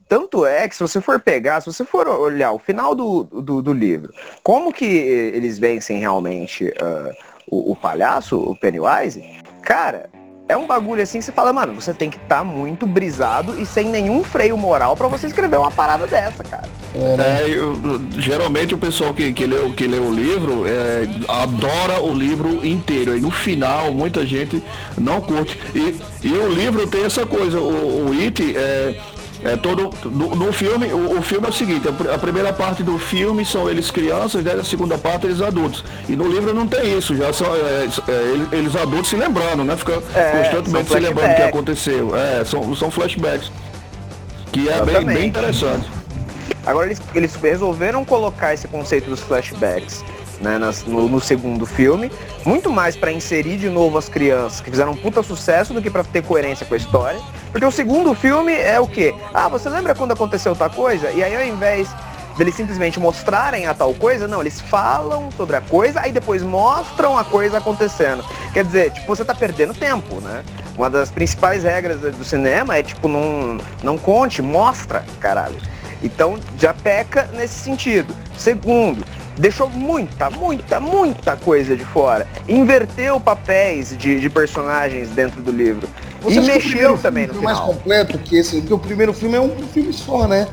tanto 0.08 0.46
é 0.46 0.68
que 0.68 0.76
se 0.76 0.82
você 0.82 1.00
for 1.00 1.18
pegar, 1.18 1.60
se 1.60 1.66
você 1.66 1.84
for 1.84 2.06
olhar 2.06 2.52
o 2.52 2.58
final 2.58 2.94
do, 2.94 3.24
do, 3.24 3.60
do 3.60 3.72
livro, 3.72 4.12
como 4.42 4.72
que 4.72 4.84
eles 4.84 5.58
vencem 5.58 5.98
realmente 5.98 6.66
uh, 6.66 7.12
o, 7.48 7.72
o, 7.72 7.76
palhaço, 7.76 8.38
o 8.38 8.56
Pennywise, 8.56 9.22
cara, 9.62 10.08
é 10.46 10.56
um 10.56 10.66
bagulho 10.66 11.02
assim 11.02 11.18
que 11.18 11.24
você 11.24 11.32
fala, 11.32 11.52
mano, 11.52 11.74
você 11.74 11.94
tem 11.94 12.10
que 12.10 12.16
estar 12.16 12.38
tá 12.38 12.44
muito 12.44 12.86
brisado 12.86 13.58
e 13.60 13.64
sem 13.64 13.88
nenhum 13.88 14.22
freio 14.22 14.56
moral 14.56 14.94
para 14.94 15.08
você 15.08 15.26
escrever 15.26 15.58
uma 15.58 15.70
parada 15.70 16.06
dessa, 16.06 16.44
cara. 16.44 16.68
É, 16.94 17.48
eu, 17.48 17.74
geralmente 18.18 18.74
o 18.74 18.78
pessoal 18.78 19.14
que, 19.14 19.32
que, 19.32 19.46
lê, 19.46 19.70
que 19.70 19.86
lê 19.86 19.98
o 19.98 20.12
livro 20.12 20.64
é, 20.66 21.08
adora 21.28 22.00
o 22.02 22.12
livro 22.12 22.64
inteiro. 22.64 23.16
E 23.16 23.20
no 23.20 23.30
final 23.30 23.92
muita 23.92 24.26
gente 24.26 24.62
não 24.98 25.20
curte. 25.20 25.58
E, 25.74 25.98
e 26.22 26.32
o 26.32 26.48
livro 26.48 26.86
tem 26.86 27.04
essa 27.04 27.24
coisa, 27.24 27.58
o, 27.58 28.10
o 28.10 28.12
It 28.12 28.56
é 28.56 28.94
é 29.44 29.56
todo 29.56 29.90
no, 30.04 30.34
no 30.34 30.52
filme, 30.52 30.90
o, 30.92 31.18
o, 31.18 31.22
filme 31.22 31.46
é 31.46 31.50
o 31.50 31.52
seguinte, 31.52 31.86
a, 31.86 32.18
primeira 32.18 32.50
parte 32.50 32.82
do 32.82 32.98
filme 32.98 33.44
são 33.44 33.68
eles 33.68 33.90
crianças, 33.90 34.42
né, 34.42 34.52
a 34.52 34.64
segunda 34.64 34.96
parte 34.96 35.26
eles 35.26 35.42
adultos. 35.42 35.84
E 36.08 36.16
no 36.16 36.26
livro 36.26 36.54
não 36.54 36.66
tem 36.66 36.96
isso, 36.96 37.14
já 37.14 37.30
são 37.30 37.54
é, 37.54 37.86
é, 38.08 38.56
eles 38.56 38.74
adultos 38.74 39.10
se 39.10 39.16
lembrando, 39.16 39.62
né? 39.62 39.76
Fica 39.76 40.02
é, 40.14 40.44
constantemente 40.44 40.90
se 40.90 40.98
lembrando 40.98 41.32
o 41.32 41.36
que 41.36 41.42
aconteceu. 41.42 42.16
É, 42.16 42.44
são, 42.44 42.74
são 42.74 42.90
flashbacks. 42.90 43.52
Que 44.50 44.68
é 44.68 44.82
bem, 44.82 45.04
bem 45.04 45.28
interessante. 45.28 45.86
Agora 46.64 46.86
eles, 46.86 47.02
eles 47.14 47.34
resolveram 47.34 48.04
colocar 48.04 48.54
esse 48.54 48.66
conceito 48.66 49.10
dos 49.10 49.20
flashbacks 49.20 50.02
né, 50.44 50.58
no, 50.86 51.08
no, 51.08 51.20
segundo 51.20 51.64
filme, 51.64 52.12
muito 52.44 52.70
mais 52.70 52.94
para 52.94 53.10
inserir 53.10 53.56
de 53.56 53.70
novo 53.70 53.96
as 53.96 54.08
crianças 54.08 54.60
que 54.60 54.70
fizeram 54.70 54.92
um 54.92 54.96
puta 54.96 55.22
sucesso 55.22 55.72
do 55.72 55.80
que 55.80 55.90
para 55.90 56.04
ter 56.04 56.22
coerência 56.22 56.66
com 56.66 56.74
a 56.74 56.76
história. 56.76 57.20
Porque 57.50 57.64
o 57.64 57.70
segundo 57.70 58.14
filme 58.14 58.52
é 58.52 58.78
o 58.78 58.86
quê? 58.86 59.14
Ah, 59.32 59.48
você 59.48 59.68
lembra 59.70 59.94
quando 59.94 60.12
aconteceu 60.12 60.52
outra 60.52 60.68
coisa? 60.68 61.10
E 61.10 61.24
aí 61.24 61.34
ao 61.34 61.44
invés 61.44 61.88
deles 62.36 62.54
simplesmente 62.54 63.00
mostrarem 63.00 63.66
a 63.66 63.72
tal 63.72 63.94
coisa, 63.94 64.28
não, 64.28 64.40
eles 64.40 64.60
falam 64.60 65.30
sobre 65.36 65.56
a 65.56 65.60
coisa, 65.60 66.00
aí 66.00 66.12
depois 66.12 66.42
mostram 66.42 67.16
a 67.16 67.24
coisa 67.24 67.58
acontecendo. 67.58 68.24
Quer 68.52 68.64
dizer, 68.64 68.92
tipo, 68.92 69.06
você 69.06 69.24
tá 69.24 69.34
perdendo 69.34 69.72
tempo, 69.72 70.20
né? 70.20 70.44
Uma 70.76 70.90
das 70.90 71.10
principais 71.10 71.62
regras 71.62 72.00
do 72.00 72.24
cinema 72.24 72.76
é, 72.76 72.82
tipo, 72.82 73.08
não, 73.08 73.58
não 73.82 73.96
conte, 73.96 74.42
mostra, 74.42 75.04
caralho. 75.20 75.56
Então 76.02 76.38
já 76.58 76.74
peca 76.74 77.30
nesse 77.32 77.54
sentido. 77.60 78.14
Segundo, 78.36 79.04
deixou 79.36 79.68
muita, 79.68 80.30
muita, 80.30 80.80
muita 80.80 81.36
coisa 81.36 81.76
de 81.76 81.84
fora. 81.84 82.26
Inverteu 82.48 83.20
papéis 83.20 83.96
de, 83.96 84.20
de 84.20 84.30
personagens 84.30 85.08
dentro 85.10 85.42
do 85.42 85.50
livro. 85.50 85.88
Você 86.20 86.40
e 86.40 86.42
mexeu 86.42 86.96
também 86.96 87.26
no 87.26 87.34
final. 87.34 87.54
mais 87.54 87.58
completo 87.60 88.18
que 88.18 88.36
esse, 88.36 88.60
porque 88.60 88.74
o 88.74 88.78
primeiro 88.78 89.12
filme 89.12 89.36
é 89.36 89.40
um 89.40 89.56
filme 89.68 89.92
só, 89.92 90.26
né? 90.26 90.48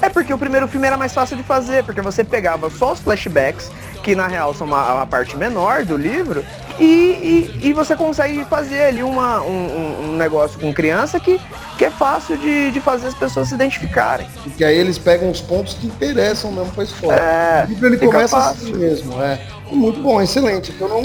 É 0.00 0.08
porque 0.08 0.32
o 0.32 0.38
primeiro 0.38 0.68
filme 0.68 0.86
era 0.86 0.96
mais 0.96 1.12
fácil 1.12 1.36
de 1.36 1.42
fazer, 1.42 1.84
porque 1.84 2.00
você 2.00 2.24
pegava 2.24 2.68
só 2.68 2.92
os 2.92 3.00
flashbacks, 3.00 3.70
que 4.02 4.14
na 4.14 4.26
real 4.26 4.52
são 4.52 4.66
uma, 4.66 4.94
uma 4.94 5.06
parte 5.06 5.36
menor 5.36 5.84
do 5.84 5.96
livro, 5.96 6.44
e, 6.78 6.84
e, 7.62 7.68
e, 7.68 7.72
você 7.72 7.94
consegue 7.94 8.44
fazer 8.46 8.84
ali 8.84 9.02
uma, 9.02 9.40
um, 9.42 10.10
um, 10.10 10.16
negócio 10.16 10.58
com 10.58 10.72
criança 10.72 11.20
que, 11.20 11.40
que 11.78 11.84
é 11.84 11.90
fácil 11.90 12.36
de, 12.36 12.70
de 12.70 12.80
fazer 12.80 13.08
as 13.08 13.14
pessoas 13.14 13.48
se 13.48 13.54
identificarem. 13.54 14.26
Porque 14.42 14.64
aí 14.64 14.76
eles 14.76 14.98
pegam 14.98 15.30
os 15.30 15.40
pontos 15.40 15.74
que 15.74 15.86
interessam 15.86 16.50
mesmo 16.52 16.72
pra 16.72 16.84
história. 16.84 17.20
É, 17.20 17.66
o 17.68 17.86
ele 17.86 17.98
começa 17.98 18.36
fácil. 18.36 18.68
assim 18.68 18.72
mesmo, 18.72 19.22
é. 19.22 19.40
Muito 19.70 20.00
bom, 20.00 20.20
excelente. 20.20 20.74
Eu 20.80 20.88
não 20.88 21.04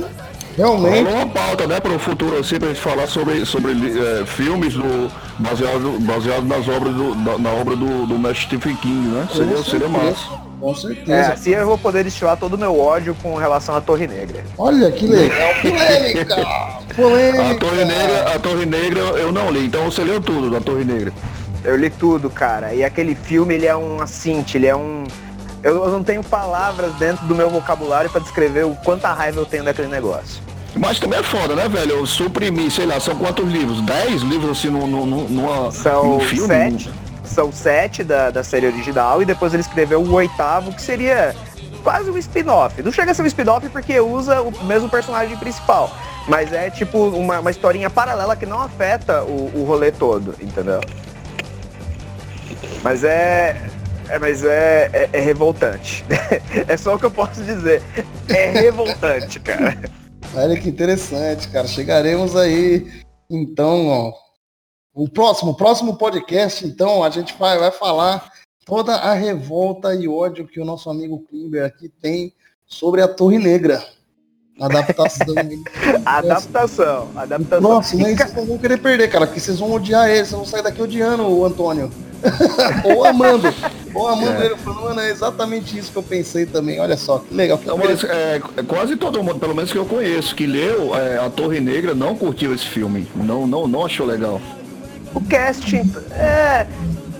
Realmente. 0.59 1.07
É 1.07 1.13
uma 1.13 1.27
pauta, 1.27 1.65
né, 1.65 1.79
para 1.79 1.93
o 1.93 1.99
futuro, 1.99 2.37
assim, 2.37 2.59
para 2.59 2.67
a 2.67 2.73
gente 2.73 2.81
falar 2.81 3.07
sobre, 3.07 3.45
sobre 3.45 3.71
é, 3.71 4.25
filmes 4.25 4.73
do, 4.73 5.09
baseado, 5.39 5.97
baseado 6.01 6.43
nas 6.43 6.67
obras 6.67 6.93
do, 6.93 7.15
da, 7.15 7.37
na 7.37 7.49
obra 7.51 7.77
do, 7.77 8.05
do 8.05 8.19
mestre 8.19 8.47
Stephen 8.47 8.75
King, 8.75 9.07
né? 9.07 9.27
Seria, 9.33 9.63
seria 9.63 9.87
massa. 9.87 10.48
Com 10.59 10.75
certeza. 10.75 11.13
É, 11.13 11.31
assim 11.31 11.51
eu 11.51 11.65
vou 11.65 11.77
poder 11.77 12.03
destilar 12.03 12.35
todo 12.37 12.53
o 12.53 12.57
meu 12.57 12.77
ódio 12.79 13.15
com 13.21 13.35
relação 13.35 13.75
à 13.75 13.81
Torre 13.81 14.07
Negra. 14.07 14.43
Olha 14.57 14.91
que 14.91 15.07
legal. 15.07 15.53
Polêmica! 15.61 16.35
Polêmica! 16.95 17.51
A 17.51 17.55
Torre 17.55 17.85
Negra, 17.85 18.35
a 18.35 18.39
Torre 18.39 18.65
Negra 18.65 18.99
eu 18.99 19.31
não 19.31 19.51
li, 19.51 19.65
então 19.65 19.85
você 19.85 20.03
leu 20.03 20.19
tudo 20.19 20.49
da 20.49 20.59
Torre 20.59 20.83
Negra. 20.83 21.13
Eu 21.63 21.75
li 21.75 21.89
tudo, 21.89 22.29
cara. 22.29 22.73
E 22.73 22.83
aquele 22.83 23.15
filme, 23.15 23.53
ele 23.53 23.65
é 23.65 23.75
um 23.75 24.01
assinte, 24.01 24.57
ele 24.57 24.67
é 24.67 24.75
um 24.75 25.05
eu 25.61 25.89
não 25.89 26.03
tenho 26.03 26.23
palavras 26.23 26.93
dentro 26.95 27.25
do 27.25 27.35
meu 27.35 27.49
vocabulário 27.49 28.09
para 28.09 28.21
descrever 28.21 28.65
o 28.65 28.75
quanta 28.75 29.11
raiva 29.11 29.41
eu 29.41 29.45
tenho 29.45 29.63
daquele 29.63 29.89
negócio. 29.89 30.41
Mas 30.75 30.99
também 30.99 31.19
é 31.19 31.23
foda, 31.23 31.55
né, 31.55 31.67
velho? 31.67 31.91
Eu 31.91 32.05
suprimir, 32.05 32.71
sei 32.71 32.85
lá, 32.85 32.99
são 32.99 33.15
quantos 33.15 33.49
livros? 33.51 33.81
Dez 33.81 34.21
livros 34.21 34.51
assim 34.51 34.69
no, 34.69 34.87
no, 34.87 35.27
numa, 35.27 35.71
são 35.71 36.19
filme? 36.21 36.47
Sete. 36.47 36.91
São 37.29 37.51
sete 37.51 38.03
da, 38.03 38.31
da 38.31 38.43
série 38.43 38.65
original 38.65 39.21
e 39.21 39.25
depois 39.25 39.53
ele 39.53 39.61
escreveu 39.61 40.01
o 40.01 40.11
oitavo, 40.13 40.73
que 40.73 40.81
seria 40.81 41.35
quase 41.83 42.09
um 42.09 42.17
spin-off. 42.17 42.81
Não 42.81 42.91
chega 42.91 43.11
a 43.11 43.13
ser 43.13 43.21
um 43.21 43.27
spin-off 43.27 43.69
porque 43.69 43.99
usa 43.99 44.41
o 44.41 44.63
mesmo 44.65 44.89
personagem 44.89 45.37
principal. 45.37 45.95
Mas 46.27 46.51
é 46.51 46.69
tipo 46.69 46.97
uma, 47.09 47.39
uma 47.39 47.51
historinha 47.51 47.89
paralela 47.89 48.35
que 48.35 48.45
não 48.45 48.59
afeta 48.61 49.23
o, 49.23 49.51
o 49.55 49.63
rolê 49.65 49.91
todo, 49.91 50.35
entendeu? 50.41 50.81
Mas 52.83 53.03
é. 53.03 53.69
É, 54.07 54.17
mas 54.17 54.43
é, 54.43 54.89
é, 54.91 55.09
é 55.13 55.19
revoltante. 55.19 56.03
é 56.67 56.77
só 56.77 56.95
o 56.95 56.99
que 56.99 57.05
eu 57.05 57.11
posso 57.11 57.43
dizer. 57.43 57.81
É 58.27 58.49
revoltante, 58.49 59.39
cara. 59.39 59.77
Olha 60.33 60.59
que 60.59 60.69
interessante, 60.69 61.47
cara. 61.49 61.67
Chegaremos 61.67 62.35
aí, 62.35 62.87
então, 63.29 63.87
ó. 63.87 64.28
O 64.99 65.07
próximo, 65.07 65.55
próximo 65.55 65.95
podcast, 65.95 66.67
então, 66.67 67.05
a 67.05 67.09
gente 67.09 67.33
vai, 67.39 67.57
vai 67.57 67.71
falar 67.71 68.33
toda 68.65 68.95
a 68.95 69.13
revolta 69.13 69.95
e 69.95 70.09
ódio 70.09 70.45
que 70.45 70.59
o 70.59 70.65
nosso 70.65 70.89
amigo 70.89 71.25
Klimber 71.29 71.63
aqui 71.63 71.87
tem 71.87 72.33
sobre 72.67 73.01
a 73.01 73.07
Torre 73.07 73.39
Negra. 73.39 73.81
Adaptação. 74.59 75.35
adaptação, 76.05 77.07
adaptação. 77.15 77.61
Nossa, 77.61 77.95
mas 77.95 78.17
vocês 78.17 78.33
não 78.33 78.45
vão 78.45 78.57
querer 78.57 78.77
perder, 78.77 79.09
cara, 79.09 79.25
porque 79.25 79.39
vocês 79.39 79.57
vão 79.57 79.71
odiar 79.71 80.09
ele, 80.09 80.17
vocês 80.17 80.31
vão 80.31 80.45
sair 80.45 80.63
daqui 80.63 80.81
odiando 80.81 81.23
o 81.23 81.45
Antônio. 81.45 81.89
ou 82.83 83.05
amando. 83.05 83.47
Ou 83.95 84.05
amando 84.05 84.43
é. 84.43 84.47
ele 84.47 84.57
falando, 84.57 84.81
mano, 84.81 84.99
é 84.99 85.11
exatamente 85.11 85.77
isso 85.77 85.93
que 85.93 85.97
eu 85.97 86.03
pensei 86.03 86.45
também. 86.45 86.77
Olha 86.81 86.97
só, 86.97 87.19
que 87.19 87.33
legal. 87.33 87.57
Não, 87.65 87.77
mas, 87.77 88.03
é, 88.03 88.41
quase 88.67 88.97
todo 88.97 89.23
mundo, 89.23 89.39
pelo 89.39 89.55
menos 89.55 89.71
que 89.71 89.77
eu 89.77 89.85
conheço, 89.85 90.35
que 90.35 90.45
leu 90.45 90.93
é, 90.93 91.17
a 91.19 91.29
Torre 91.29 91.61
Negra 91.61 91.95
não 91.95 92.17
curtiu 92.17 92.53
esse 92.53 92.65
filme. 92.65 93.07
Não, 93.15 93.47
não, 93.47 93.65
não 93.65 93.85
achou 93.85 94.05
legal. 94.05 94.41
O 95.13 95.21
casting, 95.21 95.91
é, 96.11 96.67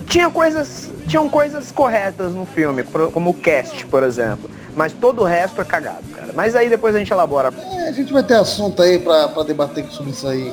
tinha 0.06 0.30
coisas, 0.30 0.90
tinham 1.06 1.28
coisas 1.28 1.72
corretas 1.72 2.32
no 2.32 2.46
filme, 2.46 2.82
como 3.12 3.30
o 3.30 3.34
cast, 3.34 3.86
por 3.86 4.02
exemplo 4.02 4.50
mas 4.74 4.92
todo 4.92 5.22
o 5.22 5.24
resto 5.24 5.60
é 5.60 5.64
cagado, 5.64 6.04
cara. 6.14 6.32
Mas 6.34 6.54
aí 6.54 6.68
depois 6.68 6.94
a 6.94 6.98
gente 6.98 7.12
elabora. 7.12 7.52
É, 7.72 7.88
a 7.88 7.92
gente 7.92 8.12
vai 8.12 8.22
ter 8.22 8.34
assunto 8.34 8.80
aí 8.82 8.98
pra, 8.98 9.28
pra 9.28 9.42
debater 9.42 9.84
sobre 9.90 10.12
isso 10.12 10.26
aí. 10.26 10.52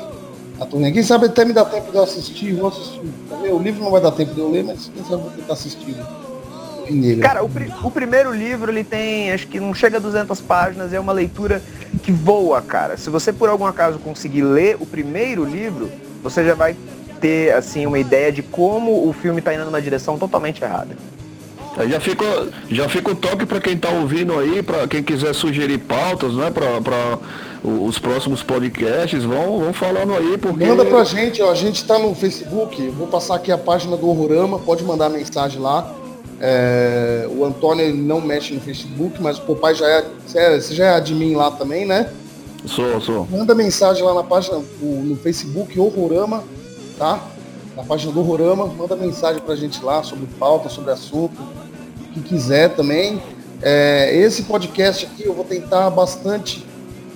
A 0.59 0.65
turminha. 0.65 0.91
Quem 0.91 1.03
sabe 1.03 1.27
até 1.27 1.45
me 1.45 1.53
dá 1.53 1.63
tempo 1.63 1.91
de 1.91 1.97
eu 1.97 2.03
assistir, 2.03 2.53
vou 2.53 2.69
assistir. 2.69 3.01
O 3.51 3.59
livro 3.59 3.83
não 3.83 3.91
vai 3.91 4.01
dar 4.01 4.11
tempo 4.11 4.33
de 4.33 4.39
eu 4.39 4.49
ler, 4.49 4.63
mas 4.63 4.89
quem 4.93 5.03
sabe 5.03 5.15
eu 5.15 5.19
vou 5.19 5.31
tentar 5.31 5.53
assistir. 5.53 5.95
Cara, 7.21 7.43
o, 7.43 7.49
o, 7.83 7.91
primeiro 7.91 8.33
livro 8.33 8.71
ele 8.71 8.83
tem, 8.83 9.31
acho 9.33 9.45
que 9.47 9.59
não 9.59 9.73
chega 9.73 9.97
a 9.97 9.99
200 9.99 10.39
páginas, 10.39 10.93
é 10.93 10.99
uma 10.99 11.11
leitura 11.11 11.61
que 12.01 12.13
voa, 12.13 12.61
cara. 12.61 12.95
Se 12.95 13.09
você 13.09 13.33
por 13.33 13.49
algum 13.49 13.65
acaso 13.65 13.99
conseguir 13.99 14.41
ler 14.41 14.77
o 14.79 14.85
primeiro 14.85 15.43
livro, 15.43 15.91
você 16.23 16.45
já 16.45 16.55
vai 16.55 16.77
ter 17.19 17.53
assim 17.53 17.85
uma 17.85 17.99
ideia 17.99 18.31
de 18.31 18.41
como 18.41 19.07
o 19.07 19.13
filme 19.13 19.39
está 19.39 19.53
indo 19.53 19.65
numa 19.65 19.81
direção 19.81 20.17
totalmente 20.17 20.63
errada. 20.63 20.95
Já 21.85 21.99
fica, 21.99 22.25
já 22.71 22.89
fica 22.89 23.11
o 23.11 23.15
toque 23.15 23.45
para 23.45 23.61
quem 23.61 23.73
está 23.73 23.89
ouvindo 23.89 24.37
aí, 24.39 24.63
para 24.63 24.87
quem 24.87 25.03
quiser 25.03 25.33
sugerir 25.35 25.77
pautas, 25.77 26.33
né, 26.33 26.49
para 26.49 27.19
os 27.63 27.99
próximos 27.99 28.41
podcasts, 28.41 29.23
vão, 29.23 29.59
vão 29.59 29.73
falando 29.73 30.15
aí, 30.15 30.39
porque... 30.39 30.65
Manda 30.65 30.83
pra 30.85 31.03
gente, 31.03 31.39
ó, 31.41 31.51
a 31.51 31.55
gente 31.55 31.75
está 31.75 31.99
no 31.99 32.15
Facebook, 32.15 32.89
vou 32.89 33.05
passar 33.05 33.35
aqui 33.35 33.51
a 33.51 33.57
página 33.59 33.95
do 33.95 34.09
Horrorama, 34.09 34.57
pode 34.57 34.83
mandar 34.83 35.09
mensagem 35.09 35.61
lá. 35.61 35.93
É, 36.39 37.27
o 37.29 37.45
Antônio 37.45 37.93
não 37.95 38.21
mexe 38.21 38.53
no 38.53 38.61
Facebook, 38.61 39.21
mas 39.21 39.37
o 39.37 39.41
papai 39.41 39.75
já 39.75 39.87
é, 39.87 40.05
você 40.59 40.73
já 40.73 40.85
é 40.85 40.89
admin 40.95 41.35
lá 41.35 41.51
também, 41.51 41.85
né? 41.85 42.09
Sou, 42.65 42.99
sou. 43.01 43.27
Manda 43.29 43.53
mensagem 43.55 44.03
lá 44.03 44.13
na 44.13 44.23
página, 44.23 44.61
no 44.81 45.15
Facebook 45.15 45.79
Horrorama, 45.79 46.43
tá? 46.97 47.21
Na 47.75 47.83
página 47.83 48.11
do 48.11 48.19
Horrorama, 48.19 48.65
manda 48.65 48.95
mensagem 48.95 49.41
pra 49.41 49.55
gente 49.55 49.83
lá 49.83 50.01
sobre 50.01 50.25
pauta, 50.39 50.67
sobre 50.67 50.91
assunto, 50.91 51.37
que 52.13 52.21
quiser 52.21 52.75
também. 52.75 53.21
É, 53.61 54.15
esse 54.15 54.43
podcast 54.43 55.05
aqui 55.05 55.25
eu 55.25 55.33
vou 55.33 55.45
tentar 55.45 55.89
bastante. 55.89 56.65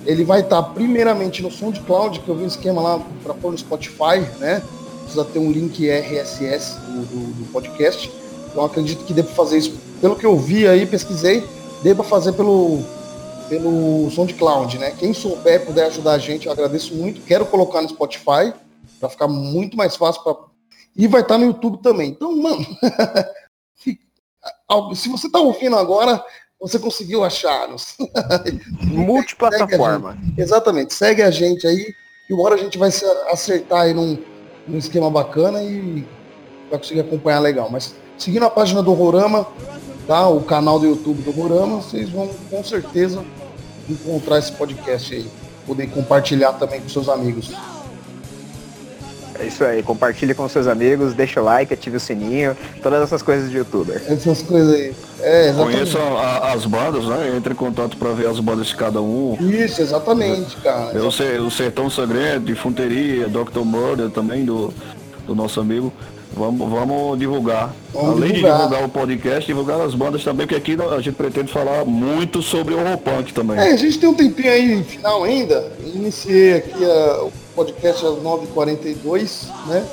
Ele 0.06 0.24
vai 0.24 0.40
estar 0.40 0.62
primeiramente 0.62 1.42
no 1.42 1.50
SoundCloud, 1.50 2.20
que 2.20 2.28
eu 2.28 2.36
vi 2.36 2.44
um 2.44 2.48
esquema 2.48 2.80
lá 2.80 3.00
para 3.22 3.34
pôr 3.34 3.52
no 3.52 3.58
Spotify, 3.58 4.20
né? 4.38 4.62
Precisa 5.02 5.24
ter 5.24 5.38
um 5.38 5.50
link 5.50 5.88
RSS 5.88 6.76
do, 6.80 7.02
do, 7.06 7.32
do 7.34 7.52
podcast. 7.52 8.10
Então 8.50 8.64
acredito 8.64 9.04
que 9.04 9.12
dê 9.12 9.22
fazer 9.22 9.58
isso. 9.58 9.74
Pelo 10.00 10.16
que 10.16 10.26
eu 10.26 10.36
vi 10.36 10.66
aí, 10.66 10.86
pesquisei, 10.86 11.44
dê 11.82 11.94
fazer 11.94 12.32
pelo, 12.32 12.80
pelo 13.48 14.10
SoundCloud, 14.10 14.78
né? 14.78 14.92
Quem 14.98 15.12
souber 15.12 15.64
puder 15.64 15.86
ajudar 15.86 16.12
a 16.12 16.18
gente, 16.18 16.46
eu 16.46 16.52
agradeço 16.52 16.94
muito. 16.94 17.20
Quero 17.22 17.46
colocar 17.46 17.82
no 17.82 17.88
Spotify 17.88 18.52
para 19.02 19.10
ficar 19.10 19.26
muito 19.26 19.76
mais 19.76 19.96
fácil 19.96 20.22
para 20.22 20.36
e 20.94 21.08
vai 21.08 21.22
estar 21.22 21.36
no 21.36 21.46
YouTube 21.46 21.82
também. 21.82 22.10
Então, 22.10 22.36
mano, 22.36 22.64
se 24.94 25.08
você 25.08 25.26
está 25.26 25.40
ouvindo 25.40 25.74
agora, 25.76 26.24
você 26.60 26.78
conseguiu 26.78 27.24
achar-nos. 27.24 27.96
Multiplataforma. 28.82 30.16
Exatamente. 30.38 30.94
Segue 30.94 31.22
a 31.22 31.30
gente 31.30 31.66
aí, 31.66 31.92
e 32.30 32.32
uma 32.32 32.44
hora 32.44 32.54
a 32.54 32.58
gente 32.58 32.78
vai 32.78 32.92
se 32.92 33.04
acertar 33.30 33.80
aí 33.80 33.94
num, 33.94 34.16
num 34.68 34.78
esquema 34.78 35.10
bacana 35.10 35.62
e 35.64 36.06
vai 36.70 36.78
conseguir 36.78 37.00
acompanhar 37.00 37.40
legal. 37.40 37.68
Mas 37.68 37.96
seguindo 38.16 38.44
a 38.44 38.50
página 38.50 38.82
do 38.82 38.92
Rorama, 38.92 39.48
tá? 40.06 40.28
O 40.28 40.44
canal 40.44 40.78
do 40.78 40.86
YouTube 40.86 41.22
do 41.22 41.32
Rorama, 41.32 41.78
vocês 41.78 42.08
vão 42.08 42.28
com 42.50 42.62
certeza 42.62 43.24
encontrar 43.88 44.38
esse 44.38 44.52
podcast 44.52 45.12
aí. 45.12 45.28
Poder 45.66 45.88
compartilhar 45.90 46.52
também 46.52 46.80
com 46.80 46.88
seus 46.88 47.08
amigos. 47.08 47.50
É 49.38 49.46
isso 49.46 49.64
aí, 49.64 49.82
compartilhe 49.82 50.34
com 50.34 50.48
seus 50.48 50.66
amigos, 50.66 51.14
deixa 51.14 51.40
o 51.40 51.44
like, 51.44 51.72
ative 51.72 51.96
o 51.96 52.00
sininho, 52.00 52.56
todas 52.82 53.02
essas 53.02 53.22
coisas 53.22 53.50
de 53.50 53.56
youtuber. 53.56 54.02
Essas 54.06 54.42
coisas 54.42 54.74
aí. 54.74 54.94
É, 55.20 55.52
Conheça 55.52 55.98
a, 55.98 56.52
as 56.52 56.66
bandas, 56.66 57.04
né? 57.04 57.34
Entre 57.36 57.52
em 57.52 57.56
contato 57.56 57.96
para 57.96 58.12
ver 58.12 58.26
as 58.26 58.40
bandas 58.40 58.66
de 58.66 58.76
cada 58.76 59.00
um. 59.00 59.36
Isso, 59.40 59.80
exatamente, 59.80 60.56
cara. 60.56 60.92
Eu 60.92 61.10
sei, 61.10 61.38
o 61.38 61.50
Sertão 61.50 61.88
Sangrento, 61.88 62.40
de 62.40 62.54
Funteria, 62.54 63.28
Dr. 63.28 63.60
Murder 63.60 64.10
também, 64.10 64.44
do, 64.44 64.72
do 65.26 65.34
nosso 65.34 65.60
amigo. 65.60 65.92
Vamos, 66.34 66.68
vamos 66.68 67.18
divulgar. 67.18 67.74
Vamos 67.92 68.16
Além 68.16 68.32
divulgar. 68.32 68.56
de 68.56 68.62
divulgar 68.62 68.84
o 68.84 68.88
podcast, 68.88 69.46
divulgar 69.46 69.80
as 69.80 69.94
bandas 69.94 70.24
também, 70.24 70.46
que 70.46 70.54
aqui 70.54 70.76
a 70.80 71.00
gente 71.00 71.14
pretende 71.14 71.52
falar 71.52 71.84
muito 71.84 72.40
sobre 72.42 72.74
o 72.74 72.78
Europunk 72.78 73.32
também. 73.34 73.58
É, 73.58 73.72
a 73.72 73.76
gente 73.76 73.98
tem 73.98 74.08
um 74.08 74.14
tempinho 74.14 74.50
aí 74.50 74.82
final 74.82 75.24
ainda. 75.24 75.70
Iniciei 75.84 76.54
aqui 76.54 76.84
a, 76.84 77.24
o 77.24 77.32
podcast 77.54 78.04
às 78.04 78.14
9h42, 78.14 79.46
né? 79.66 79.86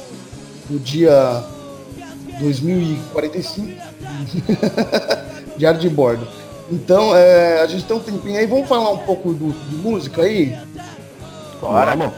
Do 0.69 0.79
dia 0.79 1.43
2045, 2.39 3.81
Diário 5.57 5.79
de 5.79 5.89
bordo. 5.89 6.27
Então, 6.71 7.15
é, 7.15 7.61
a 7.61 7.67
gente 7.67 7.85
tem 7.85 7.97
um 7.97 7.99
tempinho 7.99 8.37
aí, 8.37 8.45
vamos 8.45 8.67
falar 8.67 8.91
um 8.91 8.99
pouco 8.99 9.33
do, 9.33 9.51
de 9.51 9.75
música 9.77 10.21
aí? 10.21 10.55
Bora, 11.59 11.95
mano. 11.95 12.13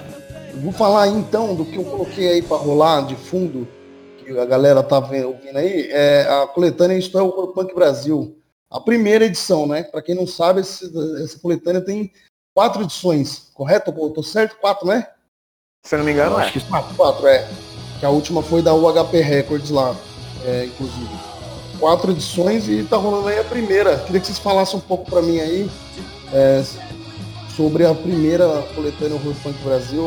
Vou 0.62 0.74
falar 0.74 1.04
aí, 1.04 1.12
então 1.12 1.56
do 1.56 1.66
que 1.66 1.78
eu 1.78 1.86
coloquei 1.86 2.28
aí 2.28 2.42
para 2.42 2.58
rolar 2.58 3.08
de 3.08 3.16
fundo, 3.16 3.68
que 4.18 4.38
a 4.38 4.46
galera 4.46 4.84
tá 4.84 5.00
ouvindo 5.00 5.58
aí, 5.58 5.88
é 5.90 6.24
a 6.24 6.48
coletânea 6.48 6.98
Isto 6.98 7.18
é 7.18 7.22
o 7.22 7.48
Punk 7.48 7.74
Brasil. 7.74 8.38
A 8.70 8.80
primeira 8.80 9.26
edição, 9.26 9.66
né? 9.66 9.84
Para 9.84 10.02
quem 10.02 10.16
não 10.16 10.28
sabe, 10.28 10.62
esse, 10.62 10.86
essa 11.24 11.40
coletânea 11.40 11.82
tem 11.82 12.12
quatro 12.54 12.84
edições, 12.84 13.50
correto? 13.54 13.92
Tô 14.12 14.24
certo? 14.24 14.58
Quatro, 14.58 14.88
né? 14.88 15.08
Se 15.84 15.96
eu 15.96 16.00
não 16.00 16.06
me 16.06 16.12
engano, 16.12 16.38
acho 16.38 16.54
que 16.54 16.60
quatro, 16.62 16.96
quatro, 16.96 17.28
é. 17.28 17.48
Que 18.00 18.06
a 18.06 18.10
última 18.10 18.42
foi 18.42 18.62
da 18.62 18.74
UHP 18.74 19.20
Records 19.22 19.70
lá, 19.72 19.96
é, 20.46 20.66
inclusive. 20.66 21.10
Quatro 21.80 22.12
edições 22.12 22.68
e 22.68 22.84
tá 22.84 22.98
rolando 22.98 23.28
aí 23.28 23.40
a 23.40 23.44
primeira. 23.44 23.98
Queria 23.98 24.22
que 24.22 24.28
vocês 24.28 24.38
falassem 24.38 24.78
um 24.78 24.82
pouco 24.82 25.10
para 25.10 25.22
mim 25.22 25.40
aí 25.40 25.70
é, 26.32 26.64
sobre 27.56 27.86
a 27.86 27.94
primeira 27.94 28.48
coletânea 28.76 29.16
Horror 29.16 29.34
Punk 29.42 29.58
Brasil. 29.64 30.04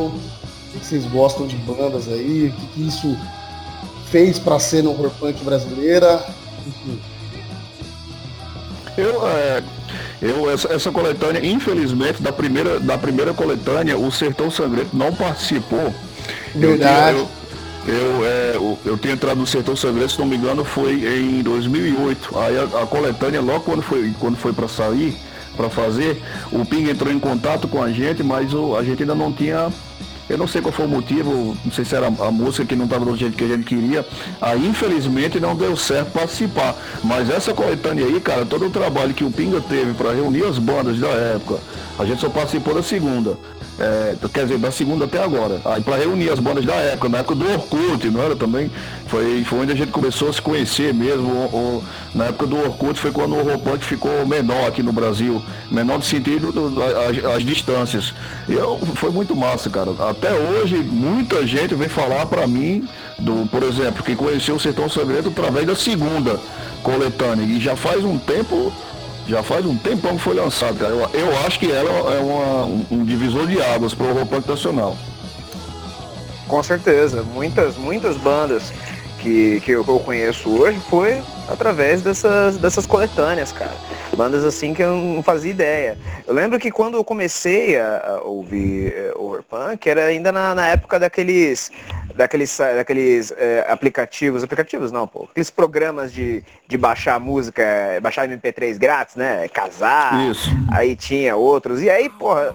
O 0.74 0.78
que 0.78 0.86
vocês 0.86 1.04
gostam 1.06 1.46
de 1.46 1.56
bandas 1.56 2.08
aí? 2.08 2.48
O 2.48 2.52
que, 2.52 2.66
que 2.68 2.88
isso 2.88 3.16
fez 4.10 4.38
para 4.38 4.58
ser 4.60 4.82
no 4.82 4.90
Horror 4.90 5.10
Punk 5.18 5.42
brasileira? 5.44 6.24
Enfim. 6.66 7.00
Eu, 8.96 9.26
é, 9.26 9.62
eu 10.24 10.50
essa, 10.50 10.72
essa 10.72 10.90
coletânea, 10.90 11.44
infelizmente, 11.44 12.22
da 12.22 12.32
primeira, 12.32 12.80
da 12.80 12.96
primeira 12.96 13.34
coletânea, 13.34 13.98
o 13.98 14.10
Sertão 14.10 14.50
Sangrento 14.50 14.96
não 14.96 15.14
participou. 15.14 15.94
Verdade. 16.54 17.18
Eu, 17.18 17.28
eu, 17.86 17.94
eu, 17.94 18.24
é, 18.24 18.52
eu, 18.54 18.78
eu 18.86 18.98
tinha 18.98 19.12
entrado 19.12 19.38
no 19.38 19.46
Sertão 19.46 19.76
Sangrento, 19.76 20.12
se 20.12 20.18
não 20.18 20.26
me 20.26 20.36
engano, 20.36 20.64
foi 20.64 21.04
em 21.04 21.42
2008. 21.42 22.38
Aí 22.38 22.56
a, 22.58 22.82
a 22.82 22.86
coletânea, 22.86 23.42
logo 23.42 23.60
quando 23.60 23.82
foi, 23.82 24.14
quando 24.18 24.36
foi 24.36 24.54
para 24.54 24.66
sair, 24.66 25.14
para 25.56 25.68
fazer, 25.68 26.22
o 26.50 26.64
Ping 26.64 26.88
entrou 26.88 27.12
em 27.12 27.20
contato 27.20 27.68
com 27.68 27.82
a 27.82 27.90
gente, 27.90 28.22
mas 28.22 28.54
o, 28.54 28.76
a 28.76 28.82
gente 28.82 29.02
ainda 29.02 29.14
não 29.14 29.30
tinha 29.32 29.70
eu 30.28 30.38
não 30.38 30.46
sei 30.46 30.62
qual 30.62 30.72
foi 30.72 30.86
o 30.86 30.88
motivo, 30.88 31.56
não 31.64 31.72
sei 31.72 31.84
se 31.84 31.94
era 31.94 32.06
a 32.06 32.30
música 32.30 32.64
que 32.64 32.74
não 32.74 32.86
estava 32.86 33.04
do 33.04 33.16
jeito 33.16 33.36
que 33.36 33.44
a 33.44 33.48
gente 33.48 33.64
queria. 33.64 34.06
Aí, 34.40 34.66
infelizmente, 34.66 35.38
não 35.38 35.54
deu 35.54 35.76
certo 35.76 36.12
participar. 36.12 36.74
Mas 37.02 37.28
essa 37.28 37.52
coletânea 37.52 38.06
aí, 38.06 38.20
cara, 38.20 38.46
todo 38.46 38.66
o 38.66 38.70
trabalho 38.70 39.12
que 39.12 39.24
o 39.24 39.30
Pinga 39.30 39.60
teve 39.60 39.92
para 39.92 40.12
reunir 40.12 40.44
as 40.44 40.58
bandas 40.58 40.98
da 40.98 41.08
época, 41.08 41.60
a 41.98 42.04
gente 42.04 42.20
só 42.20 42.28
participou 42.28 42.74
da 42.74 42.82
segunda. 42.82 43.38
É, 43.78 44.14
quer 44.32 44.44
dizer, 44.44 44.58
da 44.58 44.70
segunda 44.70 45.04
até 45.04 45.20
agora. 45.20 45.60
Aí 45.64 45.82
para 45.82 45.96
reunir 45.96 46.30
as 46.30 46.38
bandas 46.38 46.64
da 46.64 46.74
época, 46.74 47.08
na 47.08 47.18
época 47.18 47.34
do 47.34 47.50
Orkut, 47.50 48.08
não 48.08 48.22
era 48.22 48.36
também? 48.36 48.70
Foi, 49.08 49.42
foi 49.44 49.60
onde 49.60 49.72
a 49.72 49.74
gente 49.74 49.90
começou 49.90 50.28
a 50.28 50.32
se 50.32 50.40
conhecer 50.40 50.94
mesmo. 50.94 51.82
Na 52.14 52.26
época 52.26 52.46
do 52.46 52.56
Orkut 52.56 52.98
foi 52.98 53.10
quando 53.10 53.34
o 53.34 53.42
Roupunk 53.42 53.84
ficou 53.84 54.24
menor 54.26 54.68
aqui 54.68 54.82
no 54.82 54.92
Brasil. 54.92 55.42
Menor 55.70 55.98
no 55.98 56.04
sentido 56.04 56.52
as 57.34 57.42
distâncias. 57.42 58.14
E 58.48 58.52
eu, 58.52 58.78
foi 58.94 59.10
muito 59.10 59.34
massa, 59.34 59.68
cara. 59.68 59.90
Até 60.08 60.32
hoje, 60.32 60.76
muita 60.76 61.44
gente 61.44 61.74
vem 61.74 61.88
falar 61.88 62.26
para 62.26 62.46
mim, 62.46 62.88
do, 63.18 63.46
por 63.48 63.64
exemplo, 63.64 64.04
que 64.04 64.14
conheceu 64.14 64.54
o 64.54 64.60
Sertão 64.60 64.88
Segredo 64.88 65.30
através 65.30 65.66
da 65.66 65.74
segunda 65.74 66.38
coletânea. 66.82 67.44
E 67.44 67.60
já 67.60 67.74
faz 67.74 68.04
um 68.04 68.18
tempo 68.18 68.72
já 69.26 69.42
faz 69.42 69.64
um 69.64 69.76
tempão 69.76 70.16
que 70.16 70.22
foi 70.22 70.34
lançado, 70.34 70.78
cara. 70.78 70.92
Eu, 70.92 71.08
eu 71.12 71.38
acho 71.46 71.58
que 71.58 71.70
ela 71.70 71.90
é 72.14 72.20
uma, 72.20 72.64
um, 72.90 73.04
divisor 73.04 73.46
de 73.46 73.60
águas 73.62 73.94
para 73.94 74.06
o 74.06 74.12
rock 74.12 74.48
nacional. 74.48 74.96
Com 76.46 76.62
certeza, 76.62 77.22
muitas, 77.22 77.76
muitas 77.76 78.16
bandas 78.16 78.72
que, 79.20 79.60
que 79.60 79.70
eu 79.72 79.84
conheço 79.84 80.50
hoje 80.50 80.78
foi 80.90 81.22
através 81.48 82.02
dessas, 82.02 82.56
dessas 82.56 82.86
coletâneas, 82.86 83.52
cara. 83.52 83.74
Bandas 84.16 84.44
assim 84.44 84.72
que 84.72 84.82
eu 84.82 84.96
não 84.96 85.22
fazia 85.22 85.50
ideia. 85.50 85.98
Eu 86.26 86.34
lembro 86.34 86.58
que 86.58 86.70
quando 86.70 86.96
eu 86.96 87.04
comecei 87.04 87.78
a, 87.78 88.20
ouvir 88.24 88.92
é, 88.94 89.12
overpunk, 89.16 89.88
era 89.88 90.04
ainda 90.04 90.30
na, 90.30 90.54
na 90.54 90.68
época 90.68 90.98
daqueles 90.98 91.70
daqueles, 92.14 92.56
daqueles 92.56 93.32
é, 93.36 93.66
aplicativos, 93.68 94.42
aplicativos 94.42 94.92
não, 94.92 95.06
pô, 95.06 95.28
aqueles 95.30 95.50
programas 95.50 96.12
de, 96.12 96.44
de 96.66 96.78
baixar 96.78 97.18
música, 97.18 97.62
baixar 98.00 98.28
MP3 98.28 98.78
grátis, 98.78 99.16
né? 99.16 99.48
Casar, 99.48 100.30
Isso. 100.30 100.50
aí 100.72 100.94
tinha 100.96 101.36
outros. 101.36 101.82
E 101.82 101.90
aí, 101.90 102.08
porra, 102.08 102.54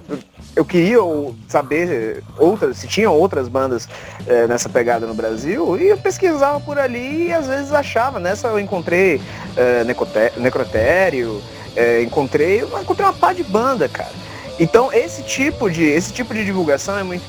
eu 0.55 0.63
queria 0.65 0.99
saber 1.47 2.23
outras, 2.37 2.77
se 2.77 2.87
tinham 2.87 3.13
outras 3.13 3.47
bandas 3.47 3.87
é, 4.25 4.47
nessa 4.47 4.69
pegada 4.69 5.05
no 5.05 5.13
Brasil, 5.13 5.77
e 5.77 5.87
eu 5.87 5.97
pesquisava 5.97 6.59
por 6.59 6.79
ali 6.79 7.27
e 7.27 7.33
às 7.33 7.47
vezes 7.47 7.73
achava. 7.73 8.19
Nessa 8.19 8.47
eu 8.47 8.59
encontrei 8.59 8.78
é, 9.57 9.83
Necrotério, 10.37 11.41
é, 11.75 12.01
encontrei, 12.01 12.61
encontrei 12.61 13.05
uma 13.05 13.13
pá 13.13 13.33
de 13.33 13.43
banda, 13.43 13.87
cara. 13.87 14.11
Então 14.59 14.91
esse 14.91 15.23
tipo 15.23 15.69
de, 15.69 15.83
esse 15.83 16.11
tipo 16.11 16.33
de 16.33 16.43
divulgação 16.43 16.97
é 16.97 17.03
muito, 17.03 17.23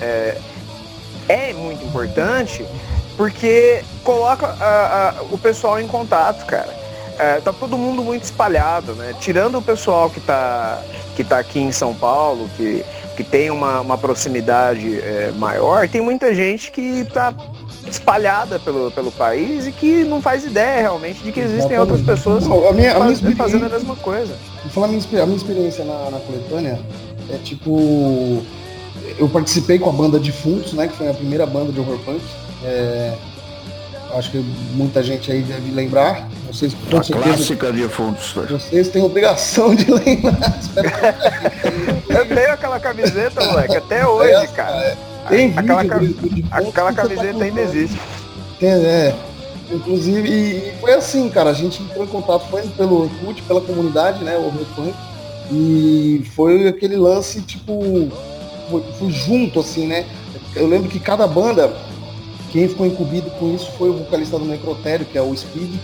é, 0.00 0.36
é 1.28 1.52
muito 1.52 1.84
importante 1.84 2.66
porque 3.16 3.84
coloca 4.02 4.46
a, 4.46 5.10
a, 5.10 5.22
o 5.30 5.38
pessoal 5.38 5.80
em 5.80 5.86
contato, 5.86 6.44
cara. 6.46 6.82
É, 7.18 7.40
tá 7.40 7.52
todo 7.52 7.76
mundo 7.76 8.02
muito 8.02 8.24
espalhado, 8.24 8.94
né? 8.94 9.14
Tirando 9.20 9.58
o 9.58 9.62
pessoal 9.62 10.10
que 10.10 10.20
tá 10.20 10.82
que 11.14 11.22
está 11.22 11.38
aqui 11.38 11.60
em 11.60 11.70
São 11.70 11.94
Paulo, 11.94 12.48
que, 12.56 12.84
que 13.16 13.22
tem 13.22 13.50
uma, 13.50 13.80
uma 13.80 13.98
proximidade 13.98 14.98
é, 14.98 15.30
maior, 15.36 15.88
tem 15.88 16.00
muita 16.00 16.34
gente 16.34 16.70
que 16.70 16.80
está 17.00 17.34
espalhada 17.88 18.58
pelo, 18.58 18.90
pelo 18.90 19.10
país 19.10 19.66
e 19.66 19.72
que 19.72 20.04
não 20.04 20.20
faz 20.20 20.44
ideia 20.44 20.82
realmente 20.82 21.22
de 21.22 21.32
que 21.32 21.40
existem 21.40 21.78
outras 21.78 22.00
pessoas 22.00 22.46
não, 22.46 22.68
a 22.68 22.72
minha, 22.72 22.96
a 22.96 22.98
faz, 22.98 23.20
minha 23.20 23.36
fazendo 23.36 23.66
a 23.66 23.68
mesma 23.68 23.96
coisa. 23.96 24.34
Vou 24.62 24.70
falar 24.70 24.86
a 24.86 24.90
minha, 24.90 25.22
a 25.22 25.26
minha 25.26 25.36
experiência 25.36 25.84
na, 25.84 26.10
na 26.10 26.20
coletânea 26.20 26.78
é 27.30 27.38
tipo. 27.38 28.42
Eu 29.18 29.28
participei 29.28 29.78
com 29.78 29.90
a 29.90 29.92
banda 29.92 30.18
Defuntos, 30.18 30.72
né? 30.72 30.88
Que 30.88 30.96
foi 30.96 31.08
a 31.08 31.14
primeira 31.14 31.46
banda 31.46 31.72
de 31.72 31.80
horror 31.80 31.98
punk. 32.00 32.22
É, 32.64 33.14
acho 34.14 34.30
que 34.30 34.38
muita 34.74 35.02
gente 35.02 35.30
aí 35.30 35.42
deve 35.42 35.70
lembrar. 35.70 36.28
Vocês, 36.46 36.74
com 36.74 36.98
a 36.98 37.02
certeza, 37.02 37.34
clássica 37.34 37.72
de 37.72 37.88
fundos. 37.88 38.32
Vocês 38.48 38.88
têm 38.88 39.02
obrigação 39.02 39.74
de 39.74 39.90
lembrar. 39.90 40.58
eu 42.08 42.28
tenho 42.28 42.52
aquela 42.52 42.78
camiseta, 42.78 43.44
moleque, 43.44 43.76
até 43.76 44.06
hoje, 44.06 44.32
é, 44.32 44.46
cara. 44.48 44.96
Tem 45.28 45.52
aquela, 45.56 45.82
vídeo 45.98 46.46
aquela 46.50 46.92
camiseta 46.92 47.38
tá 47.38 47.44
ainda 47.44 47.60
existe. 47.60 48.00
É, 48.60 48.66
é. 48.66 49.14
Inclusive, 49.70 50.28
e 50.28 50.72
foi 50.80 50.92
assim, 50.92 51.28
cara, 51.30 51.50
a 51.50 51.54
gente 51.54 51.82
entrou 51.82 52.04
em 52.04 52.08
contato, 52.08 52.46
foi 52.50 52.62
pelo 52.68 53.04
Orkut, 53.04 53.42
pela 53.42 53.60
comunidade, 53.60 54.22
né, 54.22 54.36
o 54.36 54.46
Orkut, 54.46 54.94
e 55.50 56.22
foi 56.34 56.68
aquele 56.68 56.96
lance, 56.96 57.40
tipo, 57.40 58.10
foi, 58.68 58.82
foi 58.98 59.10
junto, 59.10 59.60
assim, 59.60 59.86
né, 59.86 60.04
eu 60.54 60.66
lembro 60.66 60.90
que 60.90 61.00
cada 61.00 61.26
banda 61.26 61.72
quem 62.52 62.68
ficou 62.68 62.86
incumbido 62.86 63.30
com 63.30 63.54
isso 63.54 63.70
foi 63.78 63.88
o 63.88 63.94
vocalista 63.94 64.38
do 64.38 64.44
Necrotério, 64.44 65.06
que 65.06 65.16
é 65.16 65.22
o 65.22 65.34
Speed. 65.34 65.74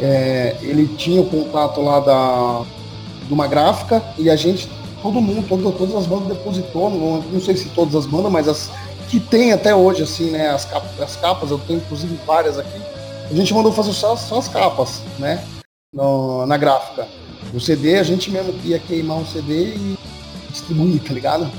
É, 0.00 0.56
ele 0.60 0.88
tinha 0.96 1.20
o 1.20 1.26
contato 1.26 1.80
lá 1.80 2.00
da, 2.00 2.64
de 3.28 3.32
uma 3.32 3.46
gráfica 3.46 4.02
e 4.18 4.28
a 4.28 4.34
gente, 4.34 4.68
todo 5.02 5.20
mundo, 5.20 5.46
todo, 5.48 5.72
todas 5.72 5.94
as 5.94 6.06
bandas 6.06 6.28
depositou, 6.28 6.88
não, 6.88 7.20
não, 7.20 7.40
sei 7.40 7.56
se 7.56 7.68
todas 7.70 7.94
as 7.94 8.06
bandas, 8.06 8.30
mas 8.30 8.48
as 8.48 8.70
que 9.08 9.20
tem 9.20 9.52
até 9.52 9.74
hoje, 9.74 10.02
assim, 10.02 10.30
né, 10.30 10.48
as 10.48 10.64
capas, 10.64 11.00
as 11.00 11.16
capas, 11.16 11.50
eu 11.50 11.58
tenho 11.58 11.80
inclusive 11.80 12.18
várias 12.26 12.58
aqui, 12.58 12.80
a 13.30 13.34
gente 13.34 13.52
mandou 13.52 13.72
fazer 13.72 13.92
só, 13.92 14.16
só 14.16 14.38
as 14.38 14.48
capas, 14.48 15.02
né, 15.18 15.44
no, 15.92 16.46
na 16.46 16.56
gráfica. 16.56 17.06
O 17.52 17.60
CD, 17.60 17.98
a 17.98 18.02
gente 18.02 18.30
mesmo 18.30 18.54
ia 18.64 18.78
queimar 18.78 19.18
um 19.18 19.26
CD 19.26 19.74
e 19.74 19.98
distribuir, 20.50 21.02
tá 21.02 21.12
ligado? 21.12 21.50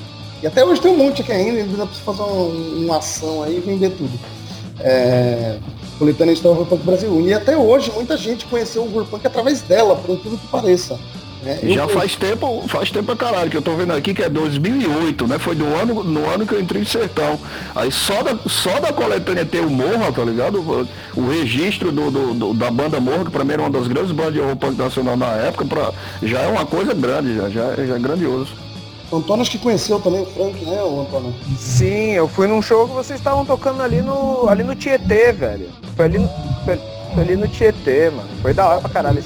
E 0.42 0.48
até 0.48 0.66
hoje 0.66 0.82
tem 0.82 0.92
um 0.92 0.98
monte 0.98 1.22
aqui 1.22 1.32
ainda, 1.32 1.60
ainda 1.60 1.86
precisa 1.86 2.04
fazer 2.04 2.24
uma, 2.24 2.98
ação 2.98 3.44
aí 3.44 3.58
e 3.58 3.60
vender 3.60 3.92
tudo. 3.92 4.20
É, 4.80 5.58
coletando 5.98 6.32
a 6.32 6.34
história 6.34 6.64
do 6.64 6.78
Brasil. 6.78 7.22
E 7.22 7.34
até 7.34 7.56
hoje 7.56 7.92
muita 7.92 8.18
gente 8.18 8.46
conheceu 8.48 8.84
o 8.84 8.94
Urpunk 8.94 9.26
através 9.26 9.62
dela, 9.62 9.96
por 9.96 10.18
tudo 10.18 10.38
que 10.38 10.48
pareça. 10.48 11.00
Né? 11.44 11.60
Já 11.64 11.88
faz 11.88 12.16
tempo, 12.16 12.64
faz 12.68 12.90
tempo 12.90 13.06
pra 13.06 13.16
caralho, 13.16 13.50
que 13.50 13.58
eu 13.58 13.62
tô 13.62 13.76
vendo 13.76 13.92
aqui 13.92 14.14
que 14.14 14.24
é 14.24 14.30
2008, 14.30 15.28
né? 15.28 15.38
Foi 15.38 15.56
do 15.56 15.66
ano, 15.66 16.04
no 16.04 16.30
ano 16.30 16.46
que 16.46 16.54
eu 16.54 16.62
entrei 16.62 16.82
em 16.82 16.86
sertão. 16.86 17.40
Aí 17.76 17.92
só 17.92 18.24
da, 18.24 18.38
só 18.48 18.80
da 18.80 18.94
coletânea 18.94 19.46
ter 19.46 19.60
o 19.60 19.70
Morra, 19.70 20.12
tá 20.12 20.24
ligado? 20.24 20.60
O, 20.60 20.88
o 21.20 21.30
registro 21.30 21.92
do, 21.92 22.10
do, 22.10 22.34
do, 22.34 22.54
da 22.54 22.72
banda 22.72 23.00
Morra, 23.00 23.26
que 23.26 23.32
pra 23.32 23.44
mim 23.44 23.54
era 23.54 23.62
uma 23.62 23.70
das 23.70 23.88
grandes 23.88 24.12
bandas 24.12 24.34
de 24.34 24.40
horror 24.40 24.58
nacional 24.78 25.18
na 25.18 25.32
época, 25.34 25.66
pra, 25.66 25.92
já 26.22 26.40
é 26.42 26.48
uma 26.48 26.66
coisa 26.66 26.94
grande, 26.94 27.36
já, 27.36 27.50
já, 27.50 27.76
já 27.76 27.96
é 27.96 28.00
grandioso. 28.00 28.64
Antônio 29.12 29.42
acho 29.42 29.52
que 29.52 29.60
conheceu 29.60 30.00
também 30.00 30.22
o 30.22 30.26
Frank, 30.26 30.66
né, 30.66 30.82
o 30.82 31.02
Antônio? 31.02 31.34
Sim, 31.58 32.14
eu 32.14 32.28
fui 32.28 32.48
num 32.48 32.62
show 32.62 32.88
que 32.88 32.94
vocês 32.96 33.20
estavam 33.20 33.46
tocando 33.46 33.82
ali 33.82 34.02
no, 34.02 34.48
ali 34.50 34.64
no 34.64 34.76
Tietê, 34.76 35.32
velho. 35.32 35.70
Foi 35.96 36.06
ali, 36.06 36.18
foi, 36.66 36.80
foi 37.14 37.24
ali 37.24 37.36
no 37.36 37.48
Tietê, 37.48 38.10
mano. 38.10 38.30
Foi 38.42 38.54
da 38.54 38.68
hora 38.68 38.82
pra 38.82 38.90
caralho. 38.90 39.24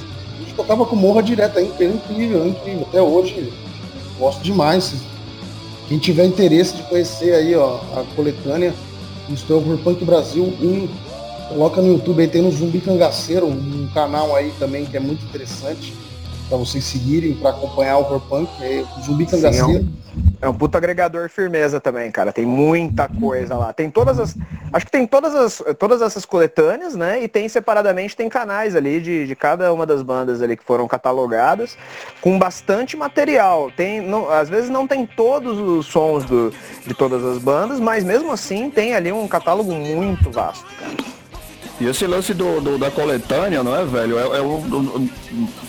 Tocava 0.58 0.84
com 0.84 0.96
Morra 0.96 1.22
direto, 1.22 1.58
é 1.58 1.62
incrível, 1.62 2.42
é 2.42 2.48
incrível. 2.48 2.86
Até 2.88 3.00
hoje, 3.00 3.52
gosto 4.18 4.42
demais. 4.42 4.94
Quem 5.88 5.98
tiver 5.98 6.26
interesse 6.26 6.74
de 6.74 6.82
conhecer 6.82 7.32
aí, 7.32 7.54
ó, 7.54 7.76
a 7.96 8.04
coletânea, 8.14 8.74
Estou 9.30 9.60
por 9.60 9.78
Punk 9.78 10.04
Brasil 10.04 10.42
1, 10.42 10.88
Coloca 11.48 11.80
no 11.80 11.88
YouTube 11.88 12.20
aí, 12.20 12.28
tem 12.28 12.42
no 12.42 12.50
Zumbi 12.50 12.80
Cangaceiro, 12.80 13.46
um 13.46 13.88
canal 13.94 14.34
aí 14.34 14.52
também 14.58 14.84
que 14.84 14.96
é 14.96 15.00
muito 15.00 15.24
interessante 15.24 15.94
para 16.48 16.56
vocês 16.56 16.82
seguirem, 16.84 17.34
para 17.34 17.50
acompanhar 17.50 17.98
o 17.98 18.00
horror 18.00 18.20
punk, 18.20 18.50
é 18.60 18.82
o 18.96 19.02
Zumbi 19.02 19.26
Cangaceiro. 19.26 19.66
Sim, 19.66 19.92
é, 20.40 20.46
um, 20.46 20.48
é 20.48 20.48
um 20.48 20.54
puta 20.54 20.78
agregador 20.78 21.28
firmeza 21.28 21.78
também, 21.78 22.10
cara. 22.10 22.32
Tem 22.32 22.46
muita 22.46 23.08
coisa 23.08 23.54
lá. 23.56 23.72
Tem 23.72 23.90
todas 23.90 24.18
as. 24.18 24.36
Acho 24.72 24.86
que 24.86 24.90
tem 24.90 25.06
todas 25.06 25.34
as 25.34 25.62
todas 25.78 26.00
essas 26.00 26.24
coletâneas, 26.24 26.94
né? 26.94 27.22
E 27.22 27.28
tem 27.28 27.48
separadamente, 27.48 28.16
tem 28.16 28.28
canais 28.28 28.74
ali 28.74 29.00
de, 29.00 29.26
de 29.26 29.36
cada 29.36 29.72
uma 29.72 29.84
das 29.84 30.02
bandas 30.02 30.40
ali 30.40 30.56
que 30.56 30.64
foram 30.64 30.88
catalogadas, 30.88 31.76
com 32.20 32.38
bastante 32.38 32.96
material. 32.96 33.70
Tem, 33.76 34.00
não, 34.00 34.30
às 34.30 34.48
vezes 34.48 34.70
não 34.70 34.86
tem 34.86 35.06
todos 35.06 35.58
os 35.58 35.86
sons 35.86 36.24
do, 36.24 36.52
de 36.86 36.94
todas 36.94 37.22
as 37.24 37.38
bandas, 37.38 37.78
mas 37.78 38.02
mesmo 38.02 38.32
assim 38.32 38.70
tem 38.70 38.94
ali 38.94 39.12
um 39.12 39.28
catálogo 39.28 39.72
muito 39.72 40.30
vasto, 40.30 40.66
cara. 40.80 41.17
E 41.80 41.86
esse 41.86 42.06
lance 42.06 42.34
do, 42.34 42.60
do, 42.60 42.78
da 42.78 42.90
coletânea, 42.90 43.62
não 43.62 43.74
é, 43.74 43.84
velho? 43.84 44.18
É, 44.18 44.38
é 44.38 44.40
o, 44.40 44.56
o, 44.56 45.10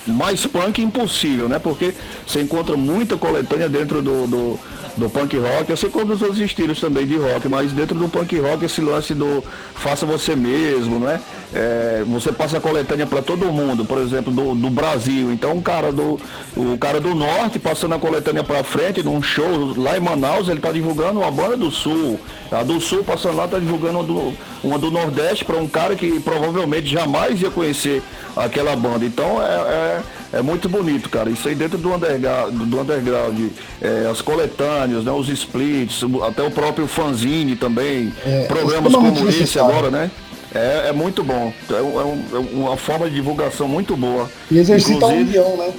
mais 0.07 0.45
punk 0.45 0.81
impossível, 0.81 1.47
né? 1.47 1.59
Porque 1.59 1.93
você 2.25 2.41
encontra 2.41 2.75
muita 2.75 3.15
coletânea 3.15 3.69
dentro 3.69 4.01
do, 4.01 4.25
do, 4.25 4.59
do 4.97 5.09
punk 5.09 5.37
rock, 5.37 5.71
assim 5.71 5.89
como 5.89 6.05
dos 6.05 6.21
outros 6.21 6.39
estilos 6.39 6.79
também 6.79 7.05
de 7.05 7.15
rock, 7.15 7.47
mas 7.47 7.71
dentro 7.71 7.97
do 7.97 8.09
punk 8.09 8.37
rock 8.39 8.65
esse 8.65 8.81
lance 8.81 9.13
do 9.13 9.43
faça 9.75 10.05
você 10.05 10.35
mesmo, 10.35 10.99
né? 10.99 11.21
É, 11.53 12.03
você 12.05 12.31
passa 12.31 12.57
a 12.57 12.61
coletânea 12.61 13.07
para 13.07 13.21
todo 13.21 13.51
mundo, 13.51 13.83
por 13.83 13.97
exemplo, 13.97 14.31
do, 14.31 14.53
do 14.53 14.69
Brasil. 14.69 15.31
Então 15.31 15.57
o 15.57 15.61
cara 15.61 15.91
do, 15.91 16.19
o 16.55 16.77
cara 16.77 16.99
do 16.99 17.15
norte 17.15 17.57
passando 17.57 17.95
a 17.95 17.99
coletânea 17.99 18.43
para 18.43 18.63
frente 18.63 19.01
num 19.01 19.21
show 19.21 19.73
lá 19.75 19.97
em 19.97 19.99
Manaus, 19.99 20.47
ele 20.47 20.59
tá 20.59 20.71
divulgando 20.71 21.19
uma 21.19 21.31
banda 21.31 21.57
do 21.57 21.71
sul. 21.71 22.19
A 22.51 22.61
do 22.63 22.79
sul 22.79 23.03
passando 23.03 23.37
lá 23.37 23.47
tá 23.47 23.57
divulgando 23.57 23.99
uma 23.99 24.03
do, 24.03 24.33
uma 24.63 24.77
do 24.77 24.91
Nordeste 24.91 25.43
para 25.43 25.57
um 25.57 25.67
cara 25.67 25.95
que 25.95 26.19
provavelmente 26.19 26.87
jamais 26.87 27.41
ia 27.41 27.49
conhecer 27.49 28.03
aquela 28.35 28.75
banda. 28.75 29.03
Então 29.03 29.41
é, 29.41 30.01
é, 30.33 30.37
é 30.39 30.41
muito 30.43 30.69
bonito, 30.69 31.09
cara. 31.09 31.31
Isso 31.31 31.47
aí 31.47 31.55
dentro 31.55 31.79
do 31.79 31.93
underground, 31.93 32.53
do 32.53 32.79
underground 32.79 33.39
é, 33.81 34.07
as 34.09 34.21
coletâneas, 34.21 35.03
né, 35.03 35.11
os 35.11 35.27
splits, 35.29 36.01
até 36.27 36.43
o 36.43 36.51
próprio 36.51 36.87
fanzine 36.87 37.55
também, 37.55 38.13
é, 38.23 38.45
programas 38.45 38.93
como 38.93 39.29
esse 39.29 39.59
agora, 39.59 39.89
né? 39.89 40.11
É, 40.53 40.89
é 40.89 40.91
muito 40.91 41.23
bom. 41.23 41.53
É, 41.69 41.73
é, 41.73 41.81
um, 41.81 42.25
é, 42.33 42.39
uma 42.53 42.77
forma 42.77 43.07
de 43.09 43.15
divulgação 43.15 43.67
muito 43.67 43.95
boa. 43.95 44.29
E 44.49 44.57
exercita 44.57 45.05
a 45.05 45.09
união, 45.09 45.57
né? 45.57 45.73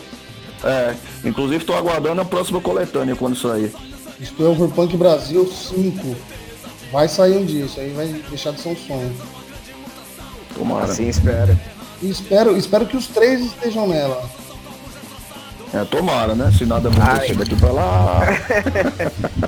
É, 0.63 0.95
inclusive 1.25 1.59
estou 1.59 1.77
aguardando 1.77 2.21
a 2.21 2.25
próxima 2.25 2.61
coletânea 2.61 3.17
quando 3.17 3.37
sair. 3.37 3.73
Isto 4.21 4.45
é 4.45 4.49
Overpunk 4.49 4.97
Brasil 4.97 5.51
5. 5.51 6.17
Vai 6.93 7.09
sair 7.09 7.37
um 7.37 7.45
dia, 7.45 7.65
isso 7.65 7.81
aí 7.81 7.91
vai 7.91 8.07
deixar 8.29 8.53
de 8.53 8.61
ser 8.61 8.69
um 8.69 8.77
sonho. 8.77 9.17
Tomara. 10.55 10.85
Assim 10.85 11.09
espera. 11.09 11.59
E 12.03 12.11
espero, 12.11 12.57
espero 12.57 12.87
que 12.87 12.97
os 12.97 13.07
três 13.07 13.41
estejam 13.41 13.89
nela. 13.89 14.23
É, 15.73 15.85
tomara, 15.85 16.35
né? 16.35 16.53
Se 16.57 16.67
nada 16.67 16.91
acontecer 16.91 17.35
daqui 17.35 17.57
pra 17.57 17.71
lá. 17.73 18.21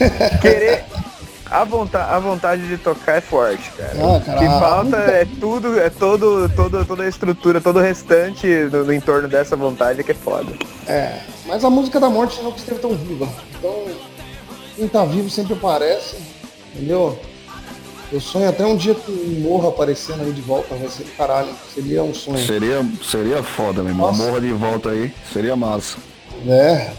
Querer, 0.40 0.84
a 1.50 1.64
vontade, 1.64 2.14
a 2.14 2.18
vontade 2.18 2.68
de 2.68 2.78
tocar 2.78 3.16
é 3.16 3.20
forte, 3.20 3.70
cara. 3.72 3.92
Ah, 3.94 4.20
cara 4.20 4.36
o 4.36 4.40
que 4.40 4.46
falta 4.46 4.96
é 4.96 5.26
tudo, 5.40 5.80
é 5.80 5.90
todo, 5.90 6.48
todo, 6.50 6.84
toda 6.84 7.02
a 7.02 7.08
estrutura, 7.08 7.60
todo 7.60 7.78
o 7.78 7.82
restante 7.82 8.46
no, 8.70 8.84
no, 8.84 8.92
entorno 8.92 9.26
dessa 9.26 9.56
vontade 9.56 10.04
que 10.04 10.12
é 10.12 10.14
foda. 10.14 10.52
É, 10.86 11.18
mas 11.46 11.64
a 11.64 11.70
música 11.70 11.98
da 11.98 12.08
morte 12.08 12.40
não 12.40 12.50
esteve 12.50 12.78
tão 12.78 12.94
viva. 12.94 13.28
Então, 13.58 13.84
quem 14.76 14.86
tá 14.86 15.04
vivo 15.04 15.28
sempre 15.28 15.54
aparece, 15.54 16.16
entendeu? 16.74 17.18
Eu 18.12 18.20
sonho 18.20 18.48
até 18.48 18.64
um 18.64 18.76
dia 18.76 18.94
que 18.94 19.10
morra 19.40 19.68
aparecendo 19.68 20.22
aí 20.22 20.32
de 20.32 20.40
volta, 20.40 20.74
vai 20.74 20.88
ser 20.88 21.04
caralho. 21.16 21.50
Seria 21.72 22.02
um 22.02 22.14
sonho. 22.14 22.44
Seria, 22.44 22.84
seria 23.02 23.42
foda, 23.42 23.82
meu 23.82 23.92
irmão. 23.92 24.12
Morra 24.12 24.40
de 24.40 24.52
volta 24.52 24.90
aí, 24.90 25.12
seria 25.32 25.54
massa. 25.54 25.96
É, 26.48 26.90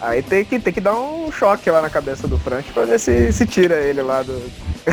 Aí 0.00 0.22
tem 0.22 0.44
que, 0.44 0.58
tem 0.58 0.72
que 0.72 0.80
dar 0.80 0.98
um 0.98 1.30
choque 1.30 1.70
lá 1.70 1.82
na 1.82 1.90
cabeça 1.90 2.28
do 2.28 2.38
Frank 2.38 2.72
pra 2.72 2.84
ver 2.84 3.00
se, 3.00 3.32
se 3.32 3.46
tira 3.46 3.76
ele 3.80 4.02
lá 4.02 4.22
do, 4.22 4.32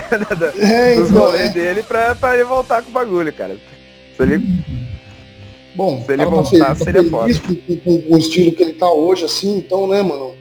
é, 0.59 0.95
dos 0.95 1.09
então, 1.09 1.34
é. 1.36 1.49
dele 1.49 1.84
pra, 1.84 2.16
pra 2.16 2.36
ele 2.36 2.43
voltar 2.43 2.82
com 2.82 2.89
o 2.89 2.93
bagulho, 2.93 3.32
cara. 3.34 3.57
Se 4.16 4.24
ele, 4.24 4.41
Bom, 5.76 6.01
se 6.03 6.13
ele 6.13 6.26
voltar, 6.26 6.68
tá 6.68 6.76
seria 6.76 7.03
foda. 7.09 7.34
Com, 7.39 7.55
com, 7.55 8.01
com, 8.01 8.13
o 8.13 8.18
estilo 8.18 8.53
que 8.53 8.63
ele 8.63 8.74
tá 8.74 8.89
hoje, 8.89 9.26
assim, 9.26 9.57
então, 9.57 9.88
né, 9.88 10.01
mano? 10.01 10.34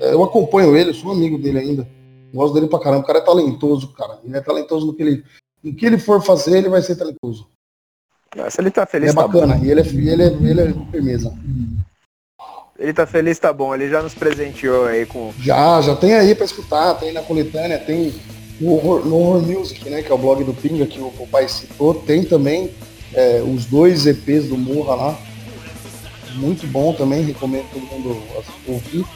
É, 0.00 0.12
eu 0.12 0.22
acompanho 0.22 0.76
ele, 0.76 0.92
sou 0.92 1.12
amigo 1.12 1.38
dele 1.38 1.58
ainda. 1.58 1.88
Gosto 2.32 2.54
dele 2.54 2.68
pra 2.68 2.80
caramba. 2.80 3.02
O 3.02 3.06
cara 3.06 3.20
é 3.20 3.22
talentoso, 3.22 3.88
cara. 3.94 4.18
Ele 4.24 4.36
é 4.36 4.40
talentoso 4.40 4.86
no 4.86 4.94
que 4.94 5.02
ele. 5.02 5.24
No 5.62 5.74
que 5.74 5.86
ele 5.86 5.98
for 5.98 6.22
fazer, 6.22 6.58
ele 6.58 6.68
vai 6.68 6.82
ser 6.82 6.96
talentoso. 6.96 7.48
Se 8.50 8.60
ele 8.60 8.70
tá 8.70 8.84
feliz, 8.84 9.10
é 9.10 9.14
tá 9.14 9.26
bacana. 9.26 9.56
Bom. 9.56 9.64
E 9.64 9.70
ele 9.70 9.80
é, 9.80 9.86
ele, 9.86 10.22
é, 10.22 10.26
ele 10.26 10.60
é 10.60 10.90
firmeza. 10.90 11.32
Ele 12.84 12.92
tá 12.92 13.06
feliz, 13.06 13.38
tá 13.38 13.50
bom. 13.50 13.74
Ele 13.74 13.88
já 13.88 14.02
nos 14.02 14.12
presenteou 14.12 14.84
aí 14.84 15.06
com. 15.06 15.32
Já, 15.40 15.80
já 15.80 15.96
tem 15.96 16.12
aí 16.12 16.34
pra 16.34 16.44
escutar, 16.44 16.92
tem 16.96 17.12
na 17.12 17.22
coletânea, 17.22 17.78
tem 17.78 18.12
no 18.60 18.74
Horror, 18.74 19.06
no 19.06 19.16
Horror 19.16 19.40
Music, 19.40 19.88
né? 19.88 20.02
Que 20.02 20.12
é 20.12 20.14
o 20.14 20.18
blog 20.18 20.44
do 20.44 20.52
Pinga 20.52 20.84
que 20.84 21.00
o, 21.00 21.06
o 21.06 21.26
pai 21.26 21.48
citou. 21.48 21.94
Tem 21.94 22.24
também 22.24 22.70
é, 23.14 23.42
os 23.42 23.64
dois 23.64 24.06
EPs 24.06 24.48
do 24.48 24.58
Murra 24.58 24.94
lá. 24.96 25.18
Muito 26.34 26.66
bom 26.66 26.92
também, 26.92 27.24
recomendo 27.24 27.64
todo 27.72 27.86
mundo 27.86 28.22
ouvir. 28.68 29.06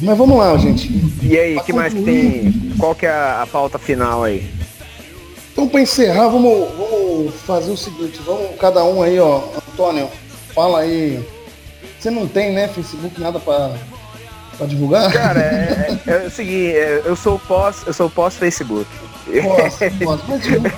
Mas 0.00 0.18
vamos 0.18 0.36
lá, 0.36 0.56
gente. 0.56 0.90
E 1.22 1.38
aí, 1.38 1.56
o 1.56 1.62
que 1.62 1.72
mais 1.72 1.94
que 1.94 2.02
tem? 2.02 2.52
Qual 2.76 2.92
que 2.92 3.06
é 3.06 3.10
a, 3.10 3.42
a 3.42 3.46
pauta 3.46 3.78
final 3.78 4.24
aí? 4.24 4.50
Então, 5.52 5.68
para 5.68 5.80
encerrar, 5.80 6.26
vamos, 6.26 6.68
vamos 6.76 6.93
fazer 7.46 7.70
o 7.70 7.76
seguinte: 7.76 8.20
vamos 8.24 8.58
cada 8.58 8.84
um 8.84 9.02
aí, 9.02 9.18
ó. 9.18 9.42
Antônio, 9.72 10.08
fala 10.54 10.80
aí. 10.80 11.26
Você 11.98 12.10
não 12.10 12.26
tem, 12.26 12.52
né, 12.52 12.68
Facebook, 12.68 13.18
nada 13.20 13.40
para 13.40 13.74
para 14.56 14.66
divulgar? 14.66 15.12
Cara, 15.12 15.40
é, 15.40 15.98
é, 16.06 16.12
é, 16.12 16.26
o 16.26 16.30
seguinte, 16.30 16.76
é, 16.76 17.02
eu 17.04 17.16
sou 17.16 17.38
pós, 17.38 17.82
eu 17.86 17.92
sou 17.92 18.08
pós 18.08 18.36
Facebook. 18.36 18.88
Pós, 19.42 19.78
pós. 20.04 20.20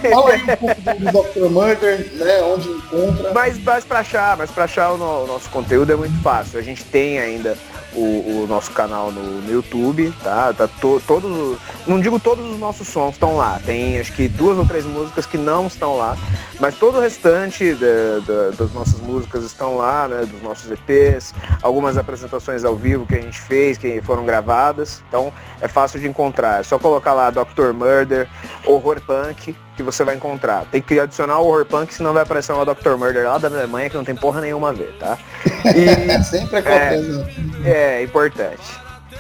fala 0.09 0.33
aí 0.33 0.41
um 0.41 0.57
pouco 0.57 1.35
do 1.35 1.49
Dr. 1.49 1.51
Murder, 1.51 2.13
né? 2.13 2.43
Onde 2.43 2.69
encontra. 2.69 3.33
Mas, 3.35 3.59
mas 3.59 3.85
para 3.85 3.99
achar, 3.99 4.37
mas 4.37 4.53
para 4.53 4.65
achar 4.65 4.93
o, 4.93 4.97
no, 4.97 5.25
o 5.25 5.27
nosso 5.27 5.51
conteúdo 5.51 5.93
é 5.93 5.97
muito 5.97 6.17
fácil. 6.23 6.61
A 6.61 6.63
gente 6.63 6.85
tem 6.85 7.19
ainda 7.19 7.59
o, 7.97 8.43
o 8.43 8.47
nosso 8.47 8.71
canal 8.73 9.11
no, 9.11 9.41
no, 9.41 9.51
YouTube, 9.51 10.13
tá? 10.23 10.53
Tá 10.53 10.69
to, 10.69 11.03
todos, 11.07 11.59
não 11.87 12.01
digo 12.01 12.21
todos 12.21 12.45
os 12.45 12.59
nossos 12.59 12.87
sons 12.87 13.15
estão 13.15 13.37
lá. 13.37 13.61
Tem 13.65 13.99
acho 13.99 14.13
que 14.13 14.29
duas 14.29 14.59
ou 14.59 14.67
três 14.67 14.85
músicas 14.85 15.27
que 15.27 15.39
não 15.39 15.67
estão 15.67 15.97
lá, 15.97 16.17
mas 16.61 16.77
todo 16.77 16.99
o 16.99 17.01
restante 17.01 17.75
da, 17.75 18.51
das 18.57 18.73
nossas 18.73 19.01
músicas 19.01 19.45
estão 19.45 19.77
lá, 19.77 20.07
né? 20.07 20.27
Dos 20.27 20.43
nossos 20.43 20.71
EPs, 20.71 21.35
algumas 21.63 21.97
apresentações 21.97 22.65
ao 22.65 22.77
vivo 22.77 23.07
que 23.07 23.15
a 23.15 23.21
gente 23.21 23.41
fez, 23.41 23.79
que 23.79 24.01
foram 24.03 24.25
gravadas. 24.25 25.03
Então 25.09 25.33
é 25.61 25.69
fácil 25.69 25.99
de 25.99 26.07
encontrar. 26.07 26.61
É 26.61 26.63
só 26.63 26.79
colocar 26.79 27.15
lá 27.15 27.31
Dr. 27.31 27.73
Murder, 27.73 28.29
Horror 28.65 29.01
Punk, 29.01 29.57
que 29.77 29.83
você 29.83 30.03
vai 30.03 30.17
encontrar. 30.17 30.65
Tem 30.71 30.81
que 30.81 30.99
adicionar 30.99 31.39
o 31.39 31.47
horror 31.47 31.67
punk, 31.67 31.93
senão 31.93 32.13
vai 32.13 32.23
aparecer 32.23 32.53
uma 32.53 32.65
Dr. 32.65 32.97
Murder 32.97 33.27
lá 33.27 33.39
da 33.39 33.49
Alemanha 33.49 33.91
que 33.91 33.97
não 33.97 34.05
tem 34.05 34.15
porra 34.15 34.41
nenhuma 34.41 34.71
a 34.71 34.73
ver, 34.73 34.97
tá? 34.99 35.19
E, 35.67 36.23
Sempre 36.25 36.59
acontece. 36.59 37.25
É, 37.65 38.01
é 38.01 38.03
importante. 38.03 38.63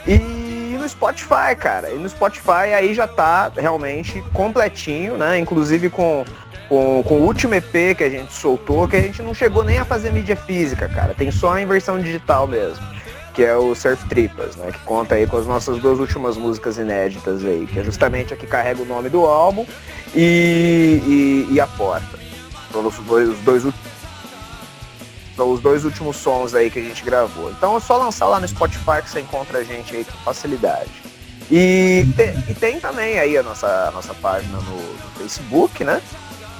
E 0.06 0.76
no 0.78 0.88
Spotify, 0.88 1.54
cara. 1.58 1.90
E 1.90 1.98
no 1.98 2.08
Spotify 2.08 2.72
aí 2.74 2.94
já 2.94 3.06
tá 3.06 3.50
realmente 3.56 4.22
completinho, 4.32 5.16
né? 5.16 5.38
Inclusive 5.38 5.90
com, 5.90 6.24
com, 6.68 7.02
com 7.02 7.14
o 7.16 7.22
último 7.22 7.54
EP 7.54 7.96
que 7.96 8.04
a 8.04 8.10
gente 8.10 8.32
soltou, 8.32 8.88
que 8.88 8.96
a 8.96 9.00
gente 9.00 9.22
não 9.22 9.34
chegou 9.34 9.62
nem 9.62 9.78
a 9.78 9.84
fazer 9.84 10.12
mídia 10.12 10.36
física, 10.36 10.88
cara. 10.88 11.14
Tem 11.14 11.30
só 11.30 11.58
em 11.58 11.66
versão 11.66 12.00
digital 12.00 12.46
mesmo 12.46 12.84
que 13.36 13.44
é 13.44 13.54
o 13.54 13.74
Surf 13.74 14.02
Tripas, 14.08 14.56
né? 14.56 14.72
Que 14.72 14.78
conta 14.78 15.14
aí 15.14 15.26
com 15.26 15.36
as 15.36 15.46
nossas 15.46 15.78
duas 15.78 15.98
últimas 15.98 16.38
músicas 16.38 16.78
inéditas 16.78 17.44
aí, 17.44 17.66
que 17.66 17.78
é 17.78 17.84
justamente 17.84 18.32
a 18.32 18.36
que 18.36 18.46
carrega 18.46 18.80
o 18.80 18.86
nome 18.86 19.10
do 19.10 19.26
álbum 19.26 19.66
e, 20.14 21.46
e, 21.50 21.54
e 21.54 21.60
a 21.60 21.66
porta. 21.66 22.18
São 22.72 22.86
os 22.86 22.96
dois, 22.96 23.28
os 23.28 23.38
dois 23.40 23.64
os 25.38 25.60
dois 25.60 25.84
últimos 25.84 26.16
sons 26.16 26.54
aí 26.54 26.70
que 26.70 26.78
a 26.78 26.82
gente 26.82 27.04
gravou. 27.04 27.50
Então 27.50 27.76
é 27.76 27.80
só 27.80 27.98
lançar 27.98 28.24
lá 28.24 28.40
no 28.40 28.48
Spotify 28.48 29.02
que 29.02 29.10
você 29.10 29.20
encontra 29.20 29.58
a 29.58 29.64
gente 29.64 29.94
aí 29.94 30.02
com 30.02 30.16
facilidade. 30.24 30.90
E, 31.50 32.06
te, 32.16 32.50
e 32.50 32.54
tem 32.54 32.80
também 32.80 33.18
aí 33.18 33.36
a 33.36 33.42
nossa, 33.42 33.66
a 33.66 33.90
nossa 33.90 34.14
página 34.14 34.56
no, 34.56 34.76
no, 34.76 35.10
Facebook, 35.18 35.84
né? 35.84 36.00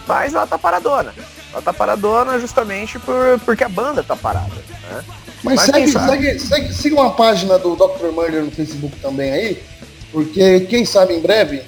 Mas 0.06 0.34
ela 0.34 0.46
tá 0.46 0.58
paradona. 0.58 1.14
Ela 1.54 1.62
tá 1.62 1.72
paradona 1.72 2.38
justamente 2.38 2.98
por, 2.98 3.40
porque 3.46 3.64
a 3.64 3.68
banda 3.68 4.02
tá 4.02 4.14
parada, 4.14 4.62
né? 4.90 5.02
Mas, 5.47 5.55
Mas 5.55 5.66
segue, 5.66 5.92
segue, 5.92 6.38
segue, 6.40 6.74
siga 6.74 6.97
uma 6.97 7.11
página 7.12 7.57
do 7.57 7.76
Dr. 7.76 8.11
Murder 8.12 8.42
no 8.42 8.51
Facebook 8.51 8.97
também 8.97 9.30
aí, 9.30 9.62
porque 10.11 10.61
quem 10.61 10.84
sabe 10.84 11.14
em 11.14 11.20
breve 11.20 11.62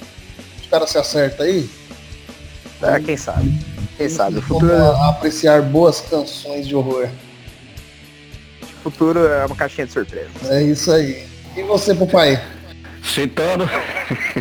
os 0.61 0.67
caras 0.67 0.89
se 0.89 0.97
acertam 0.97 1.45
aí. 1.45 1.69
É, 2.81 2.99
quem 2.99 3.15
sabe. 3.15 3.57
Quem 3.97 4.09
sabe. 4.09 4.39
O 4.39 4.41
futuro... 4.41 4.73
É- 4.73 5.09
apreciar 5.09 5.61
boas 5.61 6.01
canções 6.01 6.67
de 6.67 6.75
horror. 6.75 7.07
O 8.61 8.91
futuro 8.91 9.25
é 9.25 9.45
uma 9.45 9.55
caixinha 9.55 9.87
de 9.87 9.93
surpresa. 9.93 10.29
É 10.49 10.61
isso 10.61 10.91
aí. 10.91 11.25
E 11.55 11.63
você, 11.63 11.95
papai? 11.95 12.41
citando, 13.01 13.69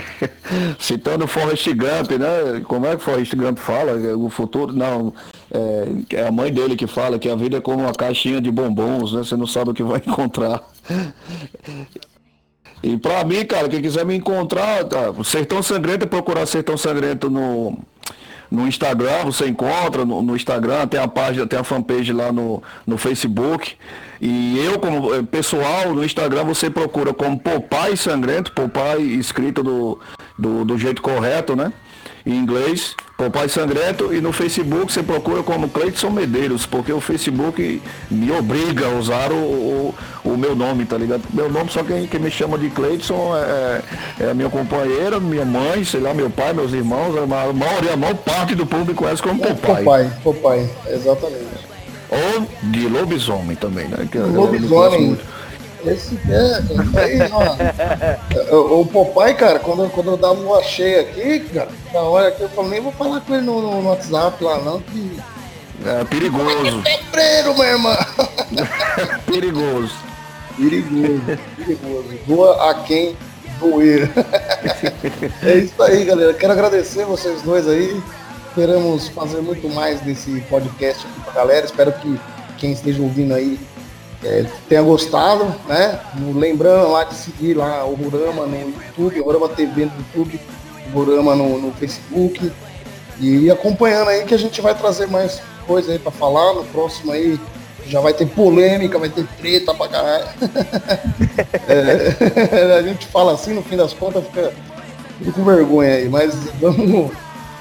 citando 0.81 1.29
Forrest 1.29 1.69
Gump, 1.69 2.11
né? 2.19 2.61
Como 2.65 2.87
é 2.87 2.97
que 2.97 3.03
Forrest 3.03 3.35
Gump 3.37 3.57
fala? 3.59 3.93
O 4.17 4.29
futuro, 4.29 4.73
não, 4.73 5.13
é, 5.51 6.17
é, 6.17 6.27
a 6.27 6.33
mãe 6.33 6.53
dele 6.53 6.77
que 6.77 6.87
fala 6.87 7.19
que 7.19 7.29
a 7.29 7.35
vida 7.35 7.57
é 7.57 7.61
como 7.61 7.81
uma 7.81 7.93
caixinha 7.93 8.41
de 8.41 8.51
bombons, 8.51 9.13
né? 9.13 9.25
Você 9.25 9.37
não 9.37 9.47
sabe 9.47 9.71
o 9.71 9.75
que 9.75 9.83
vai 9.83 9.99
encontrar. 10.05 10.63
E 12.83 12.97
pra 12.97 13.25
mim, 13.25 13.45
cara, 13.45 13.69
quem 13.69 13.83
quiser 13.83 14.05
me 14.05 14.15
encontrar, 14.15 14.85
tá, 14.85 15.13
Sertão 15.25 15.63
Sangrento 15.63 16.05
é 16.05 16.09
procurar 16.09 16.47
Sertão 16.47 16.77
Sangrento 16.77 17.29
no, 17.29 17.79
no 18.51 18.69
Instagram, 18.69 19.25
você 19.25 19.47
encontra 19.49 20.05
no, 20.05 20.23
no, 20.23 20.37
Instagram, 20.37 20.87
tem 20.87 21.01
a 21.01 21.09
página, 21.09 21.47
tem 21.47 21.59
a 21.59 21.65
fanpage 21.65 22.13
lá 22.13 22.31
no, 22.31 22.63
no 22.87 22.97
Facebook. 22.97 23.75
E 24.21 24.59
eu, 24.59 24.79
como 24.79 25.15
eh, 25.15 25.23
pessoal, 25.23 25.95
no 25.95 26.05
Instagram 26.05 26.45
você 26.45 26.69
procura 26.71 27.13
como 27.13 27.39
Popai 27.39 27.97
Sangrento, 27.97 28.53
Popai 28.53 29.01
escrito 29.01 29.63
do, 29.63 29.99
do, 30.39 30.65
do 30.65 30.79
jeito 30.79 31.03
correto, 31.03 31.57
né? 31.57 31.73
Em 32.27 32.35
inglês, 32.35 32.95
Popai 33.17 33.49
Sangrento, 33.49 34.15
e 34.15 34.21
no 34.21 34.33
Facebook 34.33 34.93
você 34.93 35.03
procura 35.03 35.43
como 35.43 35.69
Cleiton 35.69 36.11
Medeiros, 36.11 36.67
porque 36.67 36.93
o 36.93 37.01
Facebook 37.01 37.83
me 38.11 38.31
obriga 38.31 38.87
a 38.87 38.91
usar 38.91 39.33
o, 39.33 39.37
o, 39.37 39.95
o, 40.25 40.37
meu 40.37 40.55
nome, 40.55 40.85
tá 40.85 40.97
ligado? 40.97 41.23
Meu 41.33 41.51
nome, 41.51 41.71
só 41.71 41.83
quem, 41.83 42.07
quem 42.07 42.21
me 42.21 42.31
chama 42.31 42.57
de 42.59 42.71
Cleiton 42.71 43.37
é, 43.37 43.83
é, 44.21 44.31
a 44.31 44.35
minha 44.35 44.49
companheira, 44.49 45.19
minha 45.19 45.45
mãe, 45.45 45.85
sei 45.85 46.01
lá, 46.01 46.15
meu 46.15 46.31
pai, 46.31 46.53
meus 46.53 46.73
irmãos, 46.73 47.17
a 47.17 47.27
maioria, 47.27 47.95
a 47.95 47.97
maior 47.97 48.15
parte 48.17 48.55
do 48.55 48.67
público 48.67 49.03
conhece 49.03 49.23
como 49.23 49.43
é, 49.45 49.49
Popai. 49.49 49.85
Popai, 49.85 50.11
Popai, 50.23 50.71
exatamente. 50.89 51.69
Ou 52.11 52.47
de 52.71 52.89
lobisomem 52.89 53.57
também, 53.57 53.89
né? 53.89 54.09
Que 54.11 54.19
lobisomem. 54.19 55.19
Esse 55.85 56.19
é, 56.29 57.29
ó. 58.51 58.81
o 58.81 58.87
Popai, 58.87 59.35
cara, 59.35 59.59
quando, 59.59 59.89
quando 59.91 60.11
eu 60.11 60.17
dava 60.17 60.35
uma 60.35 60.63
cheia 60.63 61.03
aqui, 61.03 61.41
cara, 61.41 61.69
na 61.93 62.01
hora 62.01 62.33
que 62.33 62.43
eu 62.43 62.49
falei, 62.49 62.73
nem 62.73 62.81
vou 62.81 62.93
falar 62.93 63.21
com 63.21 63.35
ele 63.35 63.45
no, 63.45 63.61
no, 63.61 63.89
WhatsApp 63.89 64.43
lá 64.43 64.59
não, 64.59 64.81
que. 64.81 65.21
É 65.87 66.05
perigoso. 66.05 66.83
É 66.85 66.99
freiro, 67.11 67.55
meu 67.55 67.65
irmão. 67.65 67.97
perigoso. 69.27 69.95
Perigoso, 70.57 71.39
perigoso. 71.57 72.19
Doa 72.27 72.71
a 72.71 72.75
quem 72.83 73.17
doer. 73.61 74.11
é 75.43 75.59
isso 75.59 75.81
aí, 75.81 76.05
galera. 76.05 76.35
Quero 76.35 76.53
agradecer 76.53 77.05
vocês 77.05 77.43
dois 77.43 77.69
aí. 77.69 78.03
Esperamos 78.49 79.09
fazer 79.09 79.41
muito 79.41 79.69
mais 79.69 80.01
desse 80.01 80.41
podcast 80.43 81.07
aqui 81.07 81.21
pra 81.21 81.33
galera. 81.33 81.65
Espero 81.65 81.93
que 81.93 82.19
quem 82.57 82.73
esteja 82.73 83.01
ouvindo 83.01 83.35
aí 83.35 83.57
é, 84.23 84.45
tenha 84.69 84.83
gostado, 84.83 85.45
né? 85.69 86.01
Lembrando 86.35 86.91
lá 86.91 87.05
de 87.05 87.15
seguir 87.15 87.55
lá 87.55 87.85
o 87.85 87.95
Rurama 87.95 88.47
no 88.47 88.57
YouTube, 88.57 89.21
o 89.21 89.25
Rurama 89.25 89.49
TV 89.51 89.85
no 89.85 89.93
YouTube, 89.97 90.41
o 90.93 90.99
Rurama 90.99 91.37
no, 91.37 91.59
no 91.59 91.73
Facebook. 91.73 92.51
E 93.21 93.51
acompanhando 93.51 94.09
aí 94.09 94.25
que 94.25 94.35
a 94.35 94.39
gente 94.39 94.61
vai 94.61 94.75
trazer 94.75 95.07
mais 95.09 95.41
coisa 95.67 95.93
aí 95.93 95.99
para 95.99 96.11
falar. 96.11 96.55
No 96.55 96.65
próximo 96.65 97.13
aí 97.13 97.39
já 97.87 98.01
vai 98.01 98.13
ter 98.13 98.27
polêmica, 98.27 98.99
vai 98.99 99.09
ter 99.09 99.27
treta 99.39 99.73
pra 99.73 99.89
caralho. 99.89 100.27
é, 101.69 102.75
a 102.79 102.83
gente 102.83 103.07
fala 103.07 103.33
assim, 103.33 103.55
no 103.55 103.63
fim 103.63 103.77
das 103.77 103.93
contas 103.93 104.25
fica 104.25 104.53
com 105.33 105.45
vergonha 105.45 105.95
aí, 105.95 106.09
mas 106.09 106.35
vamos 106.61 107.11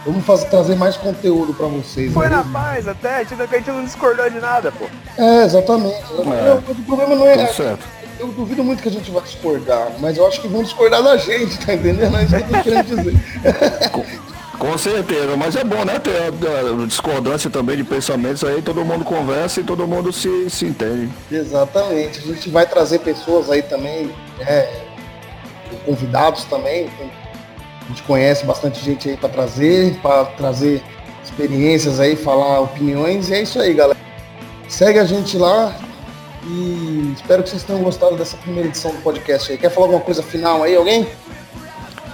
Vamos 0.07 0.25
fazer, 0.25 0.45
trazer 0.45 0.75
mais 0.75 0.95
conteúdo 0.95 1.53
para 1.53 1.67
vocês. 1.67 2.13
Foi 2.13 2.27
aí. 2.27 2.31
na 2.31 2.41
paz 2.41 2.87
até, 2.87 3.17
a 3.17 3.23
gente, 3.23 3.41
a 3.41 3.45
gente 3.45 3.69
não 3.69 3.83
discordou 3.83 4.29
de 4.29 4.39
nada, 4.39 4.71
pô. 4.71 4.85
É, 5.21 5.43
exatamente. 5.43 5.97
É. 5.97 6.71
O, 6.71 6.75
problema 6.85 7.13
não 7.13 7.27
é. 7.27 7.45
Tá 7.45 7.77
eu 8.17 8.27
duvido 8.29 8.63
muito 8.63 8.81
que 8.81 8.87
a 8.87 8.91
gente 8.91 9.11
vai 9.11 9.21
discordar, 9.21 9.91
mas 9.99 10.17
eu 10.17 10.25
acho 10.25 10.39
que 10.39 10.47
vão 10.47 10.63
discordar 10.63 11.03
da 11.03 11.17
gente, 11.17 11.59
tá 11.59 11.73
entendendo? 11.73 12.15
É 12.15 12.23
isso 12.23 12.35
que 12.37 12.41
eu 12.41 12.47
tô 12.47 12.63
querendo 12.63 12.95
dizer. 12.95 13.13
com, 14.57 14.77
certeza, 14.77 15.35
mas 15.35 15.57
é 15.57 15.65
bom, 15.65 15.83
né? 15.83 15.99
Ter 15.99 16.15
a, 16.15 16.83
a, 16.83 16.85
discordância 16.87 17.49
também 17.49 17.75
de 17.75 17.83
pensamentos 17.83 18.45
aí, 18.45 18.61
todo 18.61 18.85
mundo 18.85 19.03
conversa 19.03 19.59
e 19.59 19.63
todo 19.63 19.85
mundo 19.85 20.13
se, 20.13 20.49
se 20.49 20.65
entende. 20.65 21.11
Exatamente. 21.29 22.19
A 22.19 22.33
gente 22.33 22.49
vai 22.49 22.65
trazer 22.65 22.99
pessoas 22.99 23.51
aí 23.51 23.61
também, 23.61 24.09
é, 24.39 24.83
convidados 25.85 26.45
também, 26.45 26.89
a 27.88 27.89
gente 27.89 28.03
conhece 28.03 28.45
bastante 28.45 28.83
gente 28.83 29.09
aí 29.09 29.15
para 29.15 29.29
trazer, 29.29 29.95
para 30.01 30.25
trazer 30.25 30.83
experiências 31.23 32.01
aí, 32.01 32.17
falar 32.17 32.59
opiniões. 32.59 33.29
E 33.29 33.33
é 33.33 33.41
isso 33.41 33.59
aí, 33.59 33.73
galera. 33.73 33.97
Segue 34.67 34.99
a 34.99 35.05
gente 35.05 35.38
lá 35.38 35.73
e 36.45 37.13
espero 37.15 37.43
que 37.43 37.49
vocês 37.49 37.63
tenham 37.63 37.81
gostado 37.81 38.17
dessa 38.17 38.35
primeira 38.38 38.67
edição 38.67 38.91
do 38.91 39.01
podcast 39.01 39.49
aí. 39.49 39.57
Quer 39.57 39.69
falar 39.69 39.88
alguma 39.88 40.01
coisa 40.01 40.21
final 40.21 40.63
aí, 40.63 40.75
alguém? 40.75 41.07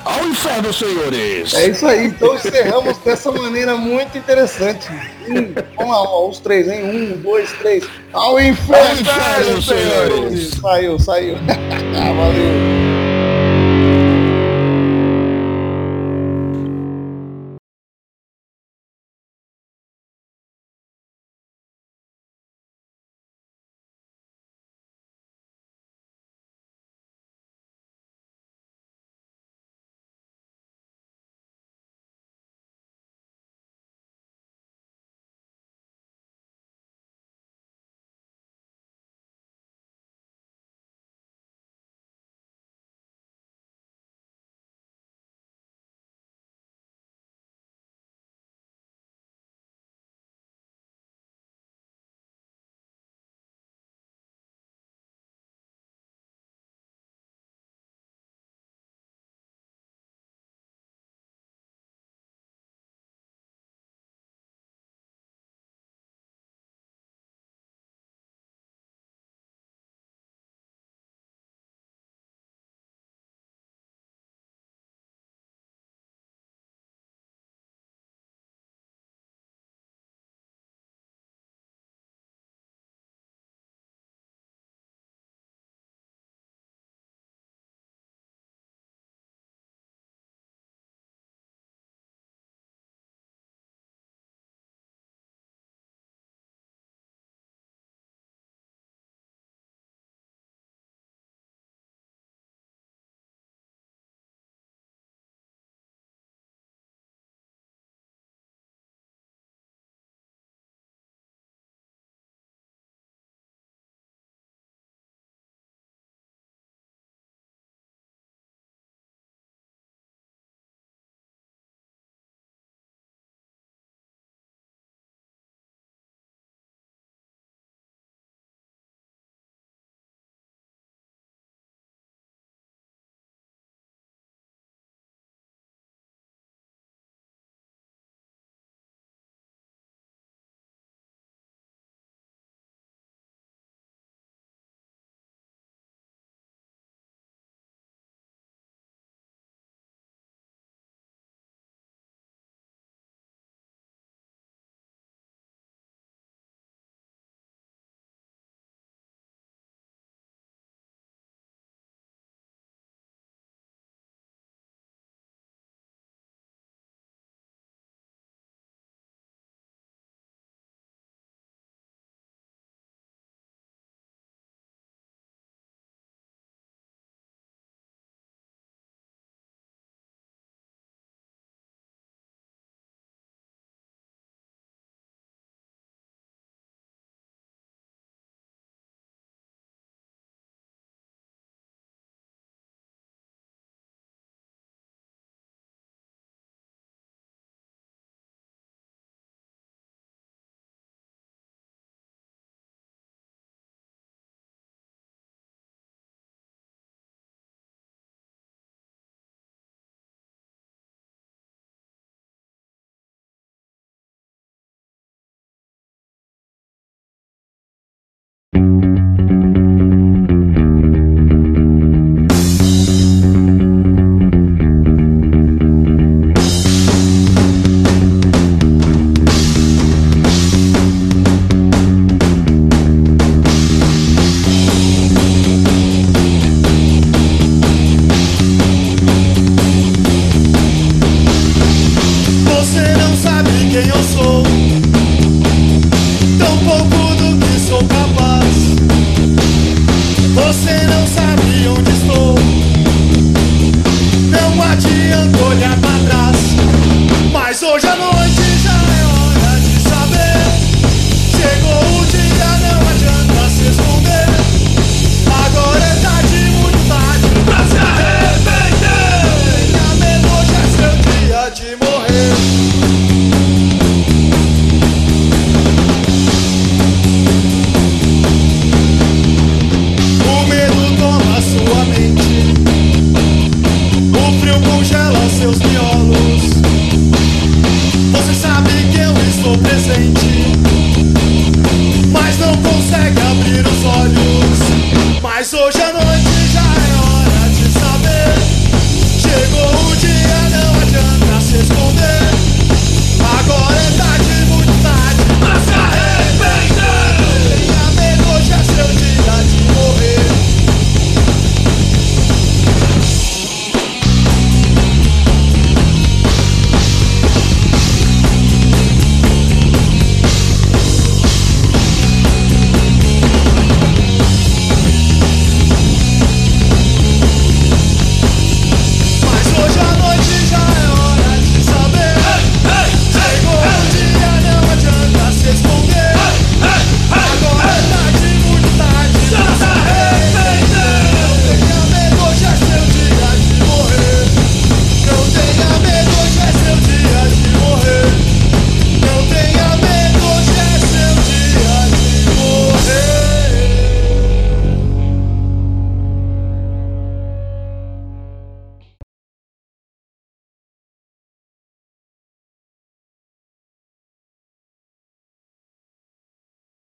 Ao 0.06 0.28
inferno, 0.28 0.74
senhores! 0.74 1.54
É 1.54 1.70
isso 1.70 1.88
aí, 1.88 2.08
então 2.08 2.36
encerramos 2.36 2.98
dessa 3.00 3.32
maneira 3.32 3.76
muito 3.78 4.18
interessante. 4.18 4.90
Um, 5.30 5.54
vamos 5.78 5.92
lá, 5.92 6.28
os 6.28 6.40
três, 6.40 6.68
hein? 6.68 6.84
Um, 6.84 7.22
dois, 7.22 7.52
três. 7.54 7.88
Ao 8.12 8.38
inferno, 8.40 8.86
Ao 8.86 8.94
inferno 8.96 9.62
senhores! 9.62 10.50
Saiu, 10.62 11.00
saiu. 11.00 11.36
Valeu. 11.96 12.83